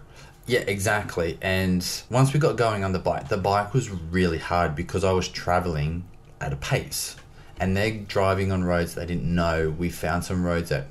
yeah, 0.47 0.59
exactly. 0.59 1.37
And 1.41 1.85
once 2.09 2.33
we 2.33 2.39
got 2.39 2.55
going 2.55 2.83
on 2.83 2.91
the 2.91 2.99
bike, 2.99 3.29
the 3.29 3.37
bike 3.37 3.73
was 3.73 3.89
really 3.89 4.37
hard 4.37 4.75
because 4.75 5.03
I 5.03 5.11
was 5.11 5.27
traveling 5.27 6.03
at 6.41 6.53
a 6.53 6.57
pace. 6.57 7.15
And 7.59 7.75
they're 7.75 7.91
driving 7.91 8.51
on 8.51 8.63
roads 8.63 8.95
they 8.95 9.05
didn't 9.05 9.33
know. 9.33 9.73
We 9.77 9.89
found 9.89 10.25
some 10.25 10.43
roads 10.43 10.69
that 10.69 10.87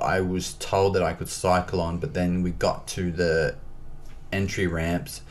I 0.00 0.20
was 0.20 0.54
told 0.54 0.94
that 0.94 1.02
I 1.02 1.12
could 1.12 1.28
cycle 1.28 1.80
on, 1.80 1.98
but 1.98 2.14
then 2.14 2.42
we 2.42 2.50
got 2.50 2.88
to 2.88 3.12
the 3.12 3.56
entry 4.32 4.66
ramps 4.66 5.22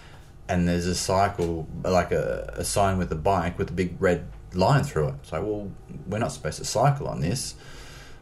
and 0.47 0.67
there's 0.67 0.85
a 0.85 0.95
cycle, 0.95 1.67
like 1.83 2.11
a, 2.11 2.53
a 2.55 2.63
sign 2.63 2.97
with 2.97 3.11
a 3.11 3.15
bike 3.15 3.57
with 3.57 3.69
a 3.69 3.73
big 3.73 3.95
red 3.99 4.27
line 4.53 4.83
through 4.83 5.09
it. 5.09 5.15
So, 5.23 5.41
well, 5.43 5.71
we're 6.07 6.19
not 6.19 6.31
supposed 6.31 6.59
to 6.59 6.65
cycle 6.65 7.07
on 7.07 7.19
this, 7.19 7.55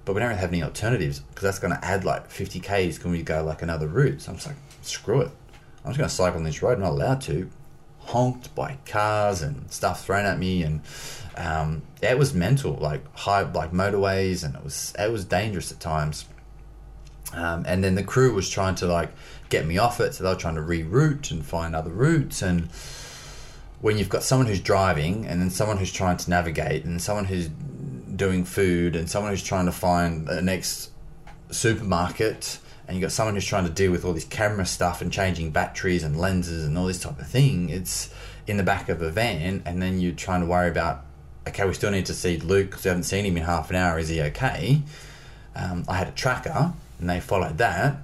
but 0.06 0.14
we 0.14 0.20
don't 0.20 0.30
really 0.30 0.42
have 0.42 0.50
any 0.50 0.64
alternatives 0.64 1.20
because 1.20 1.44
that's 1.44 1.60
going 1.60 1.74
to 1.74 1.86
add 1.86 2.06
like 2.06 2.30
50 2.30 2.60
k's. 2.60 2.98
Can 2.98 3.12
we 3.12 3.22
go 3.22 3.44
like 3.44 3.62
another 3.62 3.88
route? 3.88 4.22
So 4.22 4.32
I'm 4.32 4.38
just 4.38 4.48
like, 4.48 4.56
screw 4.82 5.22
it. 5.22 5.32
I'm 5.84 5.92
just 5.92 5.98
going 5.98 6.10
to 6.10 6.16
cycle 6.16 6.38
on 6.38 6.44
this 6.46 6.62
road. 6.62 6.74
I'm 6.74 6.82
not 6.82 6.92
allowed 6.92 7.22
to. 7.22 7.50
Honked 8.08 8.54
by 8.54 8.78
cars 8.86 9.42
and 9.42 9.72
stuff 9.72 10.06
thrown 10.06 10.26
at 10.26 10.38
me, 10.38 10.64
and 10.64 10.82
um, 11.38 11.82
it 12.02 12.18
was 12.18 12.34
mental. 12.34 12.74
Like 12.74 13.02
high, 13.16 13.42
like 13.42 13.72
motorways, 13.72 14.44
and 14.44 14.56
it 14.56 14.64
was 14.64 14.94
it 15.00 15.12
was 15.12 15.26
dangerous 15.26 15.72
at 15.72 15.80
times. 15.80 16.26
Um, 17.34 17.64
and 17.68 17.84
then 17.84 17.96
the 17.96 18.04
crew 18.04 18.34
was 18.34 18.50
trying 18.50 18.76
to 18.76 18.86
like 18.86 19.12
get 19.50 19.66
me 19.66 19.78
off 19.78 20.00
it, 20.00 20.14
so 20.14 20.24
they 20.24 20.30
were 20.30 20.36
trying 20.36 20.56
to 20.56 20.62
reroute 20.62 21.32
and 21.32 21.46
find 21.46 21.76
other 21.76 21.92
routes. 21.92 22.42
And 22.42 22.70
when 23.82 23.98
you've 23.98 24.10
got 24.10 24.24
someone 24.24 24.48
who's 24.48 24.62
driving, 24.62 25.26
and 25.26 25.42
then 25.42 25.50
someone 25.50 25.78
who's 25.78 25.92
trying 25.92 26.18
to 26.18 26.30
navigate, 26.30 26.86
and 26.86 27.02
someone 27.02 27.26
who's 27.26 27.50
doing 28.16 28.46
food, 28.46 28.96
and 28.96 29.10
someone 29.10 29.32
who's 29.32 29.44
trying 29.44 29.66
to 29.66 29.72
find 29.72 30.28
the 30.28 30.42
next 30.42 30.92
supermarket, 31.50 32.60
and 32.94 33.02
you've 33.02 33.10
got 33.10 33.12
someone 33.12 33.34
who's 33.34 33.46
trying 33.46 33.66
to 33.66 33.72
deal 33.72 33.92
with 33.92 34.06
all 34.06 34.14
this 34.14 34.24
camera 34.24 34.68
stuff 34.68 35.02
and 35.02 35.12
changing 35.12 35.50
batteries 35.50 36.04
and 36.04 36.16
lenses 36.16 36.64
and 36.64 36.78
all 36.78 36.86
this 36.86 37.00
type 37.00 37.18
of 37.18 37.28
thing, 37.28 37.70
it's 37.70 38.14
in 38.46 38.58
the 38.58 38.62
back 38.64 38.88
of 38.88 39.02
a 39.02 39.10
van, 39.10 39.64
and 39.66 39.82
then 39.82 40.00
you're 40.00 40.14
trying 40.14 40.42
to 40.42 40.46
worry 40.46 40.70
about, 40.70 41.04
okay, 41.48 41.66
we 41.66 41.74
still 41.74 41.90
need 41.90 42.06
to 42.06 42.14
see 42.14 42.38
Luke 42.38 42.70
because 42.70 42.84
we 42.84 42.90
haven't 42.90 43.06
seen 43.06 43.26
him 43.26 43.36
in 43.36 43.42
half 43.42 43.72
an 43.72 43.78
hour. 43.78 43.98
Is 43.98 44.10
he 44.10 44.22
okay? 44.22 44.84
Um, 45.56 45.86
I 45.88 45.96
had 45.96 46.08
a 46.08 46.12
tracker, 46.12 46.72
and 47.00 47.10
they 47.10 47.20
followed 47.20 47.58
that. 47.58 47.98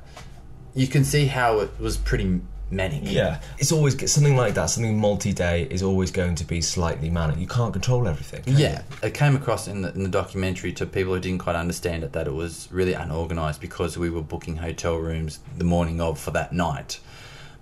You 0.73 0.87
can 0.87 1.03
see 1.03 1.27
how 1.27 1.59
it 1.59 1.79
was 1.79 1.95
pretty 1.95 2.41
manic. 2.71 3.01
Yeah. 3.03 3.41
It's 3.57 3.71
always 3.71 4.11
something 4.11 4.35
like 4.35 4.53
that, 4.55 4.67
something 4.67 4.97
multi 4.97 5.33
day 5.33 5.67
is 5.69 5.83
always 5.83 6.11
going 6.11 6.35
to 6.35 6.43
be 6.43 6.61
slightly 6.61 7.09
manic. 7.09 7.37
You 7.37 7.47
can't 7.47 7.73
control 7.73 8.07
everything. 8.07 8.43
can 8.43 8.53
you? 8.53 8.59
Yeah, 8.59 8.83
it 9.01 9.13
came 9.13 9.35
across 9.35 9.67
in 9.67 9.81
the, 9.81 9.93
in 9.93 10.03
the 10.03 10.09
documentary 10.09 10.71
to 10.73 10.85
people 10.85 11.13
who 11.13 11.19
didn't 11.19 11.39
quite 11.39 11.55
understand 11.55 12.03
it 12.03 12.13
that 12.13 12.27
it 12.27 12.33
was 12.33 12.67
really 12.71 12.93
unorganized 12.93 13.61
because 13.61 13.97
we 13.97 14.09
were 14.09 14.21
booking 14.21 14.57
hotel 14.57 14.97
rooms 14.97 15.39
the 15.57 15.63
morning 15.63 15.99
of 16.01 16.19
for 16.19 16.31
that 16.31 16.53
night. 16.53 16.99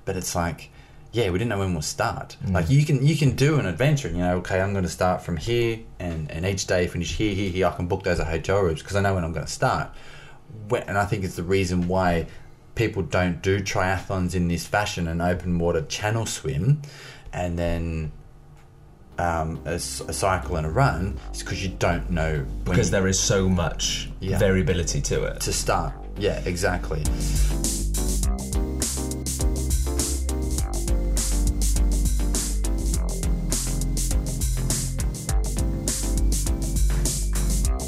But 0.06 0.16
it's 0.16 0.36
like, 0.36 0.70
yeah, 1.12 1.30
we 1.30 1.40
didn't 1.40 1.50
know 1.50 1.60
when 1.60 1.74
we'll 1.74 1.82
start. 1.82 2.38
Mm. 2.46 2.54
Like 2.54 2.70
you 2.70 2.86
can 2.86 3.06
you 3.06 3.16
can 3.16 3.36
do 3.36 3.60
an 3.60 3.66
adventure, 3.66 4.08
and 4.08 4.18
you 4.18 4.24
know, 4.24 4.38
okay, 4.38 4.62
I'm 4.62 4.74
going 4.74 4.86
to 4.86 4.90
start 4.90 5.22
from 5.22 5.38
here, 5.38 5.80
and 6.00 6.30
and 6.32 6.46
each 6.46 6.68
day 6.68 6.88
finish 6.88 7.16
here, 7.16 7.34
here, 7.34 7.50
here. 7.50 7.68
I 7.68 7.76
can 7.76 7.88
book 7.88 8.04
those 8.04 8.20
at 8.20 8.28
hotel 8.28 8.62
rooms 8.62 8.82
because 8.82 8.96
I 8.96 9.02
know 9.02 9.16
when 9.16 9.24
I'm 9.24 9.34
going 9.34 9.46
to 9.46 9.52
start. 9.52 9.90
When, 10.70 10.84
and 10.84 10.98
I 10.98 11.06
think 11.06 11.24
it's 11.24 11.36
the 11.36 11.44
reason 11.44 11.88
why 11.88 12.28
people 12.78 13.02
don't 13.02 13.42
do 13.42 13.60
triathlons 13.60 14.36
in 14.36 14.48
this 14.48 14.66
fashion 14.68 15.08
and 15.08 15.22
open 15.22 15.58
water 15.60 15.82
channel 15.82 16.26
swim, 16.26 16.82
and 17.34 17.58
then 17.58 18.12
um, 19.18 19.60
a, 19.66 19.74
s- 19.74 20.00
a 20.08 20.14
cycle 20.14 20.56
and 20.58 20.66
a 20.66 20.70
run 20.70 21.18
is 21.34 21.42
because 21.42 21.62
you 21.64 21.70
don't 21.70 22.10
know 22.12 22.36
when 22.38 22.64
Because 22.64 22.92
there 22.92 23.08
is 23.08 23.20
so 23.20 23.50
much 23.50 24.10
Yeah. 24.20 24.38
variability 24.38 25.02
to 25.02 25.24
it. 25.24 25.42
to 25.42 25.52
start. 25.52 25.94
Yeah, 26.18 26.40
exactly. 26.46 27.04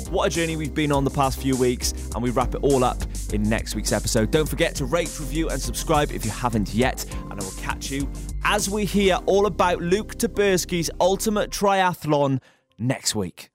What 0.10 0.26
a 0.26 0.30
journey 0.36 0.56
we've 0.56 0.74
been 0.74 0.92
on 0.92 1.04
the 1.04 1.12
past 1.12 1.40
few 1.40 1.56
weeks, 1.56 1.94
and 2.16 2.24
we 2.24 2.32
wrap 2.32 2.56
it 2.56 2.64
all 2.64 2.84
up 2.84 2.98
in 3.34 3.44
next 3.44 3.76
week's 3.76 3.92
episode. 3.92 4.32
Don't 4.32 4.50
forget 4.50 4.76
to 4.76 4.86
rate, 4.86 5.20
review, 5.20 5.50
and 5.50 5.62
subscribe 5.62 6.12
if 6.12 6.26
you 6.26 6.32
haven't 6.32 6.74
yet, 6.74 7.06
and 7.30 7.40
I 7.40 7.44
will 7.44 7.52
catch 7.58 7.92
you 7.92 8.10
as 8.44 8.70
we 8.70 8.86
hear 8.86 9.20
all 9.26 9.46
about 9.46 9.82
Luke 9.82 10.16
Tyburski's 10.16 10.90
ultimate 11.00 11.52
triathlon 11.52 12.42
next 12.78 13.16
week. 13.16 13.50